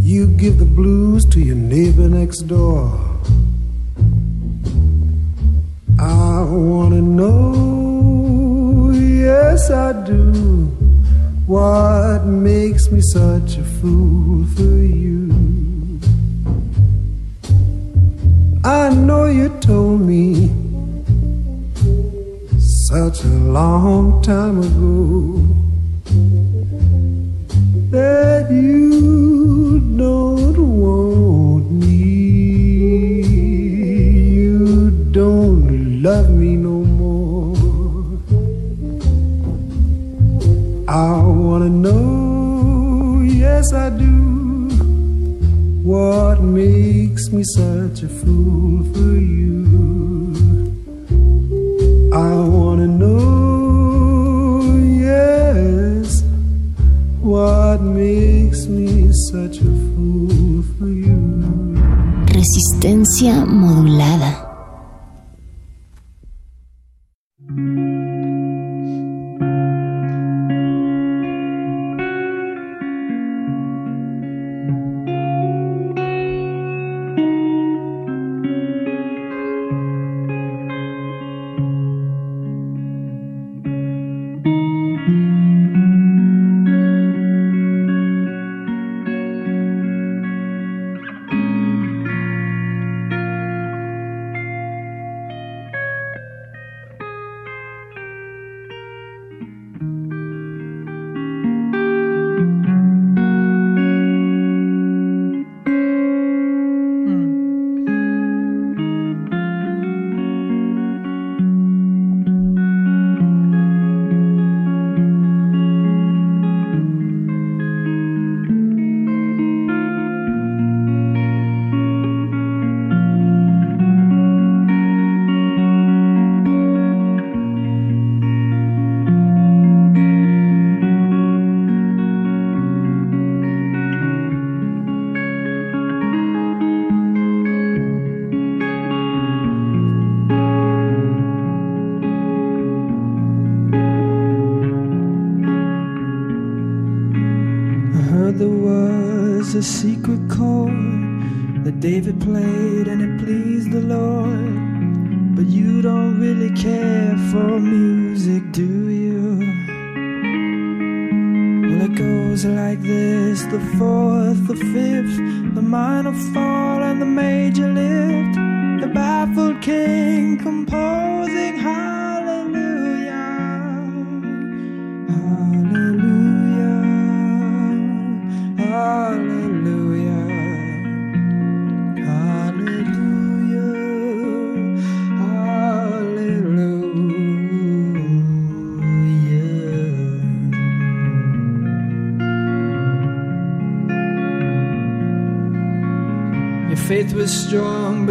[0.00, 3.05] You give the blues to your neighbor next door.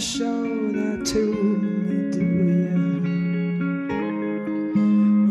[0.00, 2.78] show that to me, do you?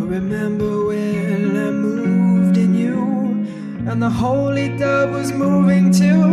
[0.05, 3.47] Remember when I moved in you,
[3.89, 6.23] and the holy dove was moving too,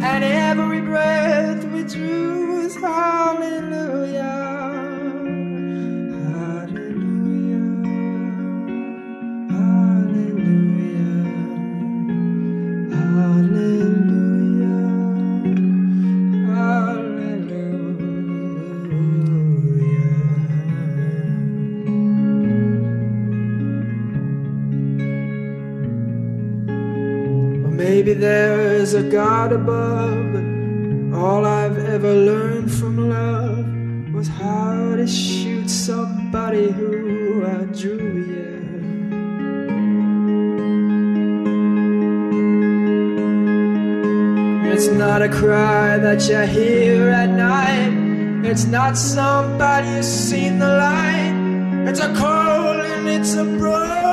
[0.00, 3.95] and every breath we drew was hallelujah.
[28.86, 36.70] There's a God above, all I've ever learned from love was how to shoot somebody
[36.70, 37.98] who outdrew
[38.32, 38.54] you.
[44.70, 48.46] It's not a cry that you hear at night.
[48.48, 51.88] It's not somebody who's seen the light.
[51.88, 54.05] It's a cold and it's a broken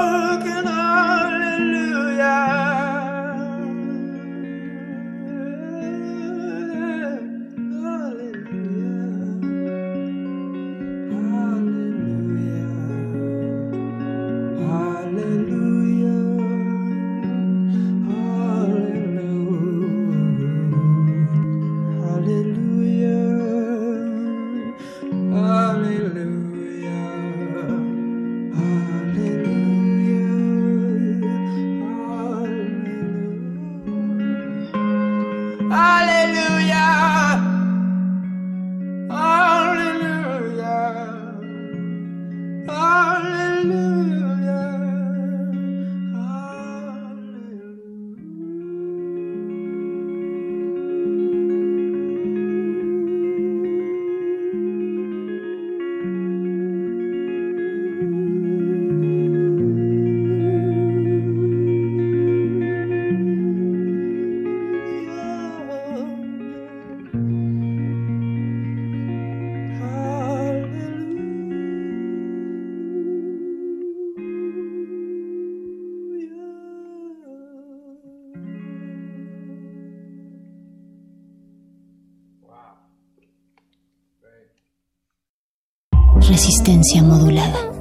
[86.64, 87.73] Resistencia modulada.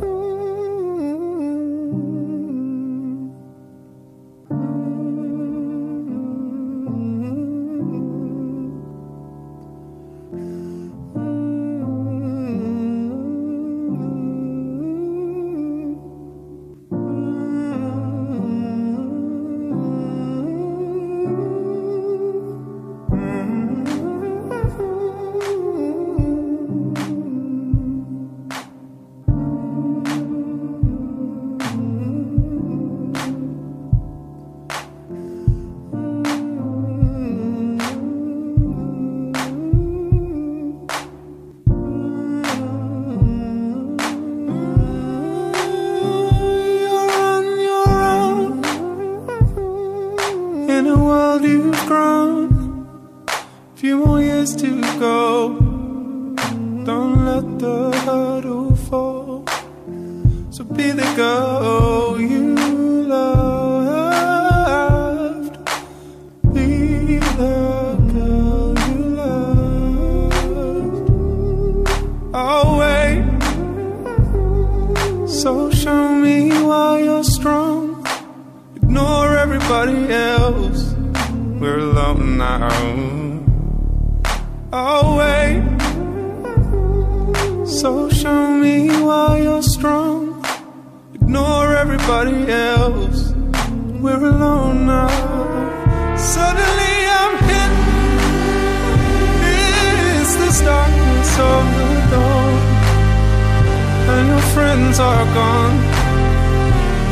[104.55, 105.77] friends are gone,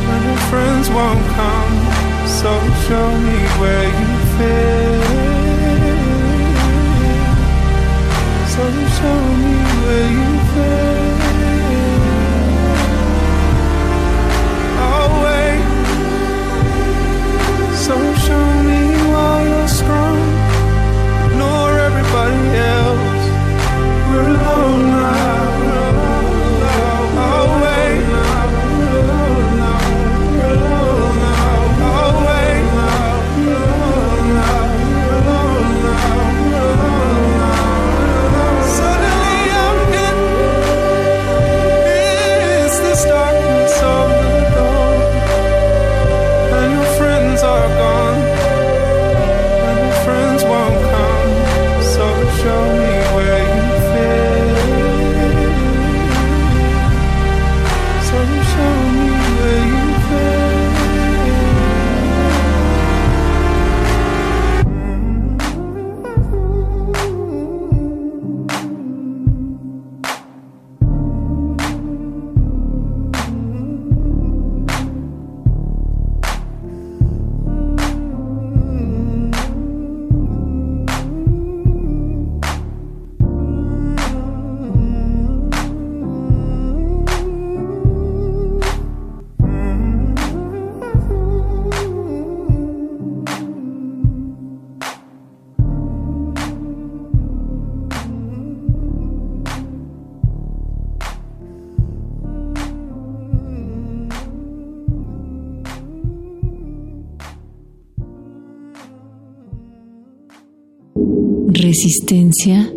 [0.07, 1.73] when your friends won't come,
[2.39, 2.51] so
[2.87, 5.21] show me where you fit.
[8.53, 8.63] So
[8.97, 11.21] show me where you fit.
[14.77, 15.63] Oh, Always.
[17.85, 17.95] So
[18.25, 20.21] show me why you're strong.
[21.39, 22.43] Nor everybody
[22.77, 23.23] else.
[24.09, 24.90] We're alone.
[111.83, 112.71] existencia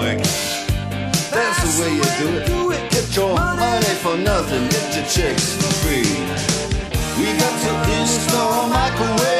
[0.00, 2.46] That's, the way you do it.
[2.46, 2.90] do it.
[2.90, 6.08] Get your money, for nothing, get your chicks for free.
[7.18, 9.39] We got to install microwave.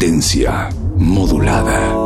[0.00, 1.99] resistencia modulada.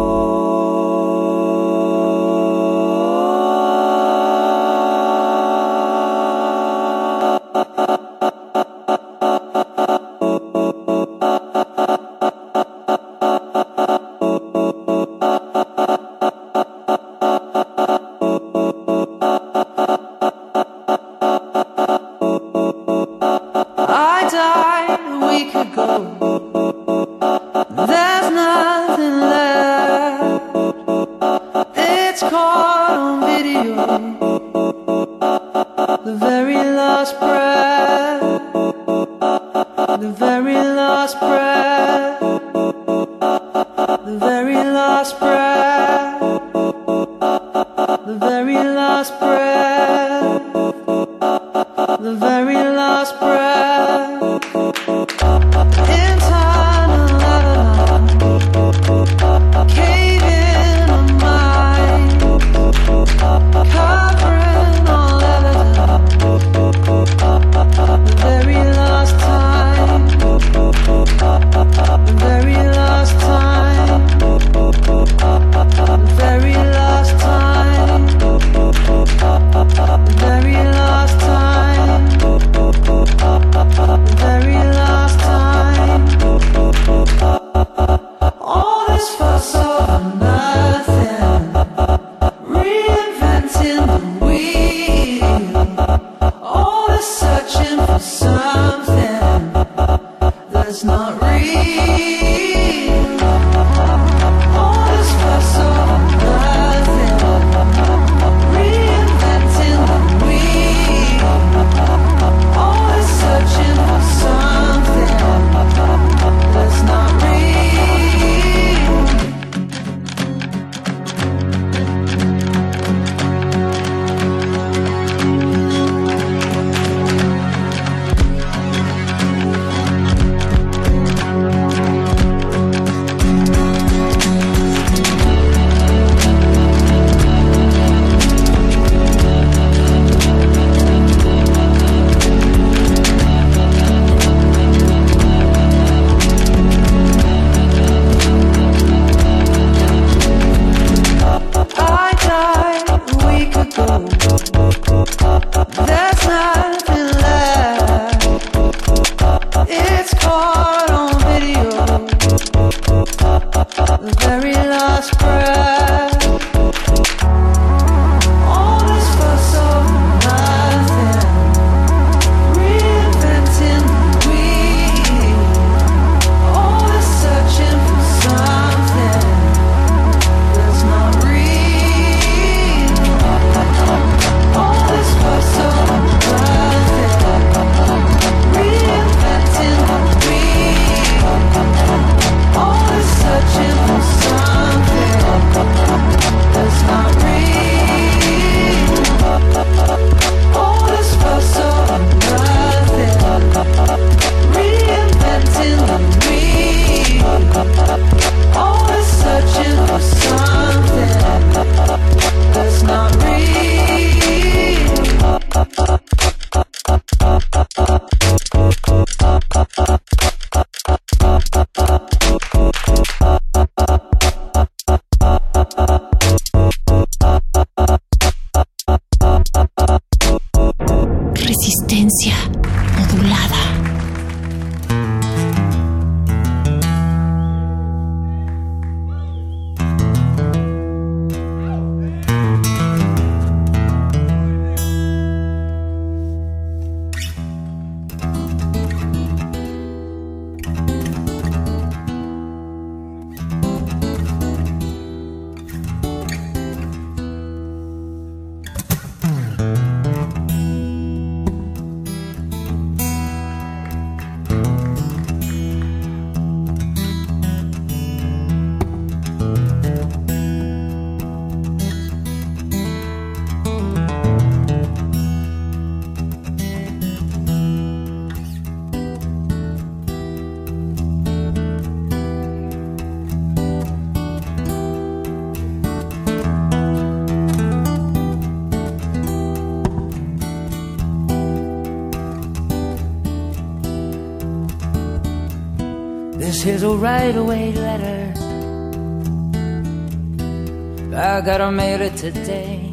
[301.44, 302.90] Gotta mail it today.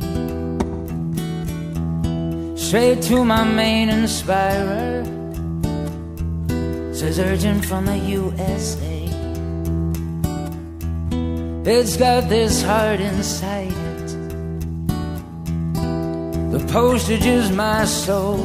[2.57, 5.05] Straight to my main inspirer.
[6.93, 9.07] Says urgent from the USA.
[11.63, 14.07] It's got this heart inside it.
[16.51, 18.43] The postage is my soul.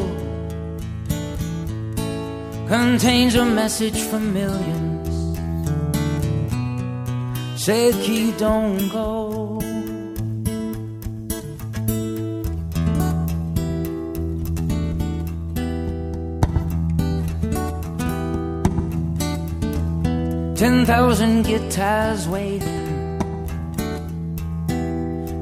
[2.69, 5.09] Contains a message for millions.
[7.61, 9.36] Say, key, don't go.
[20.57, 23.19] Ten thousand guitars waiting,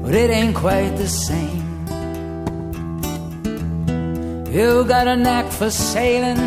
[0.03, 1.63] but it ain't quite the same.
[4.51, 6.37] You got a knack for sailing,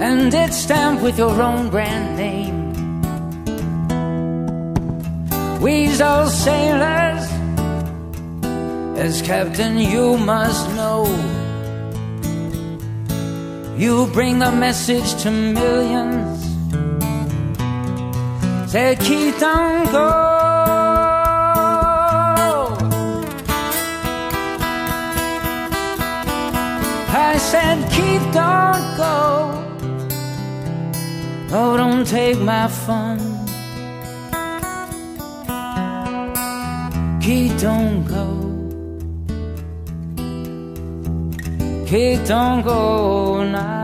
[0.00, 2.60] and it's stamped with your own brand name.
[5.60, 7.28] We's all sailors,
[8.98, 11.33] as captain, you must know.
[13.76, 16.40] You bring a message to millions.
[18.70, 20.34] Say, Keith, don't go.
[27.10, 29.14] I said, Keith, don't go.
[31.50, 33.18] Oh, don't take my fun.
[37.20, 38.33] Keith, don't go.
[41.94, 43.83] Hey, don't go now.